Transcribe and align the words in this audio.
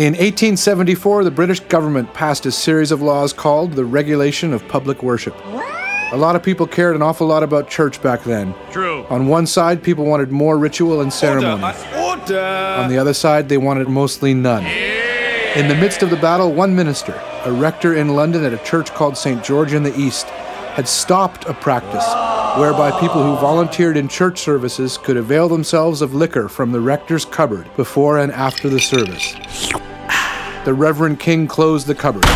In 0.00 0.14
1874, 0.14 1.24
the 1.24 1.30
British 1.30 1.60
government 1.60 2.14
passed 2.14 2.46
a 2.46 2.50
series 2.50 2.90
of 2.90 3.02
laws 3.02 3.34
called 3.34 3.74
the 3.74 3.84
Regulation 3.84 4.54
of 4.54 4.66
Public 4.66 5.02
Worship. 5.02 5.36
A 6.12 6.16
lot 6.16 6.34
of 6.34 6.42
people 6.42 6.66
cared 6.66 6.96
an 6.96 7.02
awful 7.02 7.26
lot 7.26 7.42
about 7.42 7.68
church 7.68 8.00
back 8.00 8.24
then. 8.24 8.54
True. 8.70 9.04
On 9.10 9.28
one 9.28 9.46
side, 9.46 9.82
people 9.82 10.06
wanted 10.06 10.32
more 10.32 10.56
ritual 10.56 11.02
and 11.02 11.12
ceremony. 11.12 11.62
Order. 11.98 12.40
On 12.78 12.88
the 12.88 12.96
other 12.96 13.12
side, 13.12 13.50
they 13.50 13.58
wanted 13.58 13.90
mostly 13.90 14.32
none. 14.32 14.64
In 14.64 15.68
the 15.68 15.74
midst 15.74 16.02
of 16.02 16.08
the 16.08 16.16
battle, 16.16 16.50
one 16.50 16.74
minister, 16.74 17.12
a 17.44 17.52
rector 17.52 17.94
in 17.94 18.16
London 18.16 18.42
at 18.42 18.54
a 18.54 18.64
church 18.64 18.94
called 18.94 19.18
St. 19.18 19.44
George 19.44 19.74
in 19.74 19.82
the 19.82 19.94
East, 20.00 20.24
had 20.76 20.88
stopped 20.88 21.44
a 21.44 21.52
practice 21.52 22.06
whereby 22.58 22.90
people 23.00 23.22
who 23.22 23.38
volunteered 23.38 23.98
in 23.98 24.08
church 24.08 24.40
services 24.40 24.96
could 24.96 25.18
avail 25.18 25.46
themselves 25.46 26.00
of 26.00 26.14
liquor 26.14 26.48
from 26.48 26.72
the 26.72 26.80
rector's 26.80 27.26
cupboard 27.26 27.68
before 27.76 28.18
and 28.18 28.32
after 28.32 28.70
the 28.70 28.80
service. 28.80 29.36
The 30.62 30.74
Reverend 30.74 31.18
King 31.18 31.46
closed 31.46 31.86
the 31.86 31.94
cupboard. 31.94 32.26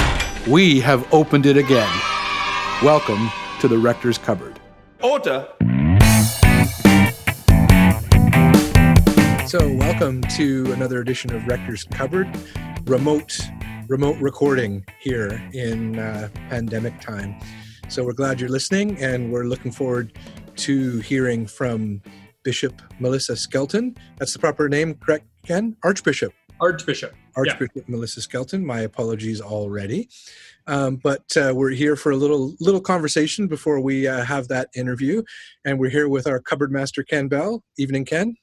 We 0.48 0.80
have 0.80 1.12
opened 1.12 1.45
it 1.45 1.59
again. 1.59 1.92
Welcome 2.83 3.30
to 3.60 3.69
the 3.69 3.77
rector's 3.77 4.16
cupboard. 4.16 4.59
Order. 5.02 5.47
So, 9.47 9.70
welcome 9.77 10.23
to 10.37 10.73
another 10.73 11.02
edition 11.02 11.34
of 11.34 11.47
Rector's 11.47 11.84
Cupboard, 11.84 12.27
remote 12.87 13.38
remote 13.88 14.16
recording 14.23 14.86
here 15.00 15.47
in 15.52 15.98
uh, 15.98 16.30
pandemic 16.48 16.98
time. 17.02 17.38
So, 17.88 18.05
we're 18.05 18.14
glad 18.14 18.41
you're 18.41 18.48
listening, 18.48 18.97
and 19.02 19.30
we're 19.30 19.45
looking 19.45 19.70
forward 19.70 20.19
to 20.56 21.00
hearing 21.00 21.47
from 21.47 22.00
Bishop 22.42 22.80
Melissa 22.98 23.36
Skelton. 23.36 23.95
That's 24.16 24.33
the 24.33 24.38
proper 24.38 24.70
name, 24.70 24.95
correct, 24.95 25.27
Ken? 25.47 25.77
Archbishop. 25.84 26.33
Archbishop. 26.60 27.14
Archbishop 27.36 27.88
Melissa 27.88 28.20
Skelton. 28.22 28.64
My 28.64 28.80
apologies 28.80 29.40
already, 29.40 30.08
um, 30.66 30.97
but 30.97 31.24
uh, 31.36 31.52
we're 31.55 31.70
here 31.70 31.97
for 31.97 32.12
a 32.12 32.16
little 32.16 32.55
little 32.60 32.80
conversation 32.80 33.48
before 33.48 33.80
we 33.80 34.06
uh, 34.06 34.24
have 34.24 34.48
that 34.48 34.69
interview, 34.77 35.22
and 35.64 35.78
we're 35.78 35.91
here 35.91 36.08
with 36.08 36.27
our 36.27 36.41
cupboard 36.41 36.70
master 36.72 37.02
Ken 37.02 37.28
Bell. 37.28 37.62
Evening, 37.77 38.05
Ken, 38.05 38.36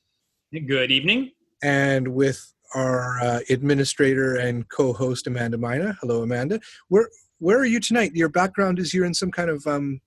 Good 0.68 0.92
evening. 0.92 1.32
and 1.64 2.10
with 2.10 2.54
our 2.76 3.20
uh, 3.22 3.40
administrator 3.50 4.36
and 4.36 4.68
co-host 4.70 5.28
Amanda 5.28 5.58
Mina. 5.58 5.98
Hello, 6.02 6.22
Amanda. 6.22 6.60
Where 6.90 7.10
where 7.40 7.58
are 7.58 7.66
you 7.66 7.80
tonight? 7.80 8.12
Your 8.14 8.30
background 8.30 8.78
is 8.78 8.94
you're 8.94 9.06
in 9.06 9.14
some 9.14 9.32
kind 9.32 9.50
of 9.50 9.66
um, 9.66 10.02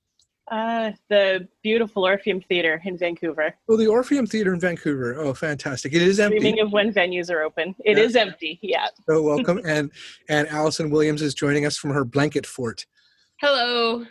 Uh, 0.50 0.92
the 1.08 1.48
beautiful 1.62 2.04
Orpheum 2.04 2.40
Theatre 2.42 2.80
in 2.84 2.98
Vancouver. 2.98 3.54
oh 3.68 3.76
the 3.78 3.86
Orpheum 3.86 4.26
Theater 4.26 4.52
in 4.52 4.60
Vancouver. 4.60 5.16
Oh, 5.18 5.32
fantastic! 5.32 5.94
It 5.94 6.02
is 6.02 6.20
empty. 6.20 6.38
Dreaming 6.38 6.60
of 6.60 6.70
when 6.72 6.92
venues 6.92 7.30
are 7.30 7.40
open. 7.42 7.74
It 7.84 7.96
is 7.96 8.14
Yeah. 8.14 8.20
empty, 8.22 8.58
yeah. 8.62 8.86
So 9.08 9.22
welcome, 9.22 9.60
and 9.66 9.90
and 10.28 10.46
Allison 10.48 10.90
Williams 10.90 11.22
is 11.22 11.32
joining 11.32 11.64
us 11.64 11.78
from 11.78 11.90
her 11.92 12.04
blanket 12.04 12.46
fort. 12.46 12.84
Hello. 13.40 14.04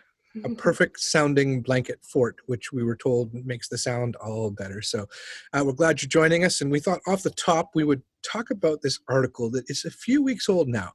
a 0.44 0.50
perfect 0.56 1.00
sounding 1.00 1.62
blanket 1.62 2.00
fort, 2.04 2.38
which 2.48 2.74
we 2.74 2.84
were 2.84 2.96
told 2.96 3.32
makes 3.46 3.70
the 3.70 3.78
sound 3.78 4.16
all 4.16 4.50
better. 4.50 4.82
So 4.82 5.06
uh, 5.54 5.62
we're 5.64 5.74
glad 5.74 6.02
you're 6.02 6.10
joining 6.10 6.44
us. 6.44 6.60
And 6.62 6.72
we 6.72 6.80
thought 6.80 7.02
off 7.06 7.22
the 7.22 7.30
top 7.30 7.70
we 7.76 7.84
would 7.84 8.02
talk 8.24 8.50
about 8.50 8.82
this 8.82 9.00
article 9.08 9.52
that 9.52 9.70
is 9.70 9.86
a 9.86 9.92
few 9.92 10.24
weeks 10.24 10.50
old 10.50 10.68
now, 10.68 10.94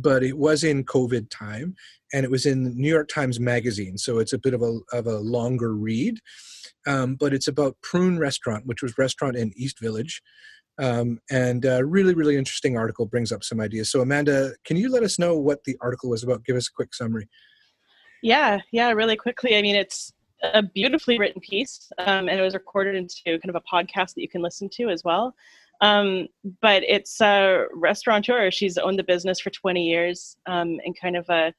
but 0.00 0.22
it 0.22 0.38
was 0.38 0.64
in 0.64 0.84
COVID 0.84 1.28
time 1.30 1.74
and 2.12 2.24
it 2.24 2.30
was 2.30 2.46
in 2.46 2.64
the 2.64 2.70
New 2.70 2.88
York 2.88 3.08
Times 3.08 3.40
Magazine. 3.40 3.98
So 3.98 4.18
it's 4.18 4.32
a 4.32 4.38
bit 4.38 4.54
of 4.54 4.62
a, 4.62 4.78
of 4.92 5.06
a 5.06 5.18
longer 5.18 5.74
read. 5.74 6.18
Um, 6.86 7.16
but 7.16 7.34
it's 7.34 7.48
about 7.48 7.76
Prune 7.82 8.18
Restaurant, 8.18 8.66
which 8.66 8.82
was 8.82 8.96
restaurant 8.96 9.36
in 9.36 9.52
East 9.56 9.80
Village. 9.80 10.22
Um, 10.80 11.18
and 11.30 11.64
a 11.64 11.84
really, 11.84 12.14
really 12.14 12.36
interesting 12.36 12.76
article 12.76 13.04
brings 13.04 13.32
up 13.32 13.42
some 13.42 13.60
ideas. 13.60 13.90
So, 13.90 14.00
Amanda, 14.00 14.52
can 14.64 14.76
you 14.76 14.90
let 14.90 15.02
us 15.02 15.18
know 15.18 15.36
what 15.36 15.64
the 15.64 15.76
article 15.80 16.10
was 16.10 16.22
about? 16.22 16.44
Give 16.44 16.56
us 16.56 16.68
a 16.68 16.72
quick 16.72 16.94
summary. 16.94 17.28
Yeah, 18.22 18.60
yeah, 18.70 18.90
really 18.92 19.16
quickly. 19.16 19.56
I 19.56 19.62
mean, 19.62 19.74
it's 19.74 20.12
a 20.42 20.62
beautifully 20.62 21.18
written 21.18 21.40
piece, 21.40 21.90
um, 21.98 22.28
and 22.28 22.38
it 22.38 22.42
was 22.42 22.54
recorded 22.54 22.94
into 22.94 23.40
kind 23.40 23.50
of 23.50 23.56
a 23.56 23.60
podcast 23.60 24.14
that 24.14 24.22
you 24.22 24.28
can 24.28 24.40
listen 24.40 24.68
to 24.74 24.88
as 24.88 25.02
well. 25.04 25.34
Um, 25.80 26.26
but 26.60 26.82
it's 26.82 27.20
a 27.20 27.66
restaurateur. 27.72 28.50
She's 28.50 28.78
owned 28.78 28.98
the 28.98 29.04
business 29.04 29.40
for 29.40 29.50
20 29.50 29.84
years 29.84 30.36
um, 30.46 30.78
in 30.84 30.92
kind 30.94 31.16
of 31.16 31.28
a 31.28 31.52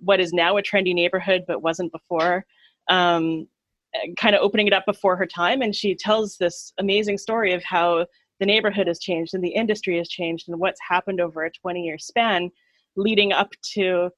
what 0.00 0.20
is 0.20 0.32
now 0.32 0.56
a 0.56 0.62
trendy 0.62 0.94
neighborhood, 0.94 1.44
but 1.46 1.62
wasn't 1.62 1.92
before. 1.92 2.44
Um, 2.88 3.48
kind 4.18 4.34
of 4.34 4.42
opening 4.42 4.66
it 4.66 4.72
up 4.74 4.84
before 4.84 5.16
her 5.16 5.26
time, 5.26 5.62
and 5.62 5.74
she 5.74 5.94
tells 5.94 6.36
this 6.36 6.72
amazing 6.78 7.16
story 7.18 7.54
of 7.54 7.64
how 7.64 8.06
the 8.40 8.46
neighborhood 8.46 8.86
has 8.86 8.98
changed 8.98 9.34
and 9.34 9.42
the 9.42 9.48
industry 9.48 9.96
has 9.96 10.08
changed 10.08 10.48
and 10.48 10.60
what's 10.60 10.80
happened 10.86 11.20
over 11.20 11.44
a 11.44 11.50
20 11.50 11.82
year 11.82 11.98
span 11.98 12.50
leading 12.96 13.32
up 13.32 13.50
to 13.62 14.10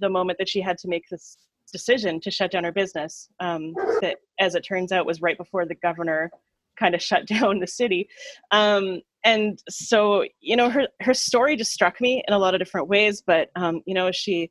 the 0.00 0.08
moment 0.08 0.38
that 0.38 0.48
she 0.48 0.60
had 0.60 0.78
to 0.78 0.88
make 0.88 1.04
this 1.10 1.36
decision 1.72 2.20
to 2.20 2.30
shut 2.30 2.50
down 2.50 2.64
her 2.64 2.72
business 2.72 3.28
um, 3.40 3.74
that 4.00 4.16
as 4.38 4.54
it 4.54 4.62
turns 4.62 4.92
out 4.92 5.06
was 5.06 5.20
right 5.20 5.36
before 5.36 5.66
the 5.66 5.74
governor 5.76 6.30
kind 6.76 6.94
of 6.94 7.02
shut 7.02 7.26
down 7.26 7.60
the 7.60 7.66
city. 7.66 8.08
Um, 8.50 9.00
and 9.24 9.60
so 9.68 10.24
you 10.40 10.54
know 10.56 10.70
her 10.70 10.86
her 11.00 11.12
story 11.12 11.56
just 11.56 11.72
struck 11.72 12.00
me 12.00 12.22
in 12.28 12.32
a 12.32 12.38
lot 12.38 12.54
of 12.54 12.60
different 12.60 12.86
ways 12.86 13.24
but 13.26 13.50
um, 13.56 13.82
you 13.84 13.92
know 13.92 14.12
she 14.12 14.50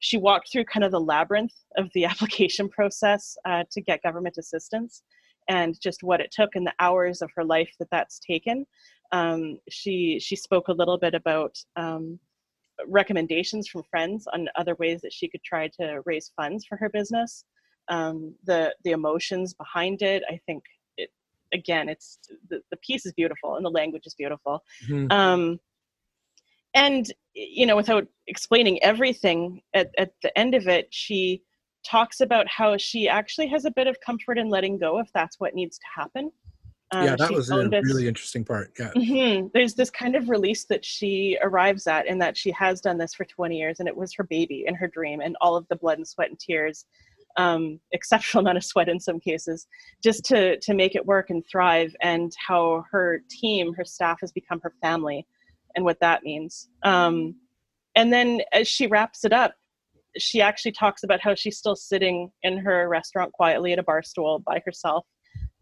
she 0.00 0.18
walked 0.18 0.50
through 0.50 0.64
kind 0.64 0.84
of 0.84 0.90
the 0.90 1.00
labyrinth 1.00 1.54
of 1.76 1.88
the 1.94 2.04
application 2.12 2.68
process 2.68 3.36
uh, 3.44 3.64
to 3.70 3.80
get 3.80 4.02
government 4.02 4.36
assistance 4.38 5.02
and 5.48 5.80
just 5.80 6.02
what 6.02 6.20
it 6.20 6.30
took 6.32 6.54
and 6.54 6.66
the 6.66 6.74
hours 6.80 7.22
of 7.22 7.30
her 7.36 7.44
life 7.44 7.70
that 7.78 7.88
that's 7.90 8.18
taken. 8.18 8.66
Um, 9.12 9.58
she 9.70 10.18
she 10.20 10.36
spoke 10.36 10.68
a 10.68 10.72
little 10.72 10.98
bit 10.98 11.14
about 11.14 11.56
um, 11.76 12.18
recommendations 12.88 13.68
from 13.68 13.84
friends 13.84 14.26
on 14.32 14.48
other 14.56 14.74
ways 14.74 15.00
that 15.02 15.12
she 15.12 15.28
could 15.28 15.42
try 15.44 15.68
to 15.80 16.00
raise 16.04 16.32
funds 16.36 16.64
for 16.66 16.76
her 16.76 16.88
business. 16.88 17.44
Um, 17.88 18.34
the 18.44 18.74
the 18.82 18.90
emotions 18.90 19.54
behind 19.54 20.02
it 20.02 20.24
i 20.28 20.40
think 20.44 20.64
again 21.52 21.88
it's 21.88 22.18
the, 22.50 22.60
the 22.70 22.76
piece 22.78 23.06
is 23.06 23.12
beautiful 23.12 23.56
and 23.56 23.64
the 23.64 23.70
language 23.70 24.06
is 24.06 24.14
beautiful 24.14 24.62
Mhm. 24.88 25.10
um, 25.12 25.60
and 26.74 27.12
you 27.34 27.66
know 27.66 27.76
without 27.76 28.06
explaining 28.26 28.82
everything 28.82 29.62
at, 29.74 29.90
at 29.98 30.12
the 30.22 30.36
end 30.38 30.54
of 30.54 30.66
it 30.68 30.88
she 30.90 31.42
talks 31.84 32.20
about 32.20 32.48
how 32.48 32.76
she 32.76 33.08
actually 33.08 33.46
has 33.46 33.64
a 33.64 33.70
bit 33.70 33.86
of 33.86 33.96
comfort 34.00 34.38
in 34.38 34.48
letting 34.48 34.76
go 34.78 34.98
if 34.98 35.08
that's 35.14 35.38
what 35.38 35.54
needs 35.54 35.78
to 35.78 35.86
happen 35.94 36.30
Um, 36.92 37.04
yeah, 37.04 37.16
that 37.16 37.30
was 37.32 37.50
a 37.50 37.68
this- 37.68 37.84
really 37.84 38.06
interesting 38.06 38.44
part. 38.44 38.72
Yeah. 38.78 38.92
Mhm. 38.94 39.50
There's 39.52 39.74
this 39.74 39.90
kind 39.90 40.14
of 40.14 40.28
release 40.28 40.66
that 40.66 40.84
she 40.84 41.36
arrives 41.42 41.88
at, 41.88 42.06
in 42.06 42.18
that 42.18 42.36
she 42.36 42.52
has 42.52 42.80
done 42.80 42.96
this 42.96 43.12
for 43.12 43.24
20 43.24 43.58
years, 43.58 43.80
and 43.80 43.88
it 43.88 43.96
was 43.96 44.14
her 44.14 44.22
baby 44.22 44.66
and 44.68 44.76
her 44.76 44.86
dream, 44.86 45.20
and 45.20 45.36
all 45.40 45.56
of 45.56 45.66
the 45.68 45.74
blood 45.74 45.98
and 45.98 46.06
sweat 46.06 46.30
and 46.30 46.38
tears, 46.38 46.84
um, 47.36 47.78
exceptional 47.92 48.40
amount 48.44 48.58
of 48.58 48.64
sweat 48.64 48.88
in 48.88 49.00
some 49.00 49.20
cases, 49.20 49.66
just 50.02 50.24
to 50.26 50.58
to 50.60 50.74
make 50.74 50.94
it 50.94 51.06
work 51.06 51.30
and 51.30 51.42
thrive. 51.50 51.94
And 52.02 52.32
how 52.46 52.84
her 52.90 53.20
team, 53.30 53.74
her 53.74 53.84
staff, 53.84 54.18
has 54.20 54.32
become 54.32 54.60
her 54.62 54.72
family, 54.82 55.26
and 55.74 55.84
what 55.84 56.00
that 56.00 56.22
means. 56.22 56.68
Um, 56.82 57.36
and 57.94 58.12
then 58.12 58.42
as 58.52 58.68
she 58.68 58.86
wraps 58.86 59.24
it 59.24 59.32
up, 59.32 59.54
she 60.18 60.40
actually 60.40 60.72
talks 60.72 61.02
about 61.02 61.20
how 61.20 61.34
she's 61.34 61.56
still 61.58 61.76
sitting 61.76 62.30
in 62.42 62.58
her 62.58 62.88
restaurant 62.88 63.32
quietly 63.32 63.72
at 63.72 63.78
a 63.78 63.82
bar 63.82 64.02
stool 64.02 64.42
by 64.46 64.62
herself, 64.64 65.06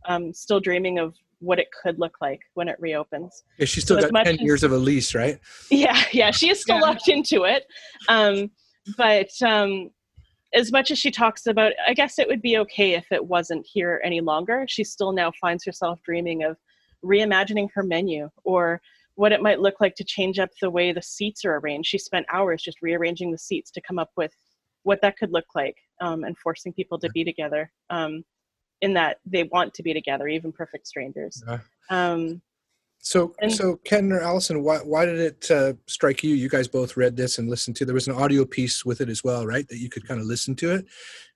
um, 0.09 0.33
still 0.33 0.61
dreaming 0.61 0.99
of 0.99 1.15
what 1.41 1.59
it 1.59 1.67
could 1.83 1.99
look 1.99 2.17
like 2.21 2.41
when 2.55 2.69
it 2.69 2.77
reopens. 2.81 3.43
Yeah, 3.59 3.67
she's 3.67 3.85
still 3.85 3.99
as 3.99 4.05
got 4.05 4.13
much 4.13 4.25
10 4.27 4.35
as- 4.35 4.41
years 4.41 4.63
of 4.65 4.73
a 4.73 4.77
lease, 4.79 5.15
right? 5.15 5.39
Yeah, 5.71 6.01
yeah, 6.13 6.31
she 6.31 6.49
is 6.51 6.61
still 6.61 6.77
Yeah. 6.77 6.83
locked 6.83 7.09
into 7.09 7.45
it. 7.45 7.65
Um, 8.09 8.51
but 8.97 9.31
um, 9.45 9.91
as 10.55 10.71
much 10.71 10.91
as 10.91 10.99
she 10.99 11.11
talks 11.11 11.47
about, 11.47 11.73
I 11.87 11.95
guess 11.95 12.19
it 12.19 12.29
would 12.29 12.41
be 12.41 12.59
okay 12.59 12.95
if 12.95 13.11
it 13.11 13.27
wasn't 13.27 13.67
here 13.67 14.01
any 14.05 14.21
longer. 14.21 14.65
She 14.69 14.85
still 14.85 15.13
now 15.13 15.33
finds 15.41 15.65
herself 15.65 16.01
dreaming 16.03 16.45
of 16.45 16.57
reimagining 17.05 17.69
her 17.75 17.83
menu 17.83 18.31
or 18.45 18.81
what 19.17 19.33
it 19.33 19.43
might 19.43 19.61
look 19.61 19.81
like 19.81 19.95
to 19.97 20.05
change 20.05 20.39
up 20.39 20.51
the 20.61 20.71
way 20.71 20.93
the 20.93 21.03
seats 21.03 21.45
are 21.45 21.57
arranged. 21.57 21.89
She 21.89 21.99
spent 21.99 22.27
hours 22.33 22.63
just 22.63 22.83
rearranging 22.83 23.31
the 23.31 23.39
seats 23.39 23.71
to 23.73 23.81
come 23.81 23.99
up 23.99 24.11
with 24.17 24.33
what 24.83 25.01
that 25.03 25.17
could 25.17 25.33
look 25.33 25.47
like 25.55 25.77
um, 26.01 26.25
and 26.25 26.37
forcing 26.39 26.73
people 26.73 26.99
to 26.99 27.09
be 27.11 27.25
together 27.25 27.71
um, 27.91 28.25
in 28.81 28.95
that 28.95 29.19
they 29.25 29.45
want 29.45 29.75
to 29.75 29.83
be 29.83 29.93
together, 29.93 30.29
even 30.29 30.53
perfect 30.53 30.87
strangers. 30.87 31.43
Yeah. 31.47 31.59
Um, 31.91 32.43
So, 33.05 33.35
And- 33.39 33.53
so 33.53 33.77
Ken 33.85 34.11
or 34.13 34.21
Allison, 34.21 34.63
why, 34.63 34.79
why 34.79 35.05
did 35.05 35.19
it 35.21 35.51
uh, 35.51 35.75
strike 35.87 36.25
you? 36.25 36.35
You 36.35 36.49
guys 36.49 36.67
both 36.67 36.97
read 36.97 37.17
this 37.17 37.37
and 37.39 37.51
listened 37.51 37.77
to. 37.77 37.85
There 37.85 37.95
was 37.95 38.09
an 38.09 38.15
audio 38.15 38.47
piece 38.47 38.83
with 38.83 39.03
it 39.03 39.11
as 39.11 39.23
well, 39.23 39.47
right? 39.47 39.69
That 39.69 39.77
you 39.77 39.91
could 39.91 40.09
kind 40.09 40.21
of 40.21 40.27
listen 40.27 40.57
to 40.57 40.73
it. 40.75 40.87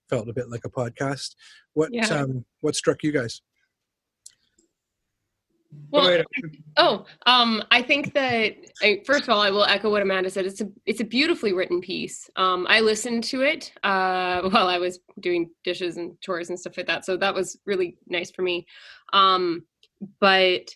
Felt 0.09 0.31
a 0.31 0.33
bit 0.33 0.49
like 0.49 0.65
a 0.65 0.71
podcast. 0.71 1.35
What 1.75 1.91
Yeah. 1.93 2.07
um, 2.09 2.47
what 2.63 2.75
struck 2.75 3.03
you 3.03 3.13
guys? 3.13 3.43
Well, 5.91 6.23
oh, 6.79 7.05
um, 7.27 7.63
I 7.71 7.83
think 7.83 8.15
that 8.15 8.55
I, 8.83 9.03
first 9.05 9.25
of 9.25 9.29
all, 9.29 9.43
I 9.43 9.51
will 9.51 9.65
echo 9.65 9.91
what 9.91 10.01
Amanda 10.01 10.31
said. 10.31 10.47
It's 10.47 10.63
a 10.63 10.69
it's 10.87 11.01
a 11.01 11.05
beautifully 11.05 11.53
written 11.53 11.83
piece. 11.83 12.31
Um, 12.37 12.67
I 12.71 12.81
listened 12.81 13.25
to 13.25 13.43
it 13.43 13.71
uh, 13.85 14.41
while 14.49 14.69
I 14.69 14.79
was 14.79 15.01
doing 15.21 15.51
dishes 15.65 15.99
and 15.99 16.19
chores 16.23 16.49
and 16.49 16.59
stuff 16.59 16.79
like 16.79 16.87
that, 16.87 17.05
so 17.05 17.19
that 17.19 17.35
was 17.35 17.59
really 17.67 17.99
nice 18.07 18.31
for 18.31 18.41
me. 18.41 18.67
Um, 19.13 19.65
but 20.21 20.75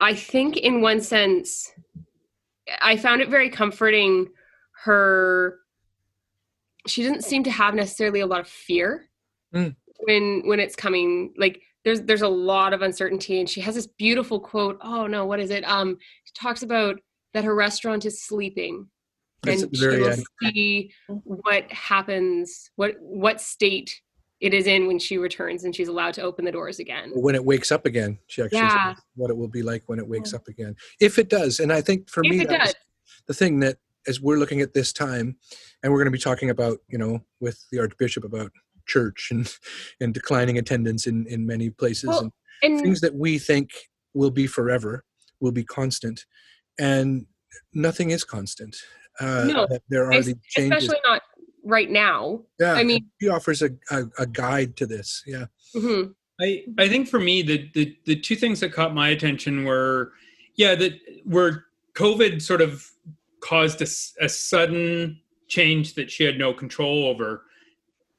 I 0.00 0.14
think, 0.14 0.56
in 0.56 0.80
one 0.80 1.00
sense, 1.00 1.70
I 2.80 2.96
found 2.96 3.20
it 3.20 3.28
very 3.28 3.50
comforting. 3.50 4.28
Her, 4.84 5.58
she 6.86 7.02
doesn't 7.02 7.24
seem 7.24 7.44
to 7.44 7.50
have 7.50 7.74
necessarily 7.74 8.20
a 8.20 8.26
lot 8.26 8.40
of 8.40 8.48
fear 8.48 9.06
Mm. 9.54 9.74
when 10.04 10.42
when 10.46 10.60
it's 10.60 10.76
coming. 10.76 11.34
Like 11.36 11.60
there's 11.84 12.02
there's 12.02 12.22
a 12.22 12.28
lot 12.28 12.72
of 12.72 12.82
uncertainty, 12.82 13.40
and 13.40 13.48
she 13.50 13.60
has 13.60 13.74
this 13.74 13.88
beautiful 13.88 14.38
quote. 14.38 14.78
Oh 14.80 15.06
no, 15.08 15.26
what 15.26 15.40
is 15.40 15.50
it? 15.50 15.64
Um, 15.64 15.98
she 16.24 16.32
talks 16.34 16.62
about 16.62 17.00
that 17.34 17.44
her 17.44 17.54
restaurant 17.54 18.04
is 18.04 18.22
sleeping, 18.22 18.86
That's 19.42 19.62
and 19.62 19.76
she'll 19.76 20.24
see 20.40 20.92
what 21.24 21.70
happens, 21.72 22.70
what 22.76 22.94
what 23.00 23.40
state 23.40 24.00
it 24.40 24.54
is 24.54 24.66
in 24.66 24.86
when 24.86 24.98
she 24.98 25.18
returns, 25.18 25.64
and 25.64 25.74
she's 25.76 25.88
allowed 25.88 26.14
to 26.14 26.22
open 26.22 26.44
the 26.44 26.52
doors 26.52 26.78
again. 26.78 27.10
when 27.14 27.34
it 27.34 27.44
wakes 27.44 27.70
up 27.70 27.84
again 27.86 28.18
she 28.26 28.42
actually 28.42 28.58
Yeah. 28.60 28.94
what 29.14 29.30
it 29.30 29.36
will 29.36 29.48
be 29.48 29.62
like 29.62 29.82
when 29.86 29.98
it 29.98 30.06
wakes 30.06 30.32
up 30.34 30.48
again 30.48 30.74
if 31.00 31.18
it 31.18 31.28
does 31.28 31.60
and 31.60 31.72
i 31.72 31.80
think 31.80 32.08
for 32.08 32.22
If 32.24 32.30
me 32.30 32.40
it 32.42 32.48
does. 32.48 32.74
the 33.26 33.34
thing 33.34 33.60
that 33.60 33.76
as 34.08 34.20
we're 34.20 34.38
looking 34.38 34.60
at 34.62 34.72
this 34.72 34.92
time 34.92 35.36
and 35.82 35.92
we're 35.92 35.98
going 35.98 36.06
to 36.12 36.18
be 36.20 36.26
talking 36.30 36.50
about 36.50 36.78
you 36.88 36.98
know 36.98 37.20
with 37.40 37.58
the 37.70 37.78
archbishop 37.78 38.24
about 38.24 38.50
church 38.86 39.28
and 39.30 39.52
and 40.00 40.14
declining 40.14 40.56
attendance 40.58 41.06
in 41.06 41.26
in 41.26 41.46
many 41.46 41.68
places 41.70 42.08
Well, 42.08 42.20
and 42.20 42.32
And 42.62 42.80
things 42.80 43.00
that 43.02 43.14
we 43.14 43.38
think 43.38 43.70
will 44.14 44.30
be 44.30 44.46
forever 44.46 45.04
will 45.40 45.52
be 45.52 45.64
constant 45.64 46.24
and 46.78 47.26
nothing 47.74 48.10
is 48.10 48.24
constant 48.24 48.74
uh 49.20 49.44
No, 49.54 49.66
that 49.70 49.82
there 49.88 50.04
are 50.06 50.12
es- 50.12 50.26
these 50.26 50.36
changes 50.48 50.84
especially 50.84 51.00
not 51.04 51.22
right 51.70 51.90
now. 51.90 52.42
yeah 52.58 52.74
I 52.74 52.84
mean, 52.84 53.08
he 53.18 53.28
offers 53.28 53.62
a, 53.62 53.70
a, 53.90 54.04
a 54.18 54.26
guide 54.26 54.76
to 54.76 54.86
this 54.86 55.22
yeah 55.26 55.46
mhm. 55.74 56.14
I, 56.40 56.64
I 56.78 56.88
think 56.88 57.08
for 57.08 57.20
me 57.20 57.42
the, 57.42 57.70
the 57.74 57.96
the 58.06 58.16
two 58.16 58.36
things 58.36 58.60
that 58.60 58.72
caught 58.72 58.94
my 58.94 59.08
attention 59.08 59.64
were 59.64 60.12
yeah 60.56 60.74
that 60.74 60.92
were 61.24 61.64
COVID 61.94 62.40
sort 62.40 62.60
of 62.60 62.84
caused 63.40 63.82
a, 63.82 64.24
a 64.24 64.28
sudden 64.28 65.20
change 65.48 65.94
that 65.94 66.10
she 66.10 66.24
had 66.24 66.38
no 66.38 66.52
control 66.54 67.06
over. 67.06 67.44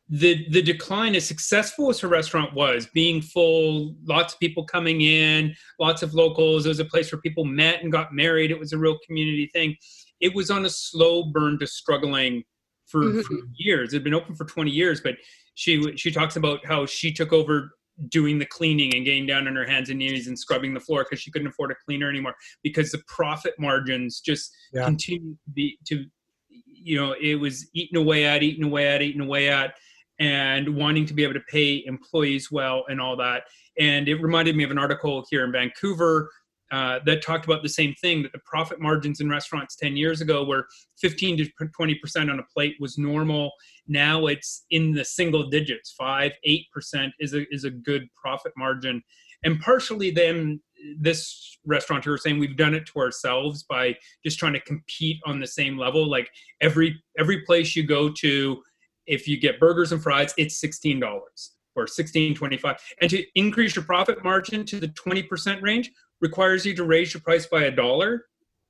The 0.09 0.45
the 0.49 0.61
decline, 0.61 1.15
as 1.15 1.25
successful 1.25 1.89
as 1.89 1.99
her 2.01 2.09
restaurant 2.09 2.53
was, 2.53 2.85
being 2.87 3.21
full, 3.21 3.95
lots 4.03 4.33
of 4.33 4.39
people 4.41 4.65
coming 4.65 5.01
in, 5.01 5.55
lots 5.79 6.03
of 6.03 6.13
locals. 6.13 6.65
It 6.65 6.69
was 6.69 6.79
a 6.79 6.85
place 6.85 7.11
where 7.11 7.21
people 7.21 7.45
met 7.45 7.81
and 7.81 7.91
got 7.91 8.13
married. 8.13 8.51
It 8.51 8.59
was 8.59 8.73
a 8.73 8.77
real 8.77 8.97
community 9.05 9.49
thing. 9.53 9.77
It 10.19 10.35
was 10.35 10.51
on 10.51 10.65
a 10.65 10.69
slow 10.69 11.23
burn 11.23 11.57
to 11.59 11.67
struggling 11.67 12.43
for, 12.91 13.01
mm-hmm. 13.01 13.21
for 13.21 13.35
years. 13.55 13.93
It 13.93 13.97
had 13.97 14.03
been 14.03 14.13
open 14.13 14.35
for 14.35 14.45
20 14.45 14.69
years, 14.69 15.01
but 15.01 15.15
she 15.55 15.95
she 15.97 16.11
talks 16.11 16.35
about 16.35 16.65
how 16.65 16.85
she 16.85 17.11
took 17.11 17.33
over 17.33 17.71
doing 18.09 18.39
the 18.39 18.45
cleaning 18.45 18.95
and 18.95 19.05
getting 19.05 19.25
down 19.25 19.47
on 19.47 19.55
her 19.55 19.65
hands 19.65 19.89
and 19.89 19.99
knees 19.99 20.27
and 20.27 20.37
scrubbing 20.37 20.73
the 20.73 20.79
floor 20.79 21.03
because 21.03 21.21
she 21.21 21.31
couldn't 21.31 21.47
afford 21.47 21.71
a 21.71 21.75
cleaner 21.85 22.09
anymore 22.09 22.33
because 22.63 22.91
the 22.91 23.01
profit 23.07 23.53
margins 23.59 24.21
just 24.21 24.51
Yeah. 24.73 24.85
continued 24.85 25.37
to 25.45 25.51
be 25.51 25.77
to 25.87 26.05
you 26.49 26.97
know 26.97 27.13
it 27.21 27.35
was 27.35 27.69
eating 27.73 27.97
away 27.97 28.25
at 28.25 28.43
eating 28.43 28.63
away 28.63 28.87
at 28.87 29.01
eating 29.01 29.21
away 29.21 29.49
at 29.49 29.75
and 30.19 30.75
wanting 30.75 31.05
to 31.05 31.13
be 31.13 31.23
able 31.23 31.33
to 31.33 31.43
pay 31.51 31.83
employees 31.85 32.51
well 32.51 32.85
and 32.89 32.99
all 32.99 33.15
that 33.17 33.43
and 33.79 34.07
it 34.07 34.15
reminded 34.15 34.55
me 34.55 34.63
of 34.63 34.71
an 34.71 34.79
article 34.79 35.25
here 35.29 35.43
in 35.43 35.51
vancouver 35.51 36.31
uh, 36.71 36.99
that 37.05 37.21
talked 37.21 37.45
about 37.45 37.61
the 37.61 37.69
same 37.69 37.93
thing 37.95 38.23
that 38.23 38.31
the 38.31 38.39
profit 38.45 38.79
margins 38.79 39.19
in 39.19 39.29
restaurants 39.29 39.75
10 39.75 39.97
years 39.97 40.21
ago 40.21 40.43
were 40.45 40.67
15 40.99 41.37
to 41.37 41.49
20 41.75 41.95
percent 41.95 42.31
on 42.31 42.39
a 42.39 42.43
plate 42.53 42.75
was 42.79 42.97
normal. 42.97 43.51
Now 43.87 44.27
it's 44.27 44.65
in 44.71 44.93
the 44.93 45.03
single 45.03 45.49
digits. 45.49 45.93
5 45.97 46.31
8 46.43 46.65
percent 46.73 47.13
is 47.19 47.33
a 47.33 47.45
is 47.53 47.65
a 47.65 47.69
good 47.69 48.07
profit 48.15 48.53
margin. 48.57 49.03
And 49.43 49.59
partially 49.59 50.11
then 50.11 50.61
this 50.97 51.57
restaurateur 51.65 52.17
saying 52.17 52.39
we've 52.39 52.57
done 52.57 52.73
it 52.73 52.85
to 52.87 52.99
ourselves 52.99 53.63
by 53.63 53.95
just 54.23 54.39
trying 54.39 54.53
to 54.53 54.61
compete 54.61 55.17
on 55.25 55.39
the 55.39 55.47
same 55.47 55.77
level. 55.77 56.09
Like 56.09 56.29
every 56.61 57.01
every 57.19 57.41
place 57.41 57.75
you 57.75 57.83
go 57.83 58.09
to 58.09 58.63
if 59.07 59.27
you 59.27 59.37
get 59.37 59.59
burgers 59.59 59.91
and 59.91 60.01
fries 60.01 60.33
it's 60.37 60.63
$16 60.63 61.01
or 61.75 61.85
16.25 61.85 62.77
and 63.01 63.09
to 63.09 63.25
increase 63.35 63.75
your 63.75 63.83
profit 63.83 64.23
margin 64.23 64.65
to 64.65 64.79
the 64.79 64.89
20% 64.89 65.61
range 65.61 65.91
requires 66.21 66.65
you 66.65 66.75
to 66.75 66.83
raise 66.83 67.13
your 67.13 67.21
price 67.21 67.45
by 67.45 67.63
a 67.63 67.71
dollar 67.71 68.25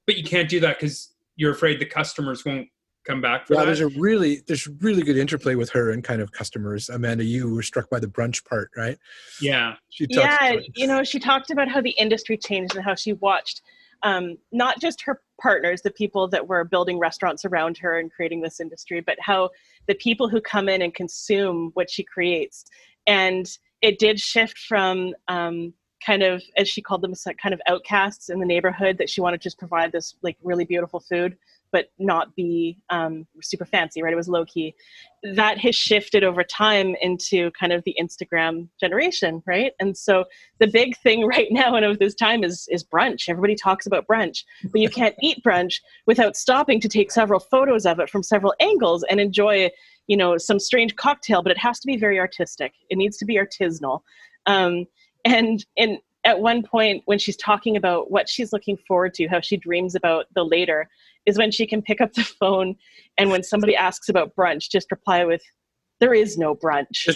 but 0.08 0.18
you 0.18 0.24
can't 0.24 0.50
do 0.50 0.60
that 0.60 0.80
because 0.80 1.14
you're 1.36 1.52
afraid 1.52 1.80
the 1.80 1.86
customers 1.86 2.44
won't 2.46 2.68
come 3.06 3.22
back 3.22 3.48
for 3.48 3.54
yeah, 3.54 3.62
that 3.62 3.66
there's 3.66 3.80
a 3.80 3.88
really 4.00 4.42
there's 4.48 4.68
really 4.68 5.02
good 5.02 5.18
interplay 5.18 5.56
with 5.56 5.70
her 5.72 5.92
and 5.92 6.04
kind 6.04 6.22
of 6.22 6.32
customers. 6.32 6.88
Amanda, 6.90 7.24
you 7.24 7.54
were 7.54 7.64
struck 7.64 7.90
by 7.90 8.00
the 8.00 8.08
brunch 8.08 8.46
part, 8.46 8.70
right? 8.78 8.98
yeah 9.42 9.74
She 9.90 10.06
talks 10.08 10.28
yeah 10.28 10.50
about- 10.54 10.78
you 10.78 10.88
know 10.88 11.04
she 11.04 11.20
talked 11.20 11.50
about 11.50 11.68
how 11.68 11.82
the 11.82 11.92
industry 11.92 12.38
changed 12.38 12.76
and 12.76 12.84
how 12.86 12.96
she 12.96 13.14
watched 13.14 13.62
um, 14.04 14.38
not 14.52 14.80
just 14.80 15.02
her 15.04 15.22
partners 15.42 15.82
the 15.82 15.92
people 15.92 16.28
that 16.28 16.48
were 16.48 16.64
building 16.64 17.00
restaurants 17.00 17.46
around 17.46 17.78
her 17.78 17.98
and 18.00 18.12
creating 18.12 18.42
this 18.42 18.60
industry 18.60 19.00
but 19.02 19.18
how 19.20 19.50
the 19.88 19.96
people 19.96 20.30
who 20.30 20.40
come 20.42 20.70
in 20.70 20.82
and 20.82 20.94
consume 20.94 21.72
what 21.74 21.90
she 21.90 22.04
creates 22.04 22.66
and 23.08 23.58
it 23.82 23.98
did 23.98 24.20
shift 24.20 24.58
from 24.60 25.14
um, 25.28 25.74
kind 26.06 26.24
of 26.24 26.42
as 26.58 26.68
she 26.68 26.82
called 26.82 27.02
them 27.02 27.14
kind 27.42 27.54
of 27.54 27.62
outcasts 27.68 28.30
in 28.30 28.40
the 28.40 28.46
neighborhood 28.46 28.98
that 28.98 29.10
she 29.10 29.22
wanted 29.22 29.40
to 29.40 29.44
just 29.44 29.60
provide 29.60 29.92
this 29.92 30.16
like 30.22 30.38
really 30.44 30.66
beautiful 30.66 31.00
food 31.00 31.38
but 31.72 31.86
not 32.00 32.36
be 32.36 32.78
um, 32.90 33.26
super 33.42 33.64
fancy 33.64 34.02
right? 34.02 34.12
It 34.12 34.18
was 34.18 34.28
low 34.28 34.46
key 34.46 34.76
that 35.24 35.58
has 35.60 35.76
shifted 35.76 36.24
over 36.24 36.44
time 36.44 36.96
into 37.00 37.52
kind 37.52 37.72
of 37.72 37.84
the 37.86 37.96
instagram 38.00 38.68
generation 38.80 39.42
right? 39.46 39.74
And 39.80 39.98
so 39.98 40.26
the 40.60 40.68
big 40.68 40.98
thing 40.98 41.26
right 41.36 41.48
now 41.52 41.76
and 41.76 41.86
of 41.86 42.00
this 42.00 42.16
time 42.16 42.44
is 42.44 42.68
is 42.70 42.84
brunch. 42.84 43.30
Everybody 43.30 43.56
talks 43.56 43.86
about 43.86 44.08
brunch 44.08 44.44
but 44.64 44.82
you 44.82 44.90
can't 44.90 45.16
eat 45.22 45.44
brunch 45.44 45.76
without 46.06 46.36
stopping 46.36 46.80
to 46.82 46.90
take 46.90 47.12
several 47.12 47.40
photos 47.40 47.86
of 47.86 48.00
it 48.00 48.10
from 48.10 48.24
several 48.24 48.54
angles 48.60 49.04
and 49.10 49.20
enjoy 49.20 49.70
you 50.08 50.18
know 50.18 50.38
some 50.38 50.60
strange 50.60 50.96
cocktail 50.96 51.42
but 51.42 51.52
it 51.52 51.58
has 51.58 51.80
to 51.80 51.88
be 51.88 51.98
very 51.98 52.20
artistic. 52.20 52.74
It 52.90 52.98
needs 52.98 53.18
to 53.18 53.26
be 53.26 53.36
artisanal. 53.36 54.02
Um, 54.48 54.88
and 55.26 55.66
in 55.76 56.00
at 56.24 56.40
one 56.40 56.62
point 56.62 57.02
when 57.06 57.18
she's 57.18 57.38
talking 57.38 57.76
about 57.76 58.12
what 58.12 58.30
she's 58.30 58.54
looking 58.54 58.78
forward 58.88 59.14
to 59.14 59.28
how 59.28 59.40
she 59.40 59.58
dreams 59.58 59.96
about 59.96 60.26
the 60.36 60.44
later 60.44 60.88
is 61.26 61.38
when 61.38 61.52
she 61.52 61.66
can 61.66 61.82
pick 61.82 62.02
up 62.02 62.14
the 62.14 62.24
phone 62.24 62.76
and 63.18 63.30
when 63.30 63.44
somebody 63.44 63.76
asks 63.76 64.10
about 64.10 64.36
brunch 64.36 64.70
just 64.70 64.92
reply 64.92 65.26
with 65.26 65.42
there 66.02 66.14
is 66.16 66.38
no 66.38 66.56
brunch. 66.56 67.08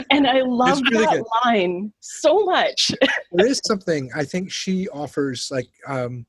And 0.10 0.26
i 0.26 0.40
love 0.40 0.80
really 0.90 1.04
that 1.04 1.12
good. 1.18 1.24
line 1.44 1.92
so 2.00 2.44
much. 2.44 2.90
There 3.32 3.46
is 3.46 3.60
something 3.66 4.10
I 4.14 4.24
think 4.24 4.52
she 4.52 4.88
offers, 4.88 5.48
like 5.50 5.68
um, 5.88 6.24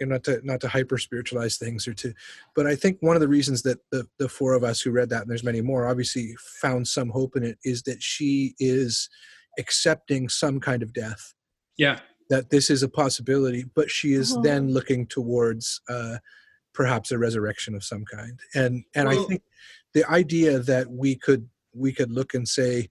you 0.00 0.06
know, 0.06 0.14
not 0.16 0.24
to 0.24 0.40
not 0.42 0.60
to 0.62 0.68
hyper 0.68 0.98
spiritualize 0.98 1.56
things 1.56 1.86
or 1.86 1.94
to, 1.94 2.12
but 2.56 2.66
I 2.66 2.74
think 2.74 2.98
one 3.00 3.14
of 3.14 3.20
the 3.20 3.28
reasons 3.28 3.62
that 3.62 3.78
the 3.92 4.08
the 4.18 4.28
four 4.28 4.52
of 4.54 4.64
us 4.64 4.80
who 4.80 4.90
read 4.90 5.10
that 5.10 5.22
and 5.22 5.30
there's 5.30 5.44
many 5.44 5.60
more 5.60 5.86
obviously 5.86 6.34
found 6.60 6.88
some 6.88 7.08
hope 7.10 7.36
in 7.36 7.44
it 7.44 7.58
is 7.62 7.82
that 7.84 8.02
she 8.02 8.54
is 8.58 9.08
accepting 9.58 10.28
some 10.28 10.60
kind 10.60 10.82
of 10.82 10.92
death 10.92 11.34
yeah 11.76 11.98
that 12.30 12.48
this 12.48 12.70
is 12.70 12.82
a 12.82 12.88
possibility, 12.88 13.64
but 13.74 13.90
she 13.90 14.14
is 14.14 14.32
Mhm. 14.34 14.42
then 14.42 14.68
looking 14.70 15.06
towards 15.06 15.82
uh, 15.90 16.16
perhaps 16.72 17.12
a 17.12 17.18
resurrection 17.18 17.74
of 17.74 17.84
some 17.84 18.04
kind. 18.06 18.40
And 18.54 18.82
and 18.94 19.10
I 19.10 19.16
think 19.26 19.42
the 19.92 20.04
idea 20.10 20.58
that 20.60 20.90
we 20.90 21.16
could 21.16 21.48
we 21.74 21.92
could 21.92 22.10
look 22.10 22.32
and 22.32 22.48
say, 22.48 22.88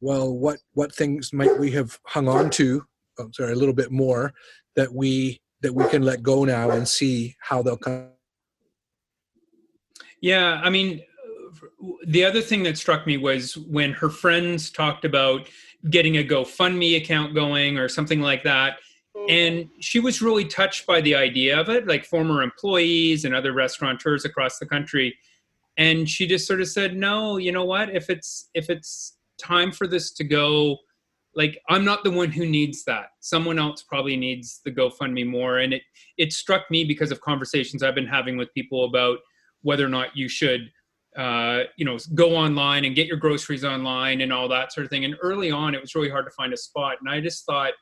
well, 0.00 0.32
what 0.32 0.60
what 0.74 0.94
things 0.94 1.32
might 1.32 1.58
we 1.58 1.72
have 1.72 1.98
hung 2.06 2.28
on 2.28 2.50
to? 2.50 2.86
Oh, 3.18 3.28
sorry, 3.32 3.52
a 3.52 3.56
little 3.56 3.74
bit 3.74 3.90
more 3.90 4.32
that 4.76 4.94
we 4.94 5.40
that 5.62 5.74
we 5.74 5.84
can 5.88 6.02
let 6.02 6.22
go 6.22 6.44
now 6.44 6.70
and 6.70 6.86
see 6.86 7.34
how 7.40 7.62
they'll 7.62 7.76
come. 7.76 8.10
Yeah, 10.20 10.60
I 10.62 10.70
mean, 10.70 11.02
the 12.06 12.24
other 12.24 12.40
thing 12.40 12.62
that 12.64 12.78
struck 12.78 13.06
me 13.06 13.16
was 13.16 13.56
when 13.56 13.92
her 13.92 14.08
friends 14.08 14.70
talked 14.70 15.04
about 15.04 15.48
getting 15.90 16.16
a 16.16 16.24
GoFundMe 16.24 16.96
account 16.96 17.34
going 17.34 17.78
or 17.78 17.88
something 17.88 18.20
like 18.20 18.42
that. 18.44 18.78
And 19.28 19.68
she 19.80 20.00
was 20.00 20.22
really 20.22 20.44
touched 20.44 20.86
by 20.86 21.00
the 21.00 21.14
idea 21.14 21.58
of 21.58 21.68
it, 21.68 21.86
like 21.86 22.04
former 22.04 22.42
employees 22.42 23.24
and 23.24 23.34
other 23.34 23.52
restaurateurs 23.52 24.24
across 24.24 24.58
the 24.58 24.66
country. 24.66 25.16
And 25.76 26.08
she 26.08 26.26
just 26.26 26.46
sort 26.46 26.60
of 26.60 26.68
said, 26.68 26.96
"No, 26.96 27.36
you 27.36 27.52
know 27.52 27.64
what? 27.64 27.94
If 27.94 28.10
it's 28.10 28.48
if 28.54 28.70
it's 28.70 29.16
time 29.40 29.70
for 29.70 29.86
this 29.86 30.12
to 30.14 30.24
go, 30.24 30.78
like 31.34 31.60
I'm 31.68 31.84
not 31.84 32.04
the 32.04 32.10
one 32.10 32.32
who 32.32 32.46
needs 32.46 32.84
that. 32.84 33.10
Someone 33.20 33.58
else 33.58 33.82
probably 33.82 34.16
needs 34.16 34.60
the 34.64 34.72
GoFundMe 34.72 35.26
more." 35.26 35.58
And 35.58 35.74
it 35.74 35.82
it 36.16 36.32
struck 36.32 36.70
me 36.70 36.84
because 36.84 37.12
of 37.12 37.20
conversations 37.20 37.82
I've 37.82 37.94
been 37.94 38.06
having 38.06 38.36
with 38.36 38.54
people 38.54 38.84
about 38.84 39.18
whether 39.62 39.84
or 39.84 39.90
not 39.90 40.16
you 40.16 40.28
should 40.28 40.70
uh, 41.18 41.64
you 41.76 41.84
know 41.84 41.98
go 42.14 42.36
online 42.36 42.84
and 42.84 42.94
get 42.94 43.08
your 43.08 43.16
groceries 43.16 43.64
online 43.64 44.20
and 44.20 44.32
all 44.32 44.48
that 44.48 44.72
sort 44.72 44.84
of 44.84 44.90
thing 44.90 45.04
and 45.04 45.16
early 45.20 45.50
on 45.50 45.74
it 45.74 45.80
was 45.80 45.94
really 45.94 46.08
hard 46.08 46.24
to 46.24 46.30
find 46.30 46.52
a 46.52 46.56
spot 46.56 46.96
and 47.00 47.10
i 47.10 47.20
just 47.20 47.44
thought 47.44 47.72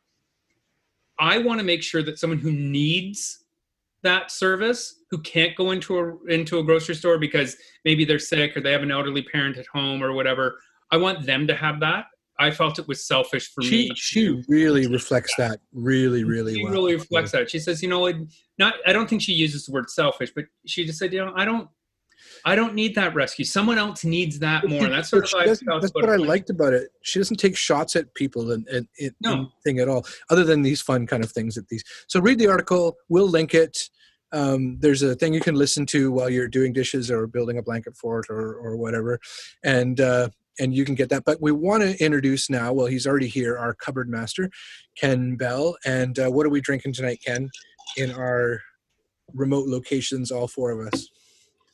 i 1.19 1.37
want 1.37 1.61
to 1.61 1.65
make 1.65 1.83
sure 1.83 2.03
that 2.03 2.19
someone 2.19 2.39
who 2.39 2.51
needs 2.51 3.45
that 4.03 4.31
service 4.31 5.03
who 5.11 5.19
can't 5.19 5.55
go 5.55 5.73
into 5.73 5.99
a 5.99 6.33
into 6.33 6.59
a 6.59 6.63
grocery 6.65 6.95
store 6.95 7.19
because 7.19 7.57
maybe 7.85 8.07
they're 8.07 8.19
sick 8.19 8.57
or 8.57 8.63
they 8.63 8.73
have 8.73 8.83
an 8.83 8.91
elderly 8.91 9.23
parent 9.23 9.59
at 9.59 9.67
home 9.67 10.03
or 10.03 10.13
whatever 10.15 10.59
i 10.91 10.97
want 10.97 11.27
them 11.27 11.47
to 11.47 11.55
have 11.55 11.79
that 11.79 12.07
I 12.39 12.51
felt 12.51 12.79
it 12.79 12.87
was 12.87 13.07
selfish 13.07 13.51
for 13.55 13.63
she 13.63 13.89
me. 13.89 13.93
she 13.95 14.43
really 14.47 14.87
reflects 14.87 15.35
that 15.39 15.59
really 15.73 16.23
really 16.23 16.57
she 16.57 16.65
well. 16.65 16.73
really 16.75 16.95
reflects 16.95 17.33
that. 17.33 17.51
She 17.51 17.59
says, 17.59 17.83
you 17.83 17.89
know, 17.89 18.13
not. 18.59 18.75
I 18.87 18.93
don't 18.93 19.09
think 19.09 19.23
she 19.23 19.33
uses 19.33 19.65
the 19.65 19.73
word 19.73 19.89
selfish, 19.89 20.33
but 20.35 20.45
she 20.67 20.85
just 20.85 20.99
said, 20.99 21.15
you 21.15 21.25
know, 21.25 21.33
I 21.35 21.47
don't. 21.47 21.67
I 22.45 22.55
don't 22.55 22.75
need 22.75 22.95
that 22.95 23.15
rescue. 23.15 23.45
Someone 23.45 23.79
else 23.79 24.05
needs 24.05 24.39
that 24.41 24.69
more. 24.69 24.89
that's 24.89 25.09
sort 25.11 25.25
of 25.25 25.31
she 25.31 25.37
how 25.37 25.43
I 25.43 25.47
doesn't- 25.47 25.67
felt 25.67 25.83
that's 25.83 25.95
what 25.95 26.09
I 26.11 26.17
liked 26.17 26.51
about 26.51 26.73
it. 26.73 26.91
She 27.03 27.19
doesn't 27.19 27.39
take 27.39 27.57
shots 27.57 27.97
at 27.97 28.15
people 28.15 28.51
and, 28.53 28.67
and, 28.69 28.87
and 29.01 29.13
No. 29.21 29.33
anything 29.65 29.81
at 29.81 29.89
all, 29.89 30.07
other 30.31 30.45
than 30.45 30.63
these 30.63 30.81
fun 30.83 31.07
kind 31.07 31.23
of 31.25 31.33
things 31.33 31.57
at 31.59 31.69
these. 31.69 31.85
So 32.07 32.21
read 32.21 32.39
the 32.39 32.49
article. 32.49 32.97
We'll 33.09 33.29
link 33.29 33.55
it. 33.55 33.89
Um, 34.33 34.79
there's 34.81 35.03
a 35.03 35.15
thing 35.15 35.35
you 35.35 35.41
can 35.41 35.55
listen 35.55 35.87
to 35.87 36.11
while 36.11 36.29
you're 36.29 36.49
doing 36.49 36.73
dishes 36.73 37.11
or 37.11 37.27
building 37.27 37.59
a 37.59 37.63
blanket 37.63 37.97
fort 37.97 38.27
or 38.29 38.55
or 38.57 38.77
whatever, 38.77 39.21
and 39.63 40.01
uh, 40.01 40.29
and 40.59 40.75
you 40.75 40.85
can 40.85 40.97
get 40.97 41.09
that. 41.11 41.25
But 41.25 41.41
we 41.41 41.53
want 41.53 41.85
to 41.85 41.97
introduce 42.05 42.51
now. 42.51 42.73
Well, 42.73 42.87
he's 42.87 43.07
already 43.07 43.29
here. 43.29 43.57
Our 43.57 43.73
cupboard 43.73 44.09
master, 44.09 44.51
Ken 44.99 45.37
Bell. 45.37 45.77
And 45.87 46.19
uh, 46.19 46.29
what 46.31 46.45
are 46.45 46.51
we 46.51 46.61
drinking 46.61 46.95
tonight, 46.95 47.21
Ken? 47.25 47.49
In 47.97 48.11
our 48.11 48.61
remote 49.33 49.69
locations, 49.69 50.33
all 50.33 50.49
four 50.49 50.73
of 50.73 50.93
us. 50.93 51.09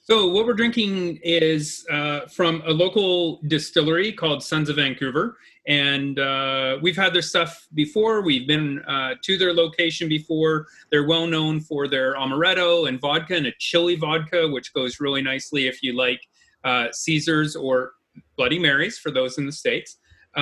So 0.04 0.26
what 0.26 0.46
we're 0.46 0.54
drinking 0.54 1.20
is 1.22 1.86
uh, 1.88 2.22
from 2.26 2.60
a 2.66 2.72
local 2.72 3.40
distillery 3.46 4.10
called 4.12 4.42
Sons 4.42 4.68
of 4.68 4.74
Vancouver, 4.74 5.36
and 5.68 6.18
uh, 6.18 6.78
we've 6.82 6.96
had 6.96 7.14
their 7.14 7.22
stuff 7.22 7.68
before. 7.74 8.20
We've 8.22 8.48
been 8.48 8.80
uh, 8.88 9.14
to 9.22 9.38
their 9.38 9.54
location 9.54 10.08
before. 10.08 10.66
They're 10.90 11.06
well 11.06 11.28
known 11.28 11.60
for 11.60 11.86
their 11.86 12.16
amaretto 12.16 12.88
and 12.88 13.00
vodka 13.00 13.36
and 13.36 13.46
a 13.46 13.52
chili 13.60 13.94
vodka, 13.94 14.48
which 14.48 14.74
goes 14.74 14.98
really 14.98 15.22
nicely 15.22 15.68
if 15.68 15.84
you 15.84 15.96
like 15.96 16.20
uh, 16.64 16.88
Caesars 16.90 17.54
or 17.54 17.92
Bloody 18.36 18.58
Marys 18.58 18.98
for 18.98 19.12
those 19.12 19.38
in 19.38 19.46
the 19.46 19.52
states, 19.52 19.98
uh, 20.36 20.40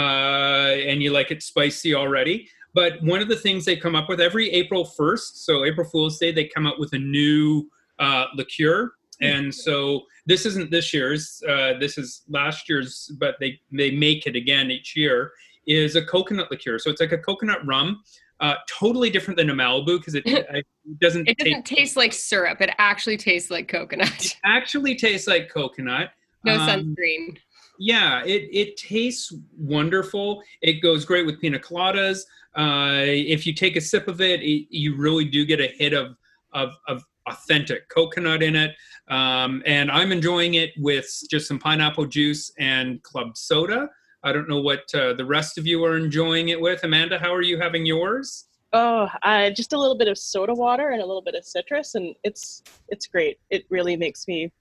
and 0.88 1.02
you 1.02 1.12
like 1.12 1.30
it 1.30 1.42
spicy 1.42 1.94
already. 1.94 2.48
But 2.72 2.94
one 3.02 3.20
of 3.20 3.28
the 3.28 3.36
things 3.36 3.66
they 3.66 3.76
come 3.76 3.94
up 3.94 4.08
with 4.08 4.22
every 4.22 4.50
April 4.52 4.90
1st, 4.98 5.34
so 5.34 5.66
April 5.66 5.86
Fool's 5.86 6.16
Day, 6.16 6.32
they 6.32 6.46
come 6.46 6.66
up 6.66 6.78
with 6.78 6.94
a 6.94 6.98
new 6.98 7.68
uh, 7.98 8.24
liqueur 8.34 8.92
and 9.20 9.54
so 9.54 10.02
this 10.26 10.46
isn't 10.46 10.70
this 10.70 10.92
year's 10.94 11.42
uh, 11.48 11.74
this 11.78 11.98
is 11.98 12.22
last 12.28 12.68
year's 12.68 13.10
but 13.18 13.36
they 13.40 13.58
they 13.72 13.90
make 13.90 14.26
it 14.26 14.36
again 14.36 14.70
each 14.70 14.96
year 14.96 15.32
is 15.66 15.96
a 15.96 16.04
coconut 16.04 16.50
liqueur 16.50 16.78
so 16.78 16.90
it's 16.90 17.00
like 17.00 17.12
a 17.12 17.18
coconut 17.18 17.64
rum 17.66 18.02
uh, 18.40 18.54
totally 18.66 19.10
different 19.10 19.36
than 19.36 19.50
a 19.50 19.54
malibu 19.54 19.98
because 19.98 20.14
it, 20.14 20.22
it 20.26 20.66
doesn't 20.98 21.28
It 21.28 21.36
doesn't 21.36 21.66
taste 21.66 21.94
like 21.94 22.14
syrup. 22.14 22.62
It 22.62 22.70
actually 22.78 23.18
tastes 23.18 23.50
like 23.50 23.68
coconut. 23.68 24.08
it 24.24 24.36
actually 24.44 24.94
tastes 24.96 25.28
like 25.28 25.50
coconut 25.50 26.10
No 26.44 26.54
Um, 26.54 26.66
sunscreen. 26.96 27.36
yeah 27.78 28.24
it, 28.24 28.48
it 28.50 28.76
tastes 28.78 29.32
wonderful 29.58 30.42
it 30.62 30.80
goes 30.80 31.04
great 31.04 31.26
with 31.26 31.40
pina 31.40 31.58
coladas 31.58 32.20
uh, 32.56 33.02
if 33.04 33.46
you 33.46 33.52
take 33.54 33.76
a 33.76 33.80
sip 33.80 34.08
of 34.08 34.20
it, 34.20 34.40
it 34.42 34.66
you 34.70 34.96
really 34.96 35.24
do 35.24 35.44
get 35.46 35.60
a 35.60 35.68
hit 35.68 35.92
of 35.92 36.16
of, 36.52 36.70
of 36.88 37.04
authentic 37.30 37.88
coconut 37.88 38.42
in 38.42 38.56
it. 38.56 38.74
Um, 39.08 39.62
and 39.66 39.90
i'm 39.90 40.12
enjoying 40.12 40.54
it 40.54 40.70
with 40.78 41.08
just 41.28 41.48
some 41.48 41.58
pineapple 41.58 42.06
juice 42.06 42.52
and 42.58 43.02
club 43.02 43.36
soda. 43.36 43.88
I 44.22 44.32
don't 44.32 44.48
know 44.48 44.60
what 44.60 44.94
uh, 44.94 45.14
the 45.14 45.24
rest 45.24 45.58
of 45.58 45.66
you 45.66 45.84
are 45.84 45.96
enjoying 45.96 46.50
it 46.50 46.60
with. 46.60 46.84
Amanda 46.84 47.18
how 47.18 47.34
are 47.34 47.42
you 47.42 47.58
having 47.58 47.86
yours? 47.86 48.46
Oh, 48.72 49.08
uh, 49.22 49.50
just 49.50 49.72
a 49.72 49.78
little 49.78 49.96
bit 49.96 50.06
of 50.06 50.16
soda 50.16 50.54
water 50.54 50.90
and 50.90 51.02
a 51.02 51.06
little 51.06 51.22
bit 51.22 51.34
of 51.34 51.44
citrus, 51.44 51.96
and 51.96 52.14
it's 52.22 52.62
it's 52.88 53.06
great. 53.06 53.38
It 53.50 53.64
really 53.68 53.96
makes 53.96 54.28
me 54.28 54.52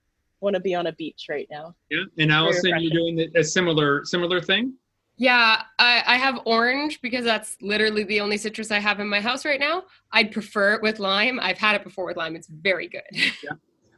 want 0.42 0.56
to 0.56 0.60
be 0.60 0.74
on 0.74 0.88
a 0.88 0.94
beach 0.94 1.28
right 1.30 1.48
now. 1.52 1.76
yeah 1.90 2.04
and 2.18 2.32
allison 2.32 2.72
you're 2.80 2.92
doing 2.92 3.30
a 3.36 3.44
similar 3.44 4.06
similar 4.06 4.40
thing 4.42 4.74
Yeah, 5.20 5.64
I, 5.78 6.02
I 6.08 6.16
have 6.16 6.40
orange 6.46 7.02
because 7.02 7.26
that's 7.26 7.58
literally 7.62 8.06
the 8.06 8.22
only 8.22 8.38
citrus 8.38 8.72
I 8.72 8.80
have 8.80 9.02
in 9.02 9.08
my 9.08 9.20
house 9.20 9.44
right 9.44 9.60
now. 9.60 9.84
I'd 10.14 10.32
prefer 10.32 10.76
it 10.76 10.82
with 10.82 10.98
lime. 10.98 11.42
I've 11.42 11.58
had 11.58 11.76
it 11.76 11.84
before 11.84 12.06
with 12.06 12.16
lime. 12.16 12.38
It's 12.38 12.48
very 12.48 12.88
good. 12.88 13.02
yeah. 13.12 13.52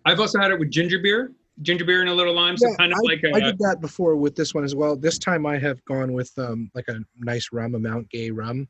i've 0.06 0.20
also 0.20 0.40
had 0.40 0.50
it 0.50 0.60
with 0.60 0.72
ginger 0.72 0.98
beer 0.98 1.32
ginger 1.62 1.86
beer 1.86 2.02
and 2.02 2.10
a 2.10 2.14
little 2.14 2.34
lime 2.34 2.58
so 2.58 2.68
Yeah, 2.68 2.76
kind 2.78 2.92
of 2.92 2.98
I, 2.98 3.02
like 3.06 3.22
a 3.24 3.36
I 3.36 3.40
did 3.40 3.60
that 3.60 3.82
before 3.82 4.16
with 4.16 4.36
this 4.36 4.54
one 4.56 4.64
as 4.64 4.74
well. 4.74 4.96
This 4.96 5.20
time 5.20 5.46
I 5.46 5.60
have 5.60 5.84
gone 5.86 6.14
with 6.14 6.32
um, 6.38 6.72
like 6.74 6.88
a 6.88 7.00
nice 7.20 7.50
rum, 7.52 7.76
a 7.76 7.80
Mount 7.80 8.10
Gay 8.10 8.32
rum, 8.32 8.68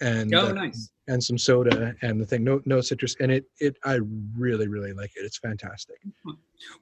and 0.00 0.34
oh 0.34 0.48
uh, 0.48 0.52
nice 0.52 0.90
and 1.08 1.22
some 1.24 1.38
soda 1.38 1.94
and 2.02 2.20
the 2.20 2.26
thing. 2.26 2.44
No 2.44 2.60
no 2.66 2.80
citrus, 2.80 3.16
and 3.20 3.32
it 3.32 3.44
it 3.60 3.76
I 3.84 3.98
really 4.36 4.68
really 4.68 4.92
like 4.92 5.10
it. 5.16 5.24
It's 5.24 5.38
fantastic. 5.38 5.96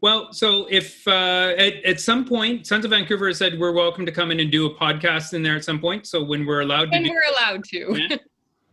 Well, 0.01 0.33
so 0.33 0.67
if 0.69 1.07
uh, 1.07 1.55
at, 1.57 1.85
at 1.85 2.01
some 2.01 2.25
point, 2.25 2.67
Sons 2.67 2.85
of 2.85 2.91
Vancouver 2.91 3.33
said 3.33 3.59
we're 3.59 3.73
welcome 3.73 4.05
to 4.05 4.13
come 4.13 4.31
in 4.31 4.41
and 4.41 4.51
do 4.51 4.67
a 4.67 4.75
podcast 4.75 5.33
in 5.33 5.43
there 5.43 5.57
at 5.57 5.65
some 5.65 5.81
point. 5.81 6.07
So 6.07 6.23
when 6.23 6.45
we're 6.45 6.61
allowed 6.61 6.91
to 6.91 6.97
and 6.97 7.07
we're 7.07 7.23
allowed 7.33 7.65
to. 7.65 7.97
Yeah. 8.09 8.17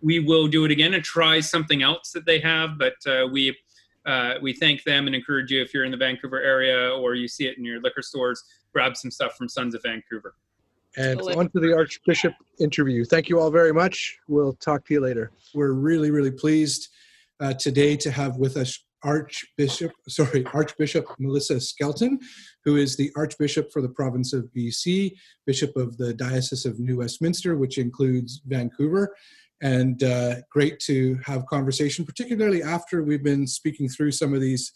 we 0.02 0.20
will 0.20 0.48
do 0.48 0.66
it 0.66 0.72
again 0.72 0.96
and 0.96 1.04
try 1.04 1.40
something 1.40 1.82
else 1.82 2.12
that 2.12 2.26
they 2.26 2.40
have. 2.40 2.78
But 2.78 2.96
uh, 3.08 3.28
we 3.32 3.56
uh, 4.06 4.34
we 4.42 4.54
thank 4.54 4.84
them 4.84 5.08
and 5.08 5.16
encourage 5.16 5.52
you 5.52 5.62
if 5.62 5.74
you're 5.74 5.86
in 5.86 5.92
the 5.92 5.98
Vancouver 5.98 6.42
area 6.42 6.94
or 6.94 7.16
you 7.16 7.28
see 7.28 7.46
it 7.46 7.58
in 7.58 7.64
your 7.64 7.80
liquor 7.80 8.02
stores, 8.02 8.44
grab 8.74 8.98
some 8.98 9.12
stuff 9.12 9.38
from 9.38 9.48
Sons 9.48 9.76
of 9.76 9.84
Vancouver. 9.84 10.36
And 10.98 11.20
Totally. 11.20 11.36
on 11.36 11.50
to 11.50 11.60
the 11.60 11.76
Archbishop 11.76 12.34
interview. 12.60 13.04
Thank 13.04 13.28
you 13.28 13.40
all 13.40 13.50
very 13.50 13.74
much. 13.74 14.18
We'll 14.28 14.54
talk 14.54 14.86
to 14.86 14.94
you 14.94 15.00
later. 15.00 15.32
We're 15.56 15.74
really, 15.74 16.12
really 16.12 16.32
pleased 16.32 16.90
uh, 17.40 17.54
today 17.54 17.98
to 17.98 18.12
have 18.12 18.38
with 18.38 18.58
us 18.58 18.80
Archbishop, 19.04 19.92
sorry, 20.08 20.46
Archbishop 20.54 21.06
Melissa 21.20 21.60
Skelton, 21.60 22.20
who 22.64 22.78
is 22.78 22.96
the 22.96 23.12
Archbishop 23.16 23.72
for 23.72 23.82
the 23.82 23.90
province 23.90 24.34
of 24.34 24.50
BC, 24.56 25.16
Bishop 25.46 25.76
of 25.76 25.98
the 25.98 26.14
Diocese 26.14 26.66
of 26.66 26.80
New 26.80 26.98
Westminster, 26.98 27.58
which 27.58 27.78
includes 27.78 28.42
Vancouver. 28.46 29.16
And 29.62 30.04
uh, 30.04 30.36
great 30.52 30.80
to 30.82 31.20
have 31.26 31.46
conversation, 31.48 32.06
particularly 32.06 32.64
after 32.64 33.04
we've 33.04 33.24
been 33.24 33.48
speaking 33.48 33.90
through 33.90 34.12
some 34.12 34.34
of 34.34 34.42
these 34.42 34.74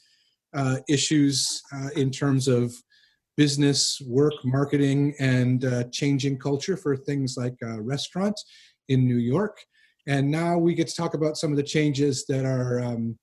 uh, 0.54 0.78
issues 0.88 1.62
uh, 1.74 1.90
in 1.96 2.10
terms 2.10 2.48
of 2.48 2.74
business, 3.38 4.02
work, 4.06 4.34
marketing, 4.44 5.14
and 5.20 5.64
uh, 5.64 5.84
changing 5.92 6.40
culture 6.40 6.76
for 6.76 6.98
things 6.98 7.38
like 7.38 7.56
uh, 7.64 7.80
restaurants 7.80 8.44
in 8.90 9.08
New 9.08 9.18
York. 9.18 9.60
And 10.08 10.30
now 10.30 10.58
we 10.58 10.74
get 10.74 10.88
to 10.88 10.96
talk 10.96 11.14
about 11.14 11.38
some 11.38 11.52
of 11.52 11.58
the 11.58 11.64
changes 11.64 12.26
that 12.26 12.46
are 12.46 12.80
um, 12.80 13.18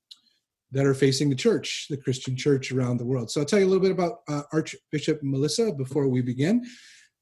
that 0.70 0.86
are 0.86 0.94
facing 0.94 1.30
the 1.30 1.36
church, 1.36 1.86
the 1.88 1.96
Christian 1.96 2.36
church 2.36 2.72
around 2.72 2.96
the 2.96 3.04
world. 3.04 3.30
So 3.30 3.40
I'll 3.40 3.46
tell 3.46 3.60
you 3.60 3.66
a 3.66 3.68
little 3.68 3.82
bit 3.82 3.92
about 3.92 4.20
uh, 4.28 4.42
Archbishop 4.52 5.20
Melissa 5.22 5.72
before 5.72 6.08
we 6.08 6.20
begin. 6.20 6.64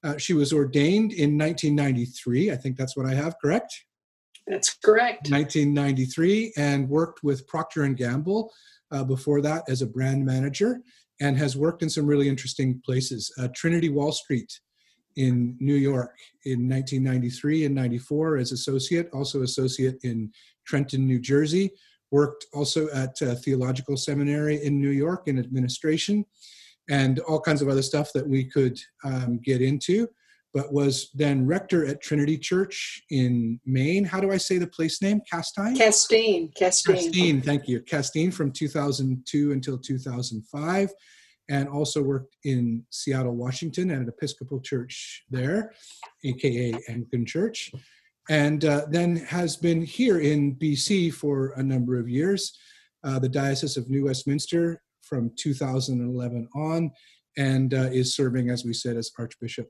Uh, 0.02 0.16
she 0.16 0.32
was 0.32 0.52
ordained 0.52 1.12
in 1.12 1.36
1993. 1.38 2.50
I 2.50 2.56
think 2.56 2.76
that's 2.76 2.96
what 2.96 3.06
I 3.06 3.14
have, 3.14 3.36
correct? 3.42 3.84
That's 4.46 4.74
correct. 4.74 5.30
1993 5.30 6.54
and 6.56 6.88
worked 6.88 7.22
with 7.22 7.46
Procter 7.46 7.84
and 7.84 7.96
Gamble 7.96 8.50
uh, 8.90 9.04
before 9.04 9.40
that 9.42 9.64
as 9.68 9.82
a 9.82 9.86
brand 9.86 10.24
manager 10.24 10.80
and 11.20 11.36
has 11.36 11.56
worked 11.56 11.82
in 11.82 11.90
some 11.90 12.06
really 12.06 12.28
interesting 12.28 12.80
places. 12.84 13.32
Uh, 13.38 13.48
Trinity 13.54 13.88
Wall 13.88 14.12
Street 14.12 14.60
in 15.16 15.56
New 15.60 15.74
York 15.74 16.16
in 16.44 16.68
1993 16.68 17.66
and 17.66 17.74
94 17.74 18.38
as 18.38 18.52
associate, 18.52 19.08
also 19.12 19.42
associate 19.42 19.98
in 20.02 20.30
Trenton, 20.66 21.06
New 21.06 21.20
Jersey. 21.20 21.70
Worked 22.10 22.46
also 22.52 22.90
at 22.90 23.20
uh, 23.22 23.34
Theological 23.36 23.96
Seminary 23.96 24.62
in 24.64 24.80
New 24.80 24.90
York 24.90 25.28
in 25.28 25.38
administration 25.38 26.26
and 26.90 27.20
all 27.20 27.40
kinds 27.40 27.62
of 27.62 27.68
other 27.68 27.80
stuff 27.80 28.12
that 28.12 28.26
we 28.26 28.44
could 28.44 28.78
um, 29.04 29.38
get 29.42 29.62
into 29.62 30.08
but 30.54 30.72
was 30.72 31.10
then 31.14 31.46
rector 31.46 31.86
at 31.86 32.02
Trinity 32.02 32.36
Church 32.36 33.02
in 33.10 33.58
Maine. 33.64 34.04
How 34.04 34.20
do 34.20 34.30
I 34.30 34.36
say 34.36 34.58
the 34.58 34.66
place 34.66 35.00
name? 35.00 35.20
Castine? 35.30 35.76
Castine, 35.76 36.50
Castine. 36.54 36.96
Castine, 36.96 37.42
thank 37.42 37.68
you. 37.68 37.80
Castine 37.80 38.30
from 38.30 38.52
2002 38.52 39.52
until 39.52 39.78
2005, 39.78 40.90
and 41.48 41.68
also 41.68 42.02
worked 42.02 42.36
in 42.44 42.84
Seattle, 42.90 43.34
Washington 43.34 43.90
at 43.90 43.98
an 43.98 44.08
Episcopal 44.08 44.60
church 44.60 45.24
there, 45.30 45.72
aka 46.24 46.74
Anglican 46.88 47.24
Church, 47.24 47.72
and 48.28 48.64
uh, 48.64 48.82
then 48.90 49.16
has 49.16 49.56
been 49.56 49.82
here 49.82 50.20
in 50.20 50.54
BC 50.56 51.12
for 51.14 51.52
a 51.56 51.62
number 51.62 51.98
of 51.98 52.08
years, 52.08 52.58
uh, 53.04 53.18
the 53.18 53.28
Diocese 53.28 53.76
of 53.76 53.88
New 53.88 54.04
Westminster 54.04 54.82
from 55.02 55.32
2011 55.36 56.48
on, 56.54 56.90
and 57.38 57.72
uh, 57.72 57.88
is 57.90 58.14
serving, 58.14 58.50
as 58.50 58.64
we 58.64 58.74
said, 58.74 58.96
as 58.96 59.10
Archbishop 59.18 59.68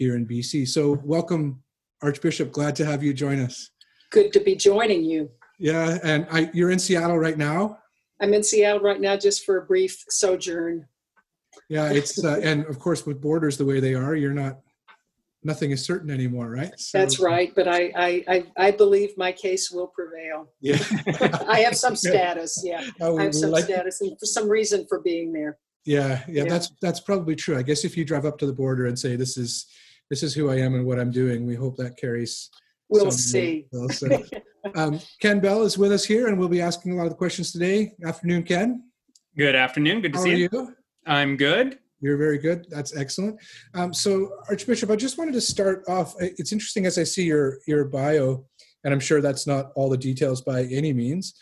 here 0.00 0.16
in 0.16 0.26
BC. 0.26 0.66
So, 0.66 0.98
welcome, 1.04 1.62
Archbishop. 2.02 2.50
Glad 2.50 2.74
to 2.76 2.86
have 2.86 3.02
you 3.04 3.12
join 3.12 3.38
us. 3.38 3.70
Good 4.10 4.32
to 4.32 4.40
be 4.40 4.56
joining 4.56 5.04
you. 5.04 5.30
Yeah, 5.58 5.98
and 6.02 6.26
I, 6.32 6.50
you're 6.54 6.70
in 6.70 6.78
Seattle 6.78 7.18
right 7.18 7.36
now. 7.36 7.78
I'm 8.20 8.32
in 8.34 8.42
Seattle 8.42 8.80
right 8.80 9.00
now 9.00 9.16
just 9.16 9.44
for 9.44 9.58
a 9.58 9.62
brief 9.66 10.02
sojourn. 10.08 10.86
Yeah, 11.68 11.92
it's 11.92 12.24
uh, 12.24 12.40
and 12.42 12.64
of 12.64 12.78
course 12.78 13.04
with 13.06 13.20
borders 13.20 13.58
the 13.58 13.64
way 13.66 13.78
they 13.78 13.94
are, 13.94 14.16
you're 14.16 14.32
not. 14.32 14.58
Nothing 15.42 15.70
is 15.70 15.82
certain 15.84 16.10
anymore, 16.10 16.50
right? 16.50 16.70
So- 16.78 16.98
That's 16.98 17.18
right, 17.18 17.50
but 17.56 17.66
I, 17.66 17.90
I, 17.96 18.24
I, 18.28 18.44
I 18.58 18.70
believe 18.72 19.16
my 19.16 19.32
case 19.32 19.70
will 19.70 19.86
prevail. 19.86 20.48
Yeah, 20.60 20.76
I 21.48 21.60
have 21.60 21.76
some 21.76 21.96
status, 21.96 22.60
yeah. 22.62 22.86
Oh, 23.00 23.18
I 23.18 23.24
have 23.24 23.34
some 23.34 23.50
like- 23.50 23.64
status 23.64 24.00
and 24.02 24.18
for 24.18 24.26
some 24.26 24.48
reason 24.48 24.86
for 24.88 25.00
being 25.00 25.32
there. 25.32 25.58
yeah, 25.84 26.22
yeah, 26.28 26.44
Yeah. 26.44 26.48
That's 26.48 26.72
that's 26.80 27.00
probably 27.00 27.36
true. 27.36 27.58
I 27.58 27.62
guess 27.62 27.84
if 27.84 27.96
you 27.98 28.04
drive 28.06 28.24
up 28.26 28.38
to 28.38 28.46
the 28.46 28.52
border 28.54 28.86
and 28.86 28.98
say 28.98 29.16
this 29.16 29.36
is 29.38 29.66
this 30.10 30.22
is 30.24 30.34
who 30.34 30.50
I 30.50 30.56
am 30.56 30.74
and 30.74 30.84
what 30.84 30.98
I'm 30.98 31.12
doing. 31.12 31.46
We 31.46 31.54
hope 31.54 31.76
that 31.76 31.96
carries. 31.96 32.50
We'll 32.88 33.12
see. 33.12 33.66
well, 33.72 33.88
so, 33.88 34.08
um, 34.74 35.00
Ken 35.20 35.38
Bell 35.38 35.62
is 35.62 35.78
with 35.78 35.92
us 35.92 36.04
here, 36.04 36.26
and 36.26 36.38
we'll 36.38 36.48
be 36.48 36.60
asking 36.60 36.92
a 36.92 36.96
lot 36.96 37.04
of 37.04 37.10
the 37.10 37.16
questions 37.16 37.52
today. 37.52 37.92
Afternoon, 38.04 38.42
Ken. 38.42 38.82
Good 39.36 39.54
afternoon. 39.54 40.02
Good 40.02 40.12
to 40.14 40.18
How 40.18 40.24
see 40.24 40.32
are 40.32 40.36
you. 40.36 40.48
you? 40.52 40.74
I'm 41.06 41.36
good. 41.36 41.78
You're 42.00 42.16
very 42.16 42.38
good. 42.38 42.66
That's 42.68 42.96
excellent. 42.96 43.38
Um, 43.74 43.94
so, 43.94 44.32
Archbishop, 44.48 44.90
I 44.90 44.96
just 44.96 45.16
wanted 45.16 45.34
to 45.34 45.40
start 45.40 45.84
off. 45.88 46.14
It's 46.18 46.52
interesting 46.52 46.86
as 46.86 46.98
I 46.98 47.04
see 47.04 47.24
your 47.24 47.58
your 47.68 47.84
bio, 47.84 48.44
and 48.82 48.92
I'm 48.92 49.00
sure 49.00 49.20
that's 49.20 49.46
not 49.46 49.70
all 49.76 49.88
the 49.88 49.96
details 49.96 50.40
by 50.40 50.64
any 50.64 50.92
means, 50.92 51.34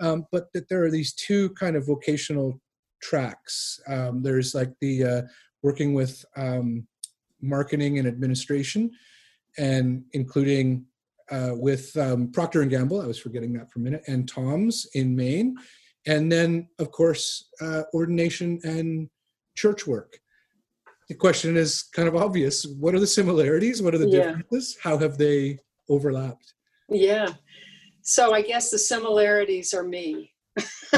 um, 0.00 0.26
but 0.32 0.52
that 0.54 0.68
there 0.68 0.82
are 0.84 0.90
these 0.90 1.14
two 1.14 1.50
kind 1.50 1.76
of 1.76 1.86
vocational 1.86 2.60
tracks. 3.00 3.78
Um, 3.86 4.22
there's 4.22 4.54
like 4.54 4.72
the 4.80 5.04
uh, 5.04 5.22
working 5.62 5.94
with 5.94 6.24
um, 6.36 6.86
marketing 7.40 7.98
and 7.98 8.08
administration, 8.08 8.90
and 9.58 10.04
including 10.12 10.84
uh, 11.30 11.50
with 11.52 11.96
um, 11.96 12.30
Procter 12.30 12.62
and 12.62 12.70
Gamble. 12.70 13.00
I 13.00 13.06
was 13.06 13.18
forgetting 13.18 13.52
that 13.54 13.70
for 13.70 13.80
a 13.80 13.82
minute, 13.82 14.02
and 14.06 14.28
Tom's 14.28 14.86
in 14.94 15.16
Maine, 15.16 15.56
and 16.06 16.30
then 16.30 16.68
of 16.78 16.90
course 16.90 17.48
uh, 17.60 17.82
ordination 17.94 18.60
and 18.64 19.08
church 19.56 19.86
work. 19.86 20.18
The 21.08 21.14
question 21.14 21.56
is 21.56 21.82
kind 21.82 22.08
of 22.08 22.16
obvious. 22.16 22.66
What 22.66 22.94
are 22.94 23.00
the 23.00 23.06
similarities? 23.06 23.80
What 23.80 23.94
are 23.94 23.98
the 23.98 24.08
Yeah. 24.08 24.32
differences? 24.32 24.76
How 24.82 24.98
have 24.98 25.18
they 25.18 25.58
overlapped? 25.88 26.54
Yeah. 26.88 27.28
So 28.02 28.34
I 28.34 28.42
guess 28.42 28.70
the 28.70 28.78
similarities 28.78 29.72
are 29.72 29.84
me. 29.84 30.32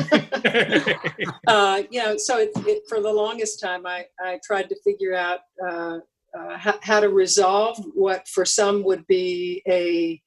uh, 1.46 1.82
you 1.90 2.02
know, 2.02 2.16
so 2.16 2.38
it, 2.38 2.50
it, 2.66 2.82
for 2.88 3.00
the 3.00 3.12
longest 3.12 3.60
time, 3.60 3.86
I, 3.86 4.06
I 4.20 4.38
tried 4.44 4.68
to 4.68 4.76
figure 4.82 5.14
out 5.14 5.40
uh, 5.66 5.98
uh, 6.38 6.56
how, 6.56 6.74
how 6.82 7.00
to 7.00 7.08
resolve 7.08 7.76
what 7.94 8.28
for 8.28 8.44
some 8.44 8.84
would 8.84 9.06
be 9.06 9.62
a, 9.68 10.20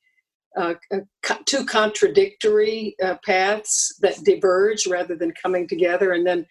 uh, 0.59 0.73
a 0.91 0.97
co- 1.23 1.43
two 1.45 1.65
contradictory 1.65 2.95
uh, 3.03 3.15
paths 3.25 3.97
that 4.01 4.23
diverge 4.23 4.85
rather 4.87 5.15
than 5.15 5.31
coming 5.41 5.67
together. 5.67 6.11
And 6.11 6.25
then 6.27 6.45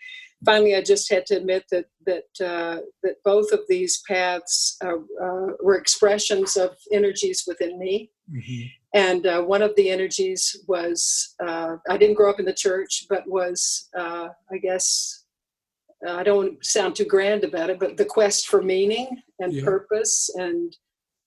finally, 0.45 0.75
I 0.75 0.83
just 0.83 1.11
had 1.11 1.27
to 1.27 1.37
admit 1.37 1.65
that 1.71 1.87
that 2.07 2.47
uh, 2.47 2.81
that 3.03 3.17
both 3.25 3.53
of 3.53 3.61
these 3.69 4.03
paths 4.09 4.77
uh, 4.83 4.97
uh, 5.23 5.47
were 5.63 5.77
expressions 5.77 6.57
of 6.57 6.71
energies 6.93 7.45
within 7.47 7.79
me. 7.79 8.11
And 8.95 9.27
uh, 9.27 9.43
one 9.43 9.63
of 9.63 9.77
the 9.77 9.91
energies 9.91 10.57
was 10.67 11.35
uh, 11.45 11.77
I 11.89 11.97
didn't 11.97 12.17
grow 12.17 12.31
up 12.31 12.41
in 12.41 12.47
the 12.47 12.53
church, 12.53 13.07
but 13.09 13.29
was, 13.29 13.89
uh, 13.97 14.29
I 14.51 14.59
guess, 14.59 15.20
uh, 16.07 16.13
I 16.13 16.23
don't 16.23 16.37
want 16.37 16.63
to 16.63 16.69
sound 16.69 16.97
too 16.97 17.05
grand 17.05 17.45
about 17.45 17.71
it, 17.71 17.79
but 17.79 17.97
the 17.97 18.05
quest 18.05 18.49
for 18.49 18.63
meaning 18.63 19.23
and 19.39 19.53
Yeah. 19.53 19.65
purpose 19.65 20.31
and 20.35 20.75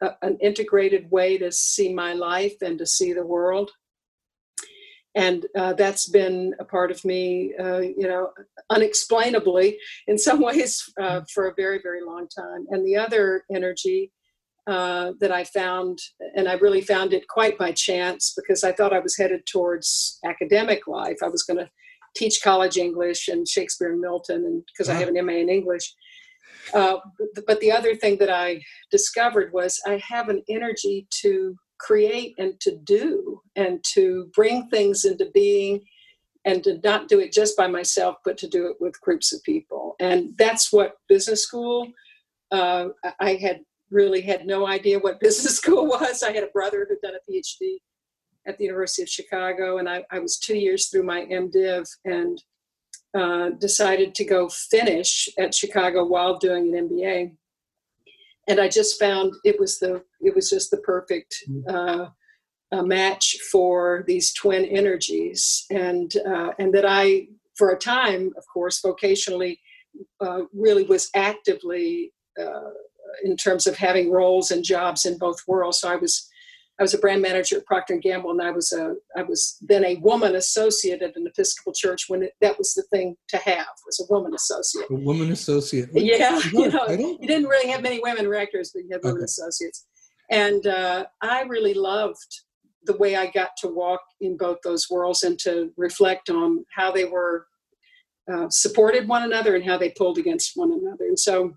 a, 0.01 0.11
an 0.21 0.37
integrated 0.41 1.09
way 1.11 1.37
to 1.37 1.51
see 1.51 1.93
my 1.93 2.13
life 2.13 2.55
and 2.61 2.77
to 2.79 2.85
see 2.85 3.13
the 3.13 3.25
world. 3.25 3.71
And 5.15 5.45
uh, 5.55 5.73
that's 5.73 6.09
been 6.09 6.55
a 6.59 6.65
part 6.65 6.89
of 6.89 7.05
me, 7.05 7.53
uh, 7.59 7.79
you 7.79 8.07
know, 8.07 8.31
unexplainably 8.71 9.77
in 10.07 10.17
some 10.17 10.41
ways 10.49 10.83
uh, 10.99 11.21
for 11.31 11.47
a 11.47 11.53
very, 11.55 11.79
very 11.81 12.03
long 12.03 12.27
time. 12.27 12.65
And 12.71 12.85
the 12.85 12.95
other 12.95 13.43
energy 13.53 14.11
uh, 14.65 15.11
that 15.19 15.31
I 15.31 15.43
found, 15.43 15.99
and 16.35 16.47
I 16.47 16.53
really 16.53 16.81
found 16.81 17.13
it 17.13 17.27
quite 17.27 17.57
by 17.57 17.73
chance 17.73 18.33
because 18.35 18.63
I 18.63 18.71
thought 18.71 18.93
I 18.93 18.99
was 18.99 19.17
headed 19.17 19.45
towards 19.45 20.19
academic 20.25 20.87
life. 20.87 21.17
I 21.21 21.27
was 21.27 21.43
going 21.43 21.57
to 21.57 21.69
teach 22.15 22.41
college 22.43 22.77
English 22.77 23.27
and 23.27 23.47
Shakespeare 23.47 23.91
and 23.91 24.01
Milton, 24.01 24.45
and 24.45 24.63
because 24.67 24.89
I 24.89 24.95
have 24.95 25.07
an 25.07 25.25
MA 25.25 25.33
in 25.33 25.49
English. 25.49 25.93
Uh, 26.73 26.97
but, 27.45 27.59
the 27.59 27.71
other 27.71 27.95
thing 27.95 28.17
that 28.17 28.29
I 28.29 28.61
discovered 28.89 29.51
was 29.51 29.81
I 29.85 30.01
have 30.07 30.29
an 30.29 30.43
energy 30.47 31.07
to 31.21 31.55
create 31.77 32.35
and 32.37 32.59
to 32.61 32.77
do 32.77 33.41
and 33.55 33.83
to 33.93 34.31
bring 34.33 34.69
things 34.69 35.03
into 35.03 35.29
being 35.33 35.81
and 36.45 36.63
to 36.63 36.79
not 36.83 37.07
do 37.07 37.19
it 37.19 37.33
just 37.33 37.57
by 37.57 37.67
myself, 37.67 38.17
but 38.23 38.37
to 38.37 38.47
do 38.47 38.67
it 38.67 38.77
with 38.79 38.99
groups 39.01 39.33
of 39.33 39.43
people. 39.43 39.95
And 39.99 40.33
that's 40.37 40.71
what 40.71 40.97
business 41.09 41.43
school. 41.43 41.87
Uh, 42.51 42.89
I 43.19 43.35
had 43.35 43.61
really 43.89 44.21
had 44.21 44.45
no 44.45 44.67
idea 44.67 44.99
what 44.99 45.19
business 45.19 45.57
school 45.61 45.87
was. 45.87 46.23
I 46.23 46.31
had 46.31 46.43
a 46.43 46.47
brother 46.53 46.85
who'd 46.87 47.01
done 47.01 47.15
a 47.15 47.31
PhD 47.31 47.77
at 48.45 48.57
the 48.57 48.65
University 48.65 49.03
of 49.03 49.09
Chicago, 49.09 49.77
and 49.77 49.87
I, 49.87 50.03
I 50.11 50.19
was 50.19 50.37
two 50.37 50.57
years 50.57 50.89
through 50.89 51.03
my 51.03 51.25
MDiv 51.25 51.87
and 52.05 52.41
uh, 53.17 53.49
decided 53.59 54.15
to 54.15 54.25
go 54.25 54.49
finish 54.49 55.29
at 55.39 55.53
Chicago 55.53 56.05
while 56.05 56.37
doing 56.37 56.75
an 56.75 56.89
MBA. 56.89 57.35
And 58.47 58.59
I 58.59 58.67
just 58.67 58.99
found 58.99 59.33
it 59.45 59.59
was 59.59 59.79
the 59.79 60.03
it 60.19 60.35
was 60.35 60.49
just 60.49 60.71
the 60.71 60.77
perfect 60.77 61.33
uh, 61.69 62.07
uh, 62.71 62.81
match 62.81 63.37
for 63.51 64.03
these 64.07 64.33
twin 64.33 64.65
energies, 64.65 65.65
and 65.69 66.13
uh, 66.27 66.51
and 66.59 66.73
that 66.73 66.85
I 66.85 67.27
for 67.55 67.71
a 67.71 67.77
time, 67.77 68.31
of 68.35 68.43
course, 68.51 68.81
vocationally, 68.81 69.59
uh, 70.19 70.41
really 70.53 70.83
was 70.83 71.09
actively 71.15 72.11
uh, 72.37 72.71
in 73.23 73.37
terms 73.37 73.67
of 73.67 73.77
having 73.77 74.11
roles 74.11 74.51
and 74.51 74.63
jobs 74.63 75.05
in 75.05 75.17
both 75.17 75.37
worlds. 75.47 75.79
So 75.79 75.89
I 75.89 75.95
was 75.95 76.27
I 76.79 76.83
was 76.83 76.93
a 76.93 76.97
brand 76.97 77.21
manager 77.21 77.57
at 77.57 77.65
Procter 77.65 77.93
and 77.93 78.01
Gamble, 78.01 78.31
and 78.31 78.41
I 78.41 78.49
was 78.51 78.71
a 78.71 78.95
I 79.15 79.21
was 79.23 79.57
then 79.61 79.85
a 79.85 79.95
woman 79.97 80.35
associate 80.35 81.01
at 81.03 81.15
an 81.15 81.27
Episcopal 81.27 81.71
church 81.73 82.05
when 82.07 82.23
it, 82.23 82.31
that 82.41 82.57
was 82.57 82.73
the 82.73 82.83
thing 82.83 83.15
to 83.29 83.37
have 83.37 83.67
was 83.85 83.99
a 83.99 84.11
woman 84.11 84.33
associate. 84.33 84.89
A 84.89 84.95
woman 84.95 85.31
associate. 85.31 85.89
Yeah, 85.93 86.39
you 86.53 86.69
know, 86.69 86.85
title? 86.87 87.17
you 87.21 87.27
didn't 87.27 87.47
really 87.47 87.69
have 87.69 87.83
many 87.83 87.99
women 87.99 88.27
rectors, 88.27 88.71
but 88.73 88.83
you 88.83 88.89
had 88.91 89.01
women 89.03 89.17
Okay. 89.17 89.25
associates. 89.25 89.85
And 90.31 90.65
uh, 90.65 91.05
I 91.21 91.43
really 91.43 91.75
loved 91.75 92.41
the 92.85 92.97
way 92.97 93.15
I 93.15 93.27
got 93.27 93.51
to 93.59 93.67
walk 93.67 94.01
in 94.19 94.35
both 94.35 94.57
those 94.63 94.89
worlds 94.89 95.23
and 95.23 95.37
to 95.39 95.71
reflect 95.77 96.29
on 96.29 96.65
how 96.75 96.91
they 96.91 97.05
were 97.05 97.45
uh, 98.31 98.47
supported 98.49 99.07
one 99.07 99.23
another 99.23 99.55
and 99.55 99.63
how 99.63 99.77
they 99.77 99.89
pulled 99.91 100.17
against 100.17 100.53
one 100.55 100.71
another. 100.71 101.05
And 101.05 101.19
so, 101.19 101.53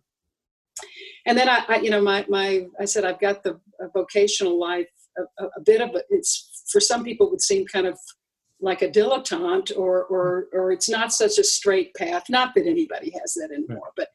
and 1.25 1.39
then 1.39 1.49
I, 1.49 1.65
I 1.69 1.77
you 1.79 1.91
know, 1.91 2.03
my 2.03 2.27
my 2.29 2.67
I 2.79 2.85
said 2.85 3.05
I've 3.05 3.21
got 3.21 3.43
the 3.43 3.59
vocational 3.95 4.59
life 4.61 4.89
a, 5.19 5.45
a, 5.45 5.47
a 5.57 5.61
bit 5.65 5.81
of 5.81 5.95
it. 5.95 6.05
It's 6.11 6.65
for 6.71 6.81
some 6.81 7.05
people 7.05 7.27
it 7.27 7.31
would 7.31 7.43
seem 7.43 7.67
kind 7.67 7.87
of 7.87 7.99
like 8.61 8.83
a 8.83 8.89
dilettante 8.89 9.77
or 9.77 10.05
or 10.05 10.47
or 10.53 10.73
it's 10.73 10.89
not 10.89 11.13
such 11.13 11.39
a 11.39 11.45
straight 11.45 11.95
path. 11.95 12.25
Not 12.31 12.55
that 12.55 12.67
anybody 12.67 13.13
has 13.21 13.35
that 13.35 13.51
anymore, 13.53 13.91
but 13.97 14.09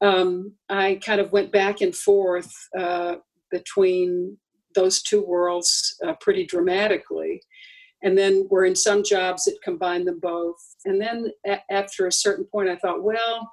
um, 0.00 0.54
I 0.68 1.00
kind 1.04 1.20
of 1.20 1.32
went 1.32 1.52
back 1.52 1.80
and 1.80 1.94
forth 1.94 2.52
uh, 2.78 3.16
between 3.50 4.38
those 4.74 5.02
two 5.02 5.22
worlds 5.24 5.96
uh, 6.06 6.14
pretty 6.20 6.46
dramatically. 6.46 7.42
And 8.02 8.16
then 8.16 8.46
we're 8.48 8.66
in 8.66 8.76
some 8.76 9.02
jobs 9.02 9.44
that 9.46 9.58
combine 9.64 10.04
them 10.04 10.20
both. 10.22 10.54
And 10.84 11.00
then 11.00 11.32
a- 11.46 11.60
after 11.72 12.06
a 12.06 12.12
certain 12.12 12.44
point, 12.44 12.68
I 12.68 12.76
thought, 12.76 13.02
well, 13.02 13.50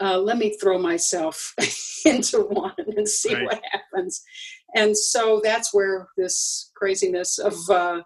uh, 0.00 0.18
let 0.18 0.38
me 0.38 0.56
throw 0.56 0.78
myself 0.78 1.52
into 2.04 2.42
one 2.42 2.74
and 2.96 3.08
see 3.08 3.34
Right. 3.34 3.44
what 3.46 3.60
happens. 3.72 4.22
And 4.74 4.96
so 4.96 5.40
that's 5.42 5.72
where 5.74 6.08
this 6.16 6.70
craziness 6.76 7.38
of, 7.38 7.54
uh, 7.70 8.02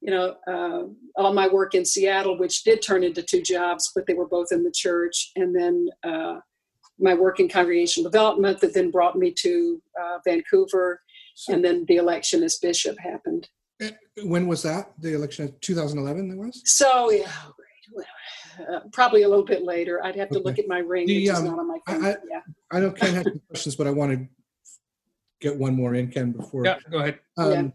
you 0.00 0.10
know, 0.10 0.36
uh, 0.46 0.82
all 1.20 1.32
my 1.32 1.48
work 1.48 1.74
in 1.74 1.84
Seattle, 1.84 2.38
which 2.38 2.62
did 2.64 2.82
turn 2.82 3.02
into 3.02 3.22
two 3.22 3.42
jobs, 3.42 3.90
but 3.94 4.06
they 4.06 4.14
were 4.14 4.28
both 4.28 4.48
in 4.52 4.62
the 4.62 4.70
church, 4.70 5.32
and 5.36 5.54
then 5.54 5.88
uh, 6.02 6.40
my 6.98 7.14
work 7.14 7.40
in 7.40 7.48
congregational 7.48 8.10
development 8.10 8.60
that 8.60 8.74
then 8.74 8.90
brought 8.90 9.16
me 9.16 9.32
to 9.32 9.82
uh, 10.00 10.18
Vancouver, 10.24 11.00
and 11.48 11.64
then 11.64 11.84
the 11.88 11.96
election 11.96 12.42
as 12.44 12.58
bishop 12.58 12.96
happened. 12.98 13.48
Eh, 13.80 13.90
When 14.22 14.46
was 14.46 14.62
that? 14.62 14.92
The 15.00 15.14
election 15.14 15.46
of 15.46 15.60
2011 15.60 16.28
that 16.28 16.36
was? 16.36 16.62
So 16.64 17.10
yeah, 17.10 17.28
uh, 18.70 18.80
probably 18.92 19.22
a 19.22 19.28
little 19.28 19.44
bit 19.44 19.64
later. 19.64 20.04
I'd 20.04 20.16
have 20.16 20.28
to 20.30 20.38
look 20.38 20.58
at 20.58 20.68
my 20.68 20.78
ring, 20.78 21.06
The, 21.06 21.16
which 21.22 21.32
is 21.32 21.38
um, 21.38 21.44
not 21.46 21.58
on 21.58 21.68
my 21.68 21.78
I- 21.86 21.92
phone. 21.92 22.04
I- 22.04 22.16
yeah. 22.30 22.40
I 22.70 22.80
know 22.80 22.90
Ken 22.92 23.14
had 23.14 23.24
some 23.24 23.40
questions, 23.48 23.76
but 23.76 23.86
I 23.86 23.90
want 23.90 24.12
to 24.12 24.28
get 25.44 25.56
one 25.58 25.74
more 25.74 25.94
in, 25.94 26.08
Ken, 26.08 26.32
before. 26.32 26.64
yeah, 26.64 26.78
go 26.90 26.98
ahead. 26.98 27.18
Um, 27.36 27.52
Yeah. 27.52 27.68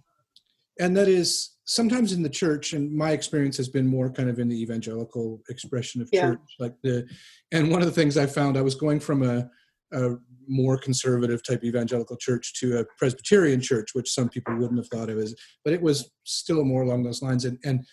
And 0.81 0.95
that 0.97 1.07
is 1.09 1.57
sometimes 1.65 2.13
in 2.13 2.23
the 2.23 2.29
church, 2.29 2.73
and 2.73 2.91
my 2.95 3.11
experience 3.11 3.57
has 3.57 3.67
been 3.69 3.85
more 3.85 4.09
kind 4.09 4.29
of 4.29 4.39
in 4.39 4.47
the 4.47 4.59
evangelical 4.61 5.41
expression 5.49 6.01
of 6.01 6.09
Yeah. 6.11 6.21
church, 6.31 6.39
like 6.59 6.75
the. 6.83 7.05
And 7.51 7.69
one 7.69 7.81
of 7.81 7.87
the 7.87 7.93
things 7.99 8.15
I 8.17 8.25
found, 8.25 8.57
I 8.57 8.61
was 8.61 8.75
going 8.75 8.99
from 9.01 9.23
a, 9.23 9.49
a 9.91 10.15
more 10.47 10.77
conservative 10.77 11.41
type 11.43 11.63
evangelical 11.63 12.15
church 12.17 12.53
to 12.59 12.79
a 12.79 12.85
Presbyterian 12.97 13.61
church, 13.61 13.89
which 13.93 14.09
some 14.11 14.29
people 14.29 14.55
wouldn't 14.55 14.79
have 14.79 14.87
thought 14.87 15.09
of 15.09 15.17
as, 15.19 15.35
but 15.63 15.73
it 15.73 15.81
was 15.81 16.09
still 16.23 16.63
more 16.63 16.81
along 16.83 17.03
those 17.03 17.21
lines. 17.21 17.43
And 17.45 17.57
and 17.65 17.85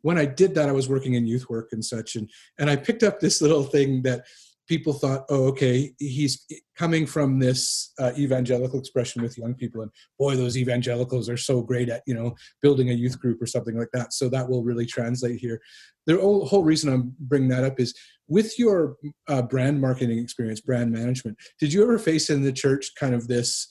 when 0.00 0.18
I 0.18 0.24
did 0.24 0.54
that, 0.56 0.68
I 0.68 0.72
was 0.72 0.88
working 0.88 1.14
in 1.14 1.26
youth 1.26 1.46
work 1.48 1.68
and 1.72 1.84
such, 1.84 2.16
and 2.16 2.28
and 2.58 2.70
I 2.70 2.76
picked 2.76 3.02
up 3.02 3.20
this 3.20 3.40
little 3.42 3.64
thing 3.64 4.02
that 4.02 4.24
people 4.72 4.94
thought, 4.94 5.26
oh, 5.28 5.44
okay, 5.48 5.92
he's 5.98 6.46
coming 6.78 7.04
from 7.04 7.38
this 7.38 7.92
uh, 7.98 8.12
evangelical 8.16 8.78
expression 8.78 9.20
with 9.20 9.36
young 9.36 9.52
people, 9.52 9.82
and 9.82 9.90
boy, 10.18 10.34
those 10.34 10.56
evangelicals 10.56 11.28
are 11.28 11.36
so 11.36 11.60
great 11.60 11.90
at 11.90 12.02
you 12.06 12.14
know 12.14 12.34
building 12.62 12.88
a 12.88 12.94
youth 12.94 13.18
group 13.20 13.42
or 13.42 13.46
something 13.46 13.78
like 13.78 13.90
that. 13.92 14.14
So 14.14 14.30
that 14.30 14.48
will 14.48 14.64
really 14.64 14.86
translate 14.86 15.38
here. 15.38 15.60
The 16.06 16.16
whole, 16.16 16.64
reason 16.64 16.90
I'm 16.90 17.14
bringing 17.20 17.50
that 17.50 17.64
up 17.64 17.78
is 17.78 17.92
with 18.28 18.58
your 18.58 18.96
uh, 19.28 19.42
brand 19.42 19.78
marketing 19.78 20.18
experience, 20.18 20.62
brand 20.62 20.90
management, 20.90 21.36
did 21.60 21.70
you 21.70 21.82
ever 21.82 21.98
face 21.98 22.30
in 22.30 22.42
the 22.42 22.52
church 22.64 22.92
kind 22.98 23.14
of 23.14 23.28
this 23.28 23.68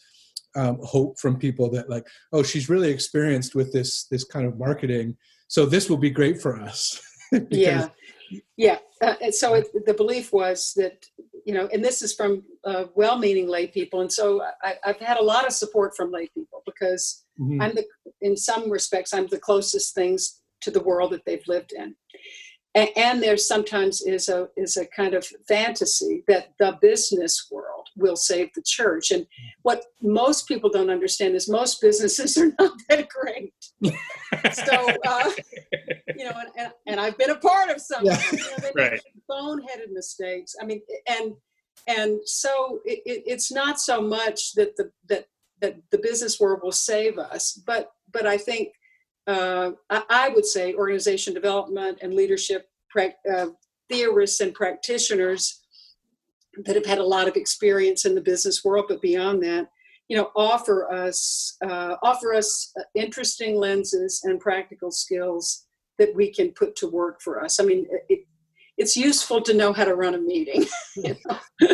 um, 0.56 0.78
hope 0.84 1.18
from 1.20 1.40
people 1.40 1.68
that 1.72 1.90
like, 1.90 2.06
oh, 2.32 2.44
she's 2.44 2.70
really 2.70 2.92
experienced 2.92 3.56
with 3.56 3.74
this 3.74 4.06
this 4.12 4.24
kind 4.24 4.46
of 4.46 4.60
marketing, 4.60 5.18
so 5.48 5.66
this 5.66 5.90
will 5.90 5.98
be 6.08 6.12
great 6.12 6.40
for 6.40 6.62
us? 6.62 7.02
yeah, 7.50 7.88
yeah. 8.58 8.78
Uh, 9.02 9.16
and 9.22 9.34
so 9.34 9.56
it, 9.56 9.68
the 9.86 9.94
belief 9.94 10.32
was 10.32 10.74
that 10.76 11.06
you 11.46 11.56
know, 11.56 11.68
and 11.74 11.84
this 11.84 12.04
is 12.04 12.14
from 12.14 12.44
uh, 12.66 12.86
well-meaning 12.94 13.48
lay 13.48 13.66
people, 13.66 14.02
and 14.02 14.12
so 14.12 14.44
I, 14.64 14.76
have 14.84 15.00
had 15.00 15.18
a 15.18 15.24
lot 15.24 15.48
of 15.48 15.54
support 15.54 15.96
from 15.96 16.12
lay 16.12 16.28
people 16.28 16.62
because 16.66 17.26
mm-hmm. 17.40 17.62
I'm 17.62 17.74
the, 17.74 17.84
in 18.22 18.38
some 18.38 18.70
respects, 18.70 19.12
I'm 19.14 19.26
the 19.28 19.40
closest 19.40 19.96
things 19.96 20.42
to 20.62 20.70
the 20.70 20.84
world 20.84 21.12
that 21.14 21.26
they've 21.26 21.48
lived 21.48 21.74
in 21.74 21.96
and 22.76 23.22
there 23.22 23.38
sometimes 23.38 24.02
is 24.02 24.30
a 24.30 24.48
is 24.56 24.78
a 24.78 24.86
kind 24.86 25.14
of 25.14 25.26
fantasy 25.48 26.24
that 26.28 26.54
the 26.60 26.78
business 26.82 27.48
world 27.52 27.88
will 27.98 28.16
save 28.16 28.50
the 28.54 28.62
church 28.62 29.12
and 29.12 29.28
what 29.64 29.84
most 30.02 30.48
people 30.48 30.70
don't 30.70 30.90
understand 30.90 31.36
is 31.36 31.50
most 31.50 31.82
businesses 31.82 32.38
are 32.38 32.54
not 32.60 32.74
that 32.90 33.08
great 33.10 33.54
so 34.54 34.88
uh, 35.06 35.32
you 36.16 36.24
know 36.24 36.32
and, 36.40 36.50
and, 36.58 36.72
and, 36.88 37.00
i've 37.00 37.18
been 37.18 37.32
a 37.32 37.36
part 37.36 37.70
of 37.70 37.82
some 37.82 38.06
yeah. 38.06 38.22
you 38.32 38.38
know, 38.38 38.72
right. 38.76 39.02
boneheaded 39.30 39.92
mistakes 39.92 40.56
i 40.62 40.66
mean 40.66 40.82
and 41.08 41.34
and 41.88 42.20
so 42.26 42.80
it, 42.86 43.02
it, 43.06 43.24
it's 43.26 43.52
not 43.52 43.80
so 43.80 44.02
much 44.02 44.54
that 44.54 44.76
the 44.78 44.90
that 45.10 45.26
that 45.60 45.78
the 45.92 45.98
business 45.98 46.40
world 46.40 46.62
will 46.64 46.72
save 46.72 47.18
us 47.18 47.62
but 47.66 47.92
but 48.12 48.26
i 48.26 48.38
think 48.38 48.70
uh, 49.28 49.72
I, 49.90 50.30
would 50.30 50.46
say 50.46 50.74
organization 50.74 51.34
development 51.34 52.00
and 52.02 52.14
leadership 52.14 52.70
uh, 52.98 53.48
theorists 53.90 54.42
and 54.42 54.54
practitioners 54.54 55.62
that 56.66 56.76
have 56.76 56.86
had 56.86 56.98
a 56.98 57.04
lot 57.04 57.28
of 57.28 57.36
experience 57.36 58.06
in 58.06 58.16
the 58.16 58.22
business 58.22 58.64
world, 58.64 58.86
but 58.90 59.02
beyond 59.02 59.42
that, 59.44 59.70
you 60.08 60.18
know, 60.18 60.32
offer 60.36 60.92
us 60.92 61.56
uh, 61.64 61.96
offer 62.04 62.34
us 62.34 62.74
interesting 62.96 63.56
lenses 63.56 64.22
and 64.26 64.40
practical 64.40 64.92
skills 64.92 65.66
that 65.98 66.14
we 66.16 66.34
can 66.34 66.52
put 66.52 66.76
to 66.78 66.88
work 66.88 67.22
for 67.22 67.44
us. 67.44 67.60
I 67.60 67.64
mean, 67.64 67.86
it, 68.10 68.26
it's 68.78 68.98
useful 68.98 69.42
to 69.42 69.54
know 69.54 69.72
how 69.72 69.86
to 69.86 69.96
run 69.96 70.16
a 70.16 70.18
meeting. 70.18 70.66
you 70.96 71.16
know? 71.26 71.68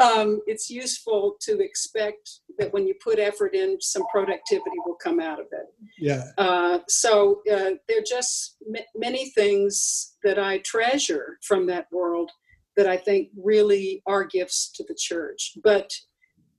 um, 0.00 0.40
it's 0.46 0.70
useful 0.70 1.36
to 1.42 1.60
expect 1.60 2.40
that 2.58 2.72
when 2.72 2.86
you 2.86 2.94
put 3.02 3.18
effort 3.18 3.54
in, 3.54 3.78
some 3.80 4.04
productivity 4.12 4.76
will 4.86 4.96
come 4.96 5.20
out 5.20 5.40
of 5.40 5.46
it. 5.52 5.66
Yeah. 5.98 6.24
Uh, 6.38 6.78
so 6.88 7.42
uh, 7.50 7.72
there 7.88 7.98
are 7.98 8.06
just 8.06 8.56
m- 8.66 8.84
many 8.94 9.30
things 9.30 10.16
that 10.22 10.38
I 10.38 10.58
treasure 10.58 11.38
from 11.42 11.66
that 11.66 11.86
world 11.92 12.30
that 12.76 12.86
I 12.86 12.96
think 12.96 13.28
really 13.36 14.02
are 14.06 14.24
gifts 14.24 14.72
to 14.72 14.84
the 14.86 14.96
church. 14.98 15.52
But 15.62 15.92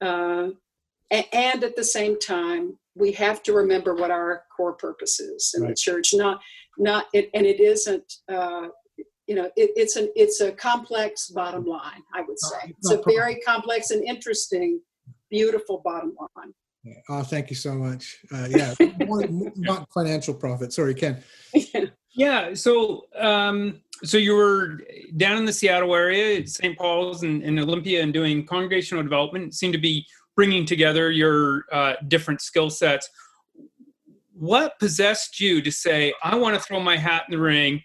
uh, 0.01 0.49
and 1.11 1.63
at 1.63 1.75
the 1.75 1.83
same 1.83 2.19
time, 2.19 2.77
we 2.95 3.11
have 3.13 3.43
to 3.43 3.53
remember 3.53 3.95
what 3.95 4.11
our 4.11 4.43
core 4.55 4.73
purpose 4.73 5.19
is 5.19 5.53
in 5.55 5.63
right. 5.63 5.69
the 5.69 5.75
church. 5.75 6.13
Not 6.13 6.39
not 6.77 7.05
it, 7.13 7.29
and 7.33 7.45
it 7.45 7.59
isn't 7.59 8.13
uh, 8.31 8.67
you 9.27 9.35
know 9.35 9.45
it, 9.55 9.71
it's 9.75 9.95
an 9.95 10.09
it's 10.15 10.41
a 10.41 10.51
complex 10.51 11.29
bottom 11.29 11.65
line 11.65 12.03
i 12.13 12.21
would 12.21 12.39
say 12.39 12.73
it's 12.77 12.91
a 12.91 13.01
very 13.07 13.35
complex 13.37 13.91
and 13.91 14.03
interesting 14.03 14.79
beautiful 15.29 15.81
bottom 15.83 16.15
line. 16.35 16.53
Oh 17.09 17.23
thank 17.23 17.49
you 17.49 17.55
so 17.55 17.73
much. 17.73 18.17
Uh, 18.33 18.47
yeah 18.49 18.73
not 19.55 19.87
financial 19.93 20.33
profit. 20.33 20.73
Sorry 20.73 20.93
ken. 20.93 21.23
Yeah, 21.53 21.85
yeah 22.15 22.53
so 22.53 23.05
um 23.17 23.81
so 24.03 24.17
you 24.17 24.35
were 24.35 24.81
down 25.17 25.37
in 25.37 25.45
the 25.45 25.53
seattle 25.53 25.95
area 25.95 26.45
st 26.45 26.77
paul's 26.77 27.23
and, 27.23 27.41
and 27.43 27.57
olympia 27.59 28.03
and 28.03 28.13
doing 28.13 28.45
congregational 28.45 29.01
development 29.01 29.53
seemed 29.53 29.73
to 29.73 29.79
be 29.79 30.05
bringing 30.35 30.65
together 30.65 31.11
your 31.11 31.63
uh, 31.71 31.93
different 32.09 32.41
skill 32.41 32.69
sets. 32.69 33.09
What 34.33 34.77
possessed 34.79 35.39
you 35.39 35.61
to 35.61 35.71
say 35.71 36.13
i 36.23 36.35
want 36.35 36.55
to 36.55 36.61
throw 36.61 36.79
my 36.79 36.97
hat 36.97 37.23
in 37.27 37.31
the 37.31 37.41
ring 37.41 37.81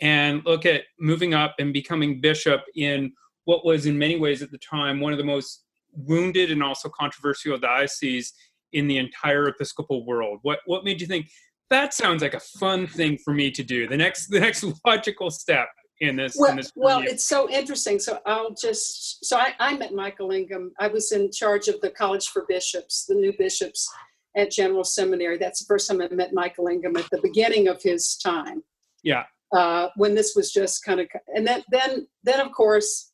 and 0.00 0.44
look 0.44 0.66
at 0.66 0.82
moving 1.00 1.34
up 1.34 1.54
and 1.58 1.72
becoming 1.72 2.20
bishop 2.20 2.60
in 2.76 3.12
what 3.46 3.64
was 3.64 3.86
in 3.86 3.98
many 3.98 4.16
ways 4.18 4.42
at 4.42 4.50
the 4.50 4.58
time 4.58 5.00
one 5.00 5.12
of 5.12 5.18
the 5.18 5.24
most 5.24 5.63
wounded 5.96 6.50
and 6.50 6.62
also 6.62 6.88
controversial 6.88 7.58
dioceses 7.58 8.32
in 8.72 8.88
the 8.88 8.98
entire 8.98 9.48
episcopal 9.48 10.04
world. 10.04 10.40
What 10.42 10.60
what 10.66 10.84
made 10.84 11.00
you 11.00 11.06
think 11.06 11.28
that 11.70 11.94
sounds 11.94 12.22
like 12.22 12.34
a 12.34 12.40
fun 12.40 12.86
thing 12.86 13.18
for 13.24 13.32
me 13.32 13.50
to 13.50 13.62
do. 13.62 13.88
The 13.88 13.96
next 13.96 14.26
the 14.30 14.40
next 14.40 14.64
logical 14.84 15.30
step 15.30 15.68
in 16.00 16.16
this 16.16 16.36
well, 16.36 16.50
in 16.50 16.56
this 16.56 16.72
well 16.74 17.00
it's 17.00 17.26
so 17.26 17.48
interesting. 17.48 17.98
So 17.98 18.20
i'll 18.26 18.54
just 18.54 19.24
so 19.24 19.38
I, 19.38 19.54
I 19.58 19.76
met 19.76 19.94
michael 19.94 20.30
ingham. 20.32 20.72
I 20.78 20.88
was 20.88 21.12
in 21.12 21.30
charge 21.32 21.68
of 21.68 21.80
the 21.80 21.90
college 21.90 22.28
for 22.28 22.44
bishops 22.48 23.06
the 23.06 23.14
new 23.14 23.32
bishops 23.38 23.88
at 24.36 24.50
general 24.50 24.84
seminary. 24.84 25.38
That's 25.38 25.60
the 25.60 25.66
first 25.66 25.88
time 25.88 26.02
i 26.02 26.08
met 26.08 26.34
michael 26.34 26.66
ingham 26.66 26.96
at 26.96 27.08
the 27.10 27.20
beginning 27.22 27.68
of 27.68 27.82
his 27.82 28.16
time. 28.16 28.62
Yeah. 29.02 29.24
Uh, 29.54 29.88
when 29.96 30.16
this 30.16 30.34
was 30.34 30.52
just 30.52 30.84
kind 30.84 30.98
of 30.98 31.06
and 31.34 31.46
then 31.46 31.62
then 31.70 32.08
then 32.24 32.40
of 32.40 32.50
course 32.52 33.12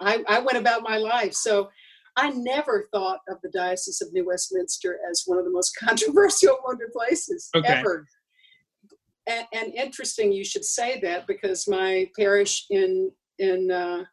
I, 0.00 0.24
I 0.28 0.38
went 0.40 0.58
about 0.58 0.82
my 0.82 0.96
life. 0.96 1.34
So 1.34 1.70
i 2.16 2.30
never 2.30 2.88
thought 2.92 3.20
of 3.28 3.38
the 3.42 3.50
diocese 3.50 4.00
of 4.00 4.12
new 4.12 4.26
westminster 4.26 4.98
as 5.10 5.22
one 5.26 5.38
of 5.38 5.44
the 5.44 5.50
most 5.50 5.76
controversial 5.78 6.56
wonder 6.64 6.88
places 6.92 7.48
okay. 7.54 7.68
ever 7.68 8.06
and, 9.26 9.46
and, 9.52 9.74
interesting 9.74 10.32
you 10.32 10.44
should 10.44 10.64
say 10.64 10.98
that 11.00 11.26
because 11.26 11.68
my 11.68 12.08
parish 12.18 12.66
in 12.70 13.10
in 13.38 13.70
uh, 13.70 14.04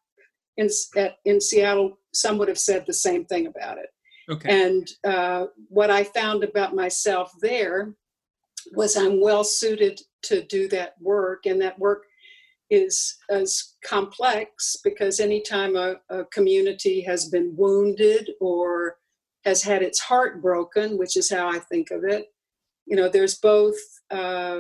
in 0.58 0.68
at, 0.96 1.18
in 1.26 1.40
seattle 1.40 1.98
some 2.14 2.38
would 2.38 2.48
have 2.48 2.60
said 2.60 2.84
the 2.86 2.94
same 2.94 3.26
thing 3.26 3.48
about 3.48 3.78
it 3.78 3.90
okay. 4.30 4.66
and 4.66 4.90
uh, 5.06 5.46
what 5.70 5.90
i 5.90 6.04
found 6.04 6.44
about 6.44 6.76
myself 6.76 7.32
there 7.42 7.94
was 8.74 8.98
i'm 8.98 9.22
well 9.22 9.44
suited 9.44 10.00
to 10.24 10.44
do 10.44 10.68
that 10.68 10.94
work 11.00 11.46
and 11.46 11.62
that 11.62 11.78
work 11.80 12.04
is 12.70 13.18
as 13.30 13.76
complex 13.86 14.76
because 14.84 15.20
anytime 15.20 15.76
a, 15.76 15.96
a 16.10 16.26
community 16.26 17.02
has 17.02 17.30
been 17.30 17.54
wounded 17.56 18.32
or 18.42 18.98
has 19.46 19.64
had 19.64 19.82
its 19.82 20.00
heart 20.00 20.42
broken 20.42 20.98
which 20.98 21.16
is 21.16 21.30
how 21.32 21.50
i 21.50 21.60
think 21.60 21.92
of 21.92 22.04
it 22.04 22.28
you 22.86 22.96
know 22.96 23.08
there's 23.08 23.36
both 23.36 23.78
uh, 24.12 24.60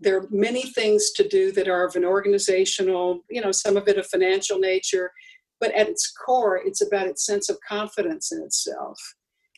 there 0.00 0.18
are 0.18 0.28
many 0.30 0.62
things 0.62 1.10
to 1.10 1.28
do 1.28 1.52
that 1.52 1.68
are 1.68 1.86
of 1.86 1.96
an 1.96 2.04
organizational 2.04 3.20
you 3.30 3.40
know 3.40 3.52
some 3.52 3.76
of 3.76 3.86
it 3.86 3.98
a 3.98 4.02
financial 4.02 4.58
nature 4.58 5.10
but 5.60 5.72
at 5.72 5.88
its 5.88 6.12
core 6.12 6.60
it's 6.64 6.80
about 6.80 7.06
its 7.06 7.24
sense 7.24 7.48
of 7.48 7.58
confidence 7.68 8.32
in 8.32 8.42
itself 8.42 8.98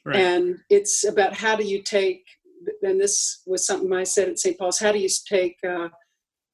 right. 0.04 0.16
and 0.16 0.58
it's 0.68 1.04
about 1.04 1.32
how 1.32 1.56
do 1.56 1.64
you 1.64 1.82
take 1.82 2.24
and 2.82 3.00
this 3.00 3.42
was 3.46 3.66
something 3.66 3.92
I 3.92 4.04
said 4.04 4.28
at 4.28 4.38
St. 4.38 4.58
Paul's, 4.58 4.78
how 4.78 4.92
do 4.92 4.98
you 4.98 5.08
take 5.28 5.56
uh, 5.66 5.88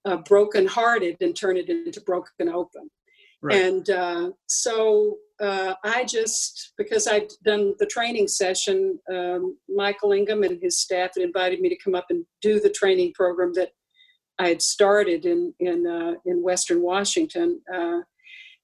uh, 0.05 0.19
broken 0.19 0.67
hearted 0.67 1.17
and 1.21 1.37
turn 1.37 1.57
it 1.57 1.69
into 1.69 2.01
broken 2.01 2.49
open? 2.49 2.91
Right. 3.43 3.57
And 3.57 3.91
uh, 3.91 4.31
so 4.47 5.17
uh, 5.41 5.75
I 5.85 6.05
just, 6.05 6.73
because 6.79 7.07
I'd 7.07 7.29
done 7.45 7.75
the 7.79 7.87
training 7.87 8.29
session, 8.29 8.99
um, 9.13 9.59
Michael 9.69 10.13
Ingham 10.13 10.43
and 10.43 10.59
his 10.63 10.79
staff 10.79 11.11
had 11.15 11.25
invited 11.25 11.61
me 11.61 11.69
to 11.69 11.77
come 11.77 11.95
up 11.95 12.07
and 12.11 12.25
do 12.41 12.59
the 12.61 12.71
training 12.71 13.13
program 13.15 13.53
that 13.55 13.71
I 14.39 14.49
had 14.49 14.63
started 14.63 15.27
in, 15.27 15.53
in, 15.61 15.87
uh, 15.87 16.15
in 16.25 16.43
Western 16.43 16.81
Washington 16.81 17.61
uh, 17.73 18.01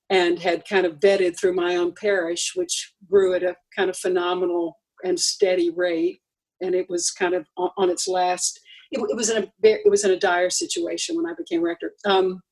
and 0.09 0.39
had 0.39 0.67
kind 0.67 0.87
of 0.87 0.99
vetted 0.99 1.39
through 1.39 1.55
my 1.55 1.77
own 1.77 1.93
parish, 1.95 2.53
which 2.55 2.95
grew 3.09 3.35
at 3.35 3.43
a 3.43 3.55
kind 3.77 3.91
of 3.91 3.97
phenomenal 3.97 4.79
and 5.05 5.19
steady 5.19 5.71
rate 5.71 6.21
and 6.61 6.75
it 6.75 6.89
was 6.89 7.11
kind 7.11 7.35
of 7.35 7.47
on, 7.57 7.71
on 7.77 7.91
its 7.91 8.07
last. 8.07 8.61
It, 8.91 9.01
it, 9.01 9.17
was 9.17 9.31
in 9.31 9.45
a 9.45 9.53
it 9.63 9.91
was 9.91 10.05
in 10.05 10.11
a 10.11 10.19
dire 10.19 10.51
situation 10.51 11.17
when 11.17 11.27
I 11.27 11.35
became 11.35 11.63
rector. 11.63 11.93
Um, 12.05 12.43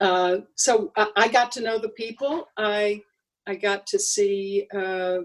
uh, 0.00 0.38
so 0.54 0.92
I, 0.96 1.08
I, 1.16 1.28
got 1.28 1.50
to 1.52 1.62
know 1.62 1.78
the 1.78 1.88
people. 1.90 2.46
I 2.56 3.02
I 3.46 3.56
got 3.56 3.86
to 3.88 3.98
see 3.98 4.68
uh, 4.74 5.18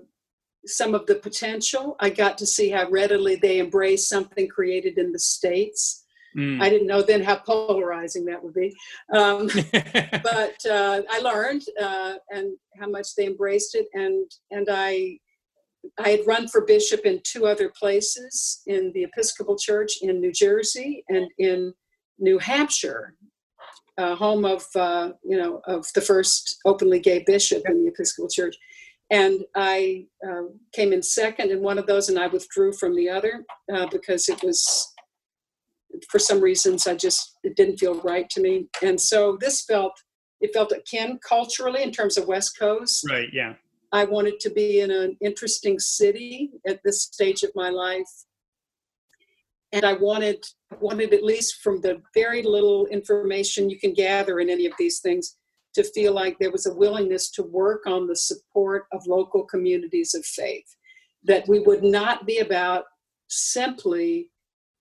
some 0.66 0.96
of 0.96 1.06
the 1.06 1.16
potential. 1.16 1.96
I 2.00 2.10
got 2.10 2.38
to 2.40 2.46
see 2.46 2.70
how 2.70 2.90
readily 2.90 3.36
they 3.36 3.60
embrace 3.60 4.08
something 4.08 4.48
created 4.48 4.98
in 4.98 5.12
the 5.12 5.20
states. 5.20 6.04
Mm. 6.36 6.62
I 6.62 6.70
didn't 6.70 6.88
know 6.88 7.04
then 7.04 7.22
how 7.24 7.36
polarizing 7.36 8.26
that 8.26 8.44
would 8.44 8.56
be, 8.56 8.76
um, 9.14 9.48
but 9.72 10.66
uh, 10.66 11.02
I 11.08 11.20
learned 11.20 11.64
uh, 11.80 12.16
and 12.32 12.58
how 12.80 12.90
much 12.90 13.14
they 13.16 13.28
embraced 13.28 13.76
it, 13.76 13.88
and 13.94 14.32
and 14.50 14.68
I 14.72 15.20
I 16.00 16.10
had 16.10 16.28
run 16.28 16.48
for 16.48 16.62
bishop 16.62 17.02
in 17.06 17.22
two 17.24 17.46
other 17.46 17.70
places 17.70 18.62
in 18.68 18.92
the 18.94 19.04
Episcopal 19.04 19.58
Church 19.58 19.98
in 20.02 20.20
New 20.20 20.32
Jersey 20.32 21.04
and 21.10 21.30
in 21.38 21.74
New 22.20 22.40
Hampshire, 22.40 23.16
uh, 23.98 24.16
home 24.16 24.46
of 24.46 24.66
uh, 24.76 25.12
you 25.24 25.38
know 25.38 25.62
of 25.68 25.86
the 25.94 26.02
first 26.02 26.58
openly 26.66 27.00
gay 27.00 27.24
bishop 27.26 27.64
in 27.68 27.84
the 27.84 27.92
Episcopal 27.92 28.30
Church. 28.30 28.56
And 29.10 29.42
I 29.56 30.06
uh, 30.28 30.44
came 30.74 30.94
in 30.94 31.04
second 31.04 31.52
in 31.52 31.62
one 31.62 31.78
of 31.78 31.86
those, 31.86 32.10
and 32.10 32.18
I 32.18 32.28
withdrew 32.28 32.74
from 32.74 32.96
the 32.96 33.10
other 33.10 33.46
uh, 33.72 33.86
because 33.92 34.28
it 34.30 34.42
was, 34.42 34.92
for 36.10 36.18
some 36.18 36.42
reasons, 36.42 36.88
I 36.88 36.96
just 36.96 37.38
it 37.44 37.56
didn't 37.56 37.78
feel 37.78 38.02
right 38.02 38.30
to 38.32 38.42
me. 38.42 38.68
And 38.82 39.00
so 39.00 39.38
this 39.40 39.64
felt 39.66 39.94
it 40.42 40.54
felt 40.54 40.72
akin 40.72 41.20
culturally 41.28 41.84
in 41.84 41.92
terms 41.92 42.18
of 42.18 42.28
West 42.28 42.58
Coast. 42.58 43.06
Right. 43.10 43.30
Yeah. 43.32 43.54
I 43.94 44.06
wanted 44.06 44.40
to 44.40 44.50
be 44.50 44.80
in 44.80 44.90
an 44.90 45.16
interesting 45.22 45.78
city 45.78 46.52
at 46.68 46.82
this 46.84 47.04
stage 47.04 47.44
of 47.44 47.52
my 47.54 47.70
life. 47.70 48.10
And 49.72 49.86
I 49.86 49.94
wanted 49.94 50.44
wanted 50.80 51.14
at 51.14 51.24
least 51.24 51.62
from 51.62 51.80
the 51.82 52.02
very 52.16 52.42
little 52.42 52.88
information 52.88 53.70
you 53.70 53.80
can 53.80 53.94
gather 53.94 54.40
in 54.40 54.50
any 54.50 54.66
of 54.66 54.74
these 54.80 55.00
things 55.00 55.38
to 55.76 55.84
feel 55.84 56.14
like 56.14 56.38
there 56.40 56.52
was 56.52 56.66
a 56.66 56.74
willingness 56.74 57.30
to 57.32 57.44
work 57.44 57.86
on 57.86 58.08
the 58.08 58.16
support 58.16 58.86
of 58.92 59.06
local 59.06 59.44
communities 59.44 60.16
of 60.16 60.26
faith. 60.26 60.76
That 61.24 61.48
we 61.48 61.60
would 61.60 61.84
not 61.84 62.26
be 62.26 62.40
about 62.40 62.86
simply 63.28 64.30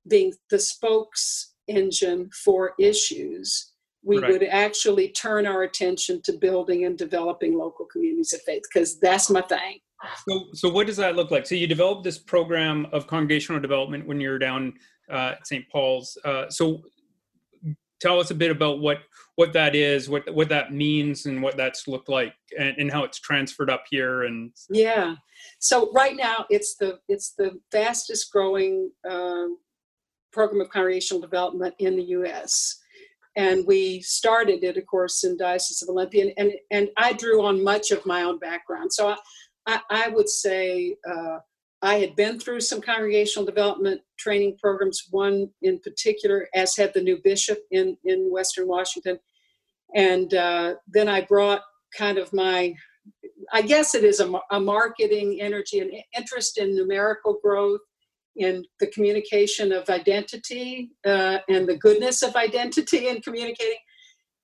being 0.08 0.32
the 0.50 0.58
spokes 0.58 1.52
engine 1.68 2.30
for 2.44 2.72
issues, 2.78 3.71
we 4.04 4.18
Right. 4.18 4.32
would 4.32 4.42
actually 4.44 5.08
turn 5.08 5.46
our 5.46 5.62
attention 5.62 6.20
to 6.22 6.32
building 6.32 6.84
and 6.84 6.98
developing 6.98 7.56
local 7.56 7.86
communities 7.86 8.32
of 8.32 8.42
faith 8.42 8.62
because 8.72 8.98
that's 8.98 9.30
my 9.30 9.42
thing. 9.42 9.80
So, 10.28 10.46
so 10.54 10.68
what 10.68 10.86
does 10.88 10.96
that 10.96 11.14
look 11.14 11.30
like? 11.30 11.46
So 11.46 11.54
you 11.54 11.68
developed 11.68 12.02
this 12.02 12.18
program 12.18 12.86
of 12.92 13.06
congregational 13.06 13.60
development 13.60 14.06
when 14.06 14.20
you 14.20 14.30
were 14.30 14.38
down 14.38 14.74
uh, 15.10 15.34
at 15.36 15.46
St. 15.46 15.64
Paul's. 15.70 16.18
Uh, 16.24 16.50
so 16.50 16.82
tell 18.00 18.18
us 18.18 18.32
a 18.32 18.34
bit 18.34 18.50
about 18.50 18.80
what 18.80 18.98
what 19.36 19.52
that 19.52 19.74
is, 19.74 20.10
what 20.10 20.28
what 20.34 20.48
that 20.48 20.72
means, 20.72 21.26
and 21.26 21.40
what 21.42 21.56
that's 21.56 21.86
looked 21.86 22.08
like, 22.08 22.34
and, 22.58 22.74
and 22.78 22.90
how 22.90 23.04
it's 23.04 23.20
transferred 23.20 23.70
up 23.70 23.84
here. 23.88 24.24
And 24.24 24.52
Yeah. 24.68 25.14
So 25.60 25.90
right 25.92 26.16
now 26.16 26.46
it's 26.50 26.74
the 26.76 26.98
it's 27.08 27.34
the 27.38 27.60
fastest 27.70 28.32
growing 28.32 28.90
um, 29.08 29.58
program 30.32 30.60
of 30.60 30.70
congregational 30.70 31.20
development 31.20 31.74
in 31.78 31.94
the 31.96 32.04
U.S. 32.04 32.81
And 33.36 33.66
we 33.66 34.02
started 34.02 34.62
it, 34.62 34.76
of 34.76 34.86
course, 34.86 35.24
in 35.24 35.36
Diocese 35.36 35.82
of 35.82 35.88
Olympia, 35.88 36.24
and 36.24 36.32
and, 36.36 36.52
and 36.70 36.88
I 36.96 37.12
drew 37.14 37.44
on 37.44 37.64
much 37.64 37.90
of 37.90 38.04
my 38.04 38.22
own 38.22 38.38
background. 38.38 38.92
So 38.92 39.08
I 39.08 39.16
I, 39.66 39.80
I 39.90 40.08
would 40.08 40.28
say 40.28 40.96
uh, 41.08 41.38
I 41.82 41.96
had 41.96 42.14
been 42.14 42.38
through 42.38 42.60
some 42.60 42.80
congregational 42.80 43.46
development 43.46 44.00
training 44.18 44.56
programs. 44.60 45.08
One 45.10 45.48
in 45.62 45.80
particular, 45.80 46.48
as 46.54 46.76
had 46.76 46.92
the 46.94 47.02
new 47.02 47.18
bishop 47.24 47.58
in 47.70 47.96
in 48.04 48.30
Western 48.30 48.68
Washington, 48.68 49.18
and 49.94 50.34
uh, 50.34 50.74
then 50.86 51.08
I 51.08 51.22
brought 51.22 51.62
kind 51.96 52.18
of 52.18 52.32
my 52.32 52.74
I 53.52 53.62
guess 53.62 53.94
it 53.94 54.04
is 54.04 54.20
a, 54.20 54.32
a 54.50 54.60
marketing 54.60 55.40
energy 55.40 55.80
and 55.80 55.92
interest 56.16 56.58
in 56.58 56.74
numerical 56.74 57.38
growth, 57.42 57.80
in 58.36 58.64
the 58.80 58.86
communication 58.88 59.72
of 59.72 59.88
identity 59.90 60.90
uh, 61.06 61.38
and 61.48 61.68
the 61.68 61.76
goodness 61.76 62.22
of 62.22 62.34
identity 62.36 63.08
in 63.08 63.20
communicating. 63.20 63.78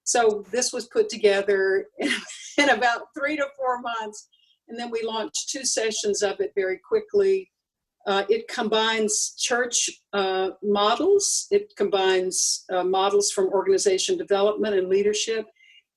So 0.05 0.45
this 0.51 0.73
was 0.73 0.87
put 0.87 1.09
together 1.09 1.87
in, 1.99 2.11
in 2.59 2.71
about 2.71 3.03
three 3.17 3.37
to 3.37 3.47
four 3.57 3.81
months, 3.81 4.29
and 4.69 4.79
then 4.79 4.91
we 4.91 5.03
launched 5.03 5.51
two 5.51 5.65
sessions 5.65 6.23
of 6.23 6.41
it 6.41 6.53
very 6.55 6.79
quickly. 6.79 7.51
Uh, 8.07 8.25
it 8.31 8.49
combines 8.49 9.35
church 9.37 9.91
uh, 10.15 10.51
models. 10.63 11.47
It 11.51 11.75
combines 11.77 12.65
uh, 12.73 12.85
models 12.85 13.31
from 13.31 13.49
organization 13.49 14.17
development 14.17 14.77
and 14.77 14.89
leadership. 14.89 15.47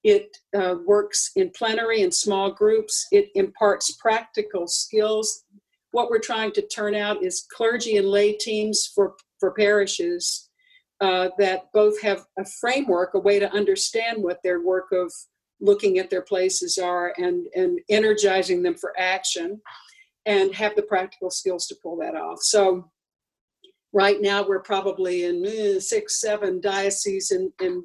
It 0.03 0.35
uh, 0.57 0.75
works 0.85 1.31
in 1.35 1.51
plenary 1.55 2.01
and 2.01 2.13
small 2.13 2.51
groups. 2.51 3.07
It 3.11 3.29
imparts 3.35 3.95
practical 4.01 4.67
skills. 4.67 5.45
What 5.91 6.09
we're 6.09 6.19
trying 6.19 6.51
to 6.53 6.67
turn 6.67 6.95
out 6.95 7.23
is 7.23 7.47
clergy 7.53 7.97
and 7.97 8.07
lay 8.07 8.33
teams 8.33 8.91
for, 8.93 9.15
for 9.39 9.51
parishes 9.51 10.49
uh, 11.01 11.29
that 11.37 11.71
both 11.73 12.01
have 12.01 12.23
a 12.37 12.45
framework, 12.45 13.13
a 13.13 13.19
way 13.19 13.39
to 13.39 13.51
understand 13.51 14.23
what 14.23 14.39
their 14.43 14.61
work 14.61 14.91
of 14.91 15.11
looking 15.59 15.97
at 15.97 16.09
their 16.09 16.21
places 16.21 16.77
are 16.77 17.13
and, 17.17 17.47
and 17.55 17.79
energizing 17.89 18.63
them 18.63 18.75
for 18.75 18.93
action 18.97 19.61
and 20.25 20.53
have 20.53 20.75
the 20.75 20.83
practical 20.83 21.29
skills 21.29 21.67
to 21.67 21.75
pull 21.81 21.97
that 21.97 22.15
off. 22.15 22.39
So 22.41 22.89
right 23.93 24.21
now 24.21 24.47
we're 24.47 24.61
probably 24.61 25.25
in 25.25 25.45
eh, 25.45 25.79
six, 25.79 26.21
seven 26.21 26.61
dioceses 26.61 27.31
in, 27.31 27.51
in 27.61 27.83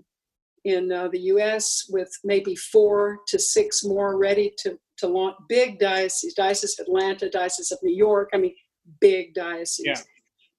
in 0.66 0.90
uh, 0.90 1.06
the 1.06 1.20
U.S. 1.20 1.86
with 1.88 2.10
maybe 2.24 2.56
four 2.56 3.20
to 3.28 3.38
six 3.38 3.84
more 3.84 4.18
ready 4.18 4.52
to 4.58 4.76
to 4.98 5.06
launch 5.06 5.36
big 5.48 5.78
dioceses, 5.78 6.34
diocese 6.34 6.78
of 6.78 6.86
Atlanta, 6.86 7.28
diocese 7.30 7.70
of 7.72 7.78
New 7.82 7.94
York. 7.94 8.30
I 8.34 8.38
mean, 8.38 8.54
big 9.00 9.34
dioceses. 9.34 9.84
Yeah. 9.86 10.00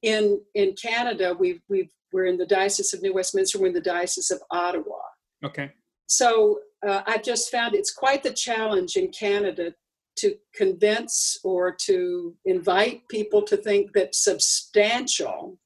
In 0.03 0.41
in 0.55 0.73
Canada, 0.81 1.35
we've 1.37 1.61
we've 1.69 1.89
we're 2.13 2.25
in 2.25 2.37
the 2.37 2.45
diocese 2.45 2.93
of 2.93 3.01
New 3.01 3.13
Westminster. 3.13 3.59
We're 3.59 3.67
in 3.67 3.73
the 3.73 3.81
diocese 3.81 4.31
of 4.31 4.39
Ottawa. 4.51 4.99
okay, 5.43 5.71
So 6.05 6.59
uh, 6.87 7.01
I've 7.05 7.23
just 7.23 7.51
found 7.51 7.75
it's 7.75 7.91
quite 7.91 8.23
the 8.23 8.31
challenge 8.31 8.95
in 8.95 9.09
Canada 9.11 9.73
to 10.17 10.35
convince 10.55 11.37
or 11.43 11.75
to 11.85 12.35
invite 12.45 13.01
people 13.09 13.41
to 13.43 13.57
think 13.57 13.91
that 13.93 14.15
substantial 14.15 15.59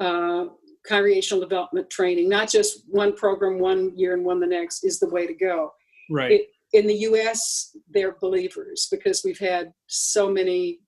uh, 0.00 0.46
congregational 0.86 1.40
development 1.40 1.90
training, 1.90 2.28
not 2.28 2.48
just 2.48 2.84
one 2.88 3.14
program 3.14 3.58
one 3.58 3.96
year 3.98 4.14
and 4.14 4.24
one 4.24 4.40
the 4.40 4.46
next, 4.46 4.84
is 4.84 4.98
the 5.00 5.08
way 5.08 5.26
to 5.26 5.34
go. 5.34 5.72
right. 6.10 6.32
It- 6.32 6.48
In 6.76 6.86
the 6.86 6.94
US, 7.10 7.74
they're 7.88 8.16
believers 8.20 8.86
because 8.90 9.22
we've 9.24 9.38
had 9.38 9.72
so 9.86 10.30
many 10.30 10.80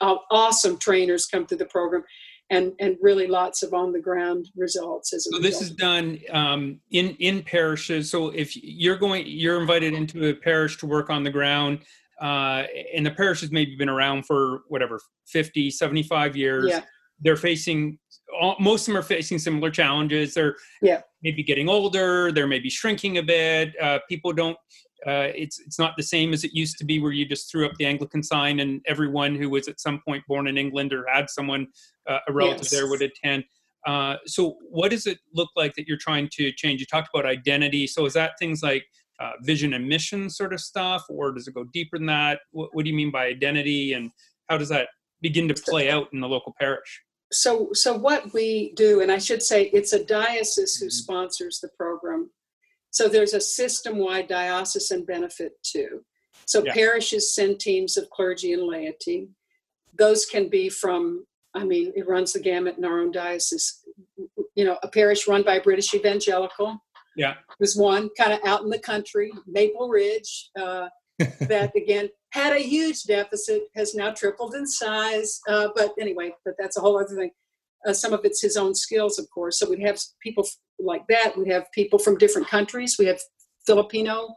awesome 0.00 0.78
trainers 0.78 1.26
come 1.26 1.46
through 1.46 1.58
the 1.58 1.66
program 1.66 2.04
and, 2.48 2.72
and 2.78 2.96
really 3.00 3.26
lots 3.26 3.64
of 3.64 3.74
on 3.74 3.92
the 3.92 3.98
ground 3.98 4.46
results 4.56 5.12
as 5.12 5.24
So 5.24 5.38
result. 5.38 5.42
this 5.42 5.62
is 5.62 5.70
done 5.72 6.20
um, 6.30 6.78
in 6.92 7.16
in 7.18 7.42
parishes. 7.42 8.08
So 8.08 8.28
if 8.28 8.54
you're 8.54 8.98
going, 8.98 9.24
you're 9.26 9.60
invited 9.60 9.94
into 9.94 10.28
a 10.28 10.34
parish 10.34 10.76
to 10.78 10.86
work 10.86 11.10
on 11.10 11.24
the 11.24 11.30
ground, 11.30 11.80
uh, 12.20 12.62
and 12.94 13.04
the 13.04 13.10
parish 13.10 13.40
has 13.40 13.50
maybe 13.50 13.74
been 13.74 13.88
around 13.88 14.26
for 14.26 14.62
whatever 14.68 15.00
50, 15.26 15.72
75 15.72 16.36
years. 16.36 16.66
yeah, 16.68 16.82
They're 17.20 17.36
facing 17.36 17.98
all, 18.40 18.56
most 18.60 18.82
of 18.82 18.86
them 18.94 18.96
are 18.96 19.02
facing 19.02 19.38
similar 19.38 19.70
challenges. 19.70 20.34
They're 20.34 20.56
Yeah. 20.80 21.02
maybe 21.22 21.42
getting 21.42 21.68
older. 21.68 22.32
They're 22.32 22.46
maybe 22.46 22.70
shrinking 22.70 23.18
a 23.18 23.22
bit. 23.22 23.74
Uh, 23.80 23.98
people 24.08 24.32
don't. 24.32 24.56
Uh, 25.06 25.30
it's 25.34 25.58
it's 25.58 25.78
not 25.80 25.96
the 25.96 26.02
same 26.02 26.32
as 26.32 26.44
it 26.44 26.52
used 26.54 26.78
to 26.78 26.84
be, 26.84 27.00
where 27.00 27.10
you 27.12 27.26
just 27.26 27.50
threw 27.50 27.66
up 27.66 27.72
the 27.78 27.84
Anglican 27.86 28.22
sign 28.22 28.60
and 28.60 28.80
everyone 28.86 29.34
who 29.34 29.50
was 29.50 29.66
at 29.66 29.80
some 29.80 30.00
point 30.06 30.22
born 30.28 30.46
in 30.46 30.56
England 30.56 30.92
or 30.92 31.04
had 31.12 31.28
someone 31.28 31.66
uh, 32.08 32.18
a 32.28 32.32
relative 32.32 32.62
Yes. 32.62 32.70
there 32.70 32.88
would 32.88 33.02
attend. 33.02 33.44
Uh, 33.84 34.16
so, 34.26 34.58
what 34.70 34.92
does 34.92 35.06
it 35.06 35.18
look 35.34 35.48
like 35.56 35.74
that 35.74 35.88
you're 35.88 35.98
trying 35.98 36.28
to 36.34 36.52
change? 36.52 36.78
You 36.78 36.86
talked 36.86 37.08
about 37.12 37.26
identity. 37.26 37.86
So, 37.88 38.06
is 38.06 38.12
that 38.12 38.38
things 38.38 38.62
like 38.62 38.84
uh, 39.18 39.32
vision 39.42 39.74
and 39.74 39.88
mission 39.88 40.30
sort 40.30 40.52
of 40.52 40.60
stuff, 40.60 41.04
or 41.08 41.32
does 41.32 41.48
it 41.48 41.54
go 41.54 41.64
deeper 41.72 41.98
than 41.98 42.06
that? 42.06 42.40
What, 42.52 42.70
what 42.72 42.84
do 42.84 42.90
you 42.90 42.96
mean 42.96 43.10
by 43.10 43.26
identity, 43.26 43.94
and 43.94 44.12
how 44.48 44.56
does 44.56 44.68
that 44.68 44.88
begin 45.20 45.48
to 45.48 45.54
play 45.54 45.90
out 45.90 46.08
in 46.12 46.20
the 46.20 46.28
local 46.28 46.54
parish? 46.60 47.02
So 47.32 47.68
so 47.72 47.94
what 47.96 48.32
we 48.32 48.72
do 48.74 49.00
and 49.00 49.10
i 49.10 49.18
should 49.18 49.42
say 49.42 49.64
it's 49.72 49.92
a 49.92 50.04
diocese 50.04 50.76
who 50.76 50.90
sponsors 50.90 51.58
the 51.60 51.68
program 51.78 52.30
so 52.90 53.08
there's 53.08 53.34
a 53.34 53.40
system-wide 53.40 54.28
diocesan 54.28 55.04
benefit 55.04 55.52
too 55.62 56.04
so 56.46 56.62
Yeah. 56.64 56.74
parishes 56.74 57.34
send 57.34 57.58
teams 57.60 57.96
of 57.96 58.08
clergy 58.10 58.52
and 58.52 58.62
laity 58.64 59.28
those 59.98 60.26
can 60.26 60.48
be 60.48 60.68
from 60.68 61.26
i 61.54 61.64
mean 61.64 61.92
it 61.96 62.08
runs 62.08 62.32
the 62.32 62.40
gamut 62.40 62.76
in 62.78 62.84
our 62.84 63.00
own 63.00 63.10
diocese 63.12 63.80
you 64.54 64.64
know 64.64 64.78
a 64.82 64.88
parish 64.88 65.26
run 65.26 65.42
by 65.42 65.54
a 65.56 65.62
british 65.62 65.94
evangelical 65.94 66.78
Yeah. 67.16 67.34
was 67.60 67.76
one 67.76 68.10
kind 68.18 68.32
of 68.32 68.40
out 68.44 68.62
in 68.62 68.70
the 68.70 68.78
country 68.78 69.32
maple 69.46 69.88
ridge 69.88 70.50
uh, 70.60 70.88
that 71.40 71.72
again 71.76 72.08
had 72.30 72.54
a 72.54 72.60
huge 72.60 73.04
deficit, 73.04 73.64
has 73.76 73.94
now 73.94 74.10
tripled 74.10 74.54
in 74.54 74.66
size. 74.66 75.40
Uh, 75.48 75.68
but 75.76 75.92
anyway, 76.00 76.32
but 76.44 76.54
that's 76.58 76.78
a 76.78 76.80
whole 76.80 76.98
other 76.98 77.14
thing. 77.14 77.30
Uh, 77.86 77.92
some 77.92 78.12
of 78.12 78.20
it's 78.24 78.40
his 78.40 78.56
own 78.56 78.74
skills, 78.74 79.18
of 79.18 79.28
course. 79.30 79.58
So 79.58 79.68
we'd 79.68 79.86
have 79.86 80.00
people 80.22 80.46
like 80.78 81.06
that. 81.08 81.36
We'd 81.36 81.52
have 81.52 81.70
people 81.72 81.98
from 81.98 82.16
different 82.16 82.48
countries. 82.48 82.96
We 82.98 83.06
have 83.06 83.20
Filipino 83.66 84.28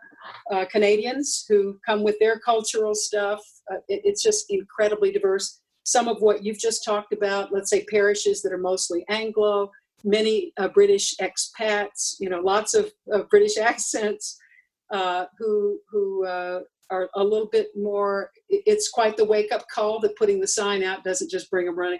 uh, 0.51 0.65
Canadians 0.65 1.45
who 1.47 1.79
come 1.85 2.03
with 2.03 2.17
their 2.19 2.39
cultural 2.39 2.95
stuff. 2.95 3.39
Uh, 3.71 3.77
it, 3.87 4.01
it's 4.03 4.21
just 4.21 4.45
incredibly 4.49 5.11
diverse. 5.11 5.61
Some 5.83 6.07
of 6.07 6.21
what 6.21 6.43
you've 6.43 6.59
just 6.59 6.83
talked 6.83 7.13
about, 7.13 7.53
let's 7.53 7.69
say 7.69 7.85
parishes 7.85 8.41
that 8.41 8.51
are 8.51 8.57
mostly 8.57 9.05
Anglo, 9.09 9.71
many 10.03 10.51
uh, 10.57 10.67
British 10.67 11.15
expats, 11.21 12.15
you 12.19 12.29
know, 12.29 12.41
lots 12.41 12.73
of, 12.73 12.91
of 13.11 13.29
British 13.29 13.57
accents 13.59 14.37
uh, 14.91 15.25
who 15.37 15.79
who 15.89 16.25
uh, 16.25 16.61
are 16.89 17.09
a 17.15 17.23
little 17.23 17.47
bit 17.47 17.69
more. 17.75 18.31
It's 18.49 18.89
quite 18.89 19.17
the 19.17 19.25
wake 19.25 19.51
up 19.51 19.65
call 19.73 19.99
that 20.01 20.15
putting 20.17 20.39
the 20.39 20.47
sign 20.47 20.83
out 20.83 21.03
doesn't 21.03 21.31
just 21.31 21.49
bring 21.49 21.65
them 21.65 21.77
running. 21.77 21.99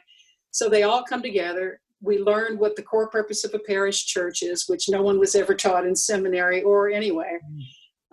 So 0.52 0.70
they 0.70 0.84
all 0.84 1.04
come 1.04 1.22
together. 1.22 1.82
We 2.02 2.20
learn 2.20 2.58
what 2.60 2.76
the 2.76 2.84
core 2.84 3.10
purpose 3.10 3.44
of 3.44 3.54
a 3.54 3.60
parish 3.60 4.06
church 4.06 4.42
is, 4.44 4.66
which 4.68 4.90
no 4.90 5.02
one 5.02 5.20
was 5.20 5.36
ever 5.36 5.56
taught 5.56 5.86
in 5.88 5.96
seminary 5.96 6.62
or 6.62 6.90
anywhere. 6.90 7.40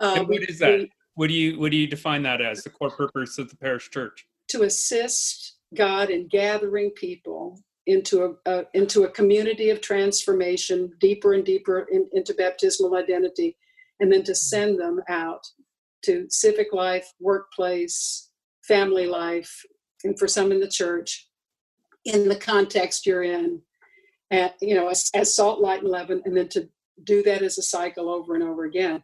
Mm. 0.01 0.17
And 0.17 0.27
we- 0.27 0.39
what 0.39 0.49
is 0.49 0.59
that? 0.59 0.79
we- 0.79 0.91
What 1.15 1.27
do 1.27 1.33
you 1.35 1.59
what 1.59 1.71
do 1.71 1.77
you 1.77 1.87
define 1.87 2.23
that 2.23 2.41
as? 2.41 2.63
The 2.63 2.69
core 2.71 2.89
purpose 2.89 3.37
of 3.37 3.49
the 3.49 3.57
parish 3.57 3.89
church? 3.89 4.25
to 4.49 4.63
assist 4.63 5.55
God 5.73 6.09
in 6.09 6.27
gathering 6.27 6.91
people 6.91 7.59
into 7.87 8.23
a, 8.45 8.51
a 8.51 8.65
into 8.73 9.03
a 9.03 9.09
community 9.09 9.69
of 9.69 9.81
transformation, 9.81 10.91
deeper 10.99 11.33
and 11.33 11.45
deeper 11.45 11.87
in, 11.91 12.07
into 12.13 12.33
baptismal 12.33 12.95
identity, 12.95 13.57
and 13.99 14.11
then 14.11 14.23
to 14.23 14.35
send 14.35 14.79
them 14.79 15.01
out 15.07 15.45
to 16.03 16.25
civic 16.29 16.73
life, 16.73 17.11
workplace, 17.19 18.29
family 18.67 19.07
life, 19.07 19.63
and 20.03 20.17
for 20.17 20.27
some 20.27 20.51
in 20.51 20.59
the 20.59 20.67
church, 20.67 21.29
in 22.05 22.27
the 22.27 22.35
context 22.35 23.05
you're 23.05 23.23
in, 23.23 23.61
and 24.31 24.51
you 24.61 24.75
know, 24.75 24.87
as, 24.89 25.09
as 25.13 25.35
salt, 25.35 25.61
light, 25.61 25.81
and 25.81 25.89
leaven, 25.89 26.21
and 26.25 26.35
then 26.35 26.49
to 26.49 26.67
do 27.03 27.23
that 27.23 27.41
as 27.41 27.57
a 27.57 27.63
cycle 27.63 28.09
over 28.09 28.35
and 28.35 28.43
over 28.43 28.65
again. 28.65 29.03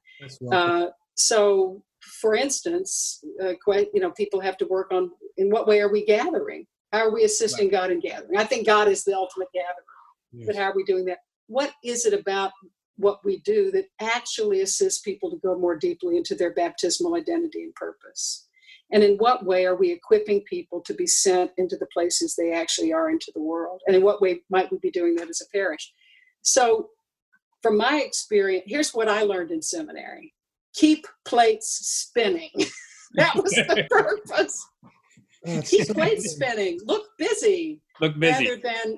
Uh, 0.51 0.87
so, 1.15 1.83
for 2.21 2.35
instance, 2.35 3.23
uh, 3.43 3.53
quite, 3.63 3.87
you 3.93 3.99
know, 3.99 4.11
people 4.11 4.39
have 4.39 4.57
to 4.57 4.65
work 4.67 4.91
on 4.91 5.11
in 5.37 5.49
what 5.49 5.67
way 5.67 5.81
are 5.81 5.91
we 5.91 6.05
gathering? 6.05 6.65
How 6.91 6.99
are 6.99 7.13
we 7.13 7.23
assisting 7.23 7.67
right. 7.67 7.71
God 7.71 7.91
in 7.91 7.99
gathering? 7.99 8.37
I 8.37 8.43
think 8.43 8.65
God 8.65 8.87
is 8.87 9.03
the 9.03 9.15
ultimate 9.15 9.49
gatherer, 9.53 9.83
yes. 10.31 10.47
but 10.47 10.55
how 10.55 10.63
are 10.63 10.75
we 10.75 10.83
doing 10.83 11.05
that? 11.05 11.19
What 11.47 11.73
is 11.83 12.05
it 12.05 12.13
about 12.13 12.51
what 12.99 13.23
we 13.23 13.39
do 13.39 13.71
that 13.71 13.85
actually 13.99 14.61
assists 14.61 15.01
people 15.01 15.31
to 15.31 15.37
go 15.37 15.57
more 15.57 15.75
deeply 15.75 16.17
into 16.17 16.35
their 16.35 16.53
baptismal 16.53 17.15
identity 17.15 17.63
and 17.63 17.73
purpose? 17.75 18.47
And 18.91 19.03
in 19.03 19.17
what 19.17 19.45
way 19.45 19.65
are 19.65 19.75
we 19.75 19.91
equipping 19.91 20.41
people 20.41 20.81
to 20.81 20.93
be 20.93 21.05
sent 21.05 21.51
into 21.57 21.77
the 21.77 21.87
places 21.93 22.35
they 22.35 22.51
actually 22.51 22.91
are 22.91 23.09
into 23.09 23.31
the 23.33 23.41
world? 23.41 23.81
And 23.87 23.95
in 23.95 24.03
what 24.03 24.21
way 24.21 24.41
might 24.49 24.71
we 24.71 24.79
be 24.79 24.91
doing 24.91 25.15
that 25.15 25.29
as 25.29 25.41
a 25.41 25.57
parish? 25.57 25.93
So, 26.41 26.89
from 27.61 27.77
my 27.77 28.01
experience, 28.05 28.63
here's 28.67 28.93
what 28.93 29.09
I 29.09 29.23
learned 29.23 29.51
in 29.51 29.61
seminary 29.61 30.33
keep 30.73 31.05
plates 31.25 31.79
spinning. 31.83 32.51
that 33.15 33.35
was 33.35 33.51
the 33.51 33.85
purpose. 33.89 34.67
keep 35.69 35.87
plates 35.89 36.31
spinning. 36.31 36.79
Look 36.85 37.05
busy. 37.17 37.81
Look 37.99 38.17
busy. 38.19 38.49
Rather 38.49 38.61
than, 38.61 38.97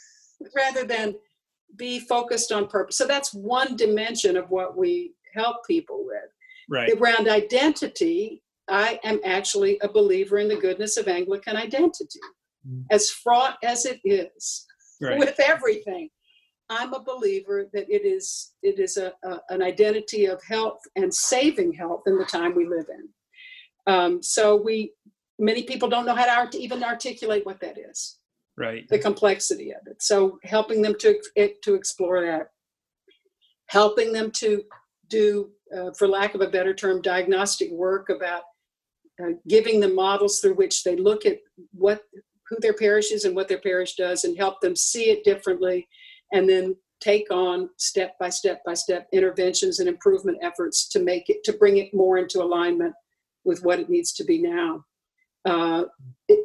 rather 0.56 0.84
than 0.84 1.14
be 1.76 2.00
focused 2.00 2.52
on 2.52 2.66
purpose. 2.66 2.96
So 2.96 3.06
that's 3.06 3.32
one 3.32 3.76
dimension 3.76 4.36
of 4.36 4.50
what 4.50 4.76
we 4.76 5.14
help 5.34 5.66
people 5.66 6.04
with. 6.04 6.30
Right. 6.68 6.92
Around 6.98 7.28
identity, 7.28 8.42
I 8.68 8.98
am 9.04 9.20
actually 9.24 9.78
a 9.82 9.88
believer 9.88 10.38
in 10.38 10.48
the 10.48 10.56
goodness 10.56 10.96
of 10.96 11.08
Anglican 11.08 11.56
identity, 11.56 12.20
mm. 12.68 12.84
as 12.90 13.10
fraught 13.10 13.58
as 13.62 13.84
it 13.84 14.00
is 14.04 14.66
right. 15.00 15.18
with 15.18 15.38
everything. 15.40 16.08
I'm 16.70 16.94
a 16.94 17.02
believer 17.02 17.68
that 17.74 17.90
it 17.90 18.06
is 18.06 18.52
it 18.62 18.78
is 18.78 18.96
a, 18.96 19.12
a, 19.24 19.40
an 19.50 19.62
identity 19.62 20.26
of 20.26 20.42
health 20.42 20.80
and 20.96 21.12
saving 21.12 21.72
health 21.72 22.02
in 22.06 22.16
the 22.18 22.24
time 22.24 22.54
we 22.54 22.66
live 22.66 22.86
in. 22.88 23.92
Um, 23.92 24.22
so 24.22 24.56
we 24.56 24.92
many 25.38 25.64
people 25.64 25.88
don't 25.88 26.06
know 26.06 26.14
how 26.14 26.24
to 26.24 26.32
art- 26.32 26.54
even 26.54 26.82
articulate 26.82 27.44
what 27.44 27.60
that 27.60 27.76
is. 27.78 28.18
Right. 28.56 28.86
The 28.88 28.98
complexity 28.98 29.72
of 29.72 29.86
it. 29.86 30.02
So 30.02 30.38
helping 30.44 30.82
them 30.82 30.94
to 31.00 31.18
to 31.62 31.74
explore 31.74 32.20
that, 32.20 32.50
helping 33.66 34.12
them 34.12 34.30
to 34.32 34.62
do, 35.08 35.50
uh, 35.74 35.92
for 35.92 36.06
lack 36.06 36.34
of 36.34 36.42
a 36.42 36.50
better 36.50 36.74
term, 36.74 37.00
diagnostic 37.00 37.70
work 37.70 38.08
about 38.10 38.42
uh, 39.22 39.32
giving 39.48 39.80
them 39.80 39.94
models 39.94 40.40
through 40.40 40.54
which 40.54 40.84
they 40.84 40.96
look 40.96 41.26
at 41.26 41.38
what 41.72 42.02
who 42.48 42.56
their 42.60 42.74
parish 42.74 43.12
is 43.12 43.24
and 43.24 43.34
what 43.34 43.48
their 43.48 43.60
parish 43.60 43.94
does 43.94 44.24
and 44.24 44.36
help 44.36 44.60
them 44.60 44.76
see 44.76 45.04
it 45.04 45.24
differently 45.24 45.88
and 46.32 46.48
then 46.48 46.76
take 47.00 47.30
on 47.30 47.68
step 47.78 48.18
by 48.18 48.28
step 48.28 48.62
by 48.64 48.74
step 48.74 49.08
interventions 49.12 49.80
and 49.80 49.88
improvement 49.88 50.38
efforts 50.42 50.88
to 50.88 50.98
make 50.98 51.28
it 51.28 51.42
to 51.44 51.52
bring 51.52 51.78
it 51.78 51.92
more 51.94 52.18
into 52.18 52.42
alignment 52.42 52.94
with 53.44 53.62
what 53.64 53.80
it 53.80 53.90
needs 53.90 54.12
to 54.12 54.24
be 54.24 54.40
now 54.40 54.84
uh, 55.44 55.84
it, 56.28 56.44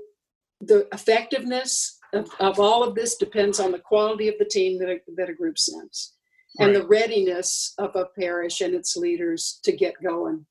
the 0.61 0.87
effectiveness 0.91 1.96
of, 2.13 2.29
of, 2.39 2.59
all 2.59 2.83
of 2.83 2.95
this 2.95 3.15
depends 3.15 3.59
on 3.59 3.71
the 3.71 3.79
quality 3.79 4.27
of 4.27 4.35
the 4.39 4.45
team 4.45 4.79
that 4.79 4.89
a, 4.89 4.97
that 5.15 5.29
a 5.29 5.33
group 5.33 5.57
sends 5.59 6.13
and 6.59 6.73
right. 6.73 6.81
the 6.81 6.87
readiness 6.87 7.73
of 7.77 7.95
a 7.95 8.05
parish 8.19 8.61
and 8.61 8.73
its 8.73 8.95
leaders 8.95 9.59
to 9.63 9.71
get 9.71 9.93
going 10.03 10.45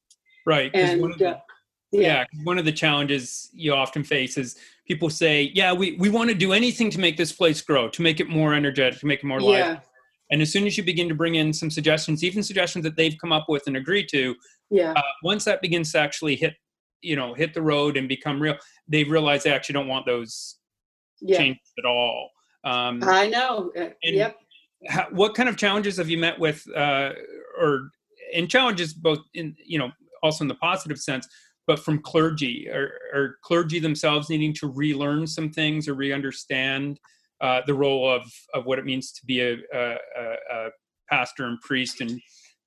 right 0.45 0.71
and 0.75 1.03
uh, 1.23 1.37
yeah. 1.91 2.01
yeah. 2.01 2.25
one 2.45 2.59
of 2.59 2.65
the 2.65 2.73
challenges 2.73 3.49
you 3.53 3.73
often 3.73 4.05
face 4.05 4.37
is 4.37 4.57
people 4.87 5.11
say, 5.11 5.51
"Yeah, 5.55 5.73
we 5.73 5.97
we 5.97 6.09
want 6.09 6.31
to 6.31 6.35
do 6.35 6.53
anything 6.53 6.91
to 6.91 7.01
make 7.01 7.17
this 7.17 7.33
place 7.33 7.61
grow, 7.61 7.89
to 7.89 8.03
make 8.03 8.21
it 8.21 8.29
more 8.29 8.55
energetic, 8.55 9.01
to 9.01 9.07
make 9.07 9.21
it 9.21 9.27
more 9.27 9.41
yeah. 9.41 9.49
live." 9.49 9.81
And 10.31 10.43
as 10.43 10.51
soon 10.51 10.67
as 10.67 10.77
you 10.77 10.83
begin 10.83 11.09
to 11.09 11.15
bring 11.15 11.37
in 11.37 11.53
some 11.53 11.71
suggestions, 11.71 12.25
even 12.25 12.43
suggestions 12.43 12.83
that 12.85 12.97
they've 12.97 13.17
come 13.21 13.33
up 13.33 13.47
with 13.49 13.67
and 13.67 13.77
agreed 13.77 14.09
to, 14.11 14.35
yeah, 14.71 14.93
uh, 14.93 15.03
once 15.23 15.45
that 15.45 15.63
begins 15.63 15.93
to 15.93 15.99
actually 15.99 16.37
hit, 16.37 16.55
you 17.01 17.17
know, 17.17 17.35
hit 17.35 17.55
the 17.55 17.63
road 17.63 17.97
and 17.97 18.09
become 18.09 18.41
real, 18.41 18.57
they 18.89 19.05
realize 19.05 19.45
they 19.45 19.53
actually 19.53 19.75
don't 19.75 19.89
want 19.89 20.07
those 20.07 20.57
yeah. 21.21 21.39
changes 21.39 21.73
at 21.79 21.85
all. 21.85 22.31
Um, 22.65 23.01
I 23.05 23.29
know. 23.29 23.73
Uh, 23.79 23.89
yep. 24.03 24.37
How, 24.89 25.07
what 25.11 25.35
kind 25.35 25.49
of 25.49 25.57
challenges 25.57 25.97
have 25.97 26.11
you 26.11 26.19
met 26.19 26.39
with, 26.39 26.63
uh, 26.77 27.13
or 27.59 27.91
and 28.35 28.51
challenges 28.51 28.93
both 28.93 29.21
in 29.35 29.55
you 29.65 29.79
know 29.79 29.91
also 30.23 30.45
in 30.45 30.49
the 30.49 30.55
positive 30.57 30.99
sense 30.99 31.29
but 31.67 31.81
from 31.81 32.01
clergy 32.01 32.69
or, 32.69 32.93
or, 33.13 33.37
clergy 33.43 33.81
themselves 33.81 34.31
needing 34.31 34.53
to 34.55 34.69
relearn 34.69 35.27
some 35.27 35.51
things 35.51 35.89
or 35.89 35.95
re-understand 35.95 37.01
uh, 37.41 37.61
the 37.67 37.75
role 37.75 38.09
of, 38.09 38.23
of 38.55 38.65
what 38.67 38.79
it 38.79 38.85
means 38.85 39.13
to 39.13 39.27
be 39.27 39.41
a, 39.41 39.57
a, 39.75 39.97
a 40.53 40.69
pastor 41.11 41.45
and 41.45 41.61
priest 41.61 42.01
and 42.01 42.21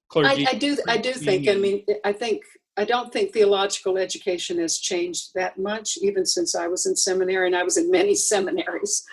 clergy. 0.10 0.46
I, 0.46 0.52
I 0.52 0.54
do 0.56 0.78
I 0.88 0.98
do 0.98 1.14
think 1.14 1.48
I 1.48 1.56
mean 1.56 1.86
I 2.04 2.14
think 2.14 2.42
I 2.80 2.86
don't 2.86 3.12
think 3.12 3.32
theological 3.32 3.98
education 3.98 4.58
has 4.60 4.80
changed 4.80 5.32
that 5.36 5.58
much 5.58 5.98
even 6.02 6.26
since 6.26 6.56
I 6.56 6.68
was 6.68 6.86
in 6.86 6.96
seminary 6.96 7.48
and 7.48 7.56
I 7.56 7.64
was 7.64 7.78
in 7.78 7.92
many 7.92 8.16
seminaries 8.32 9.04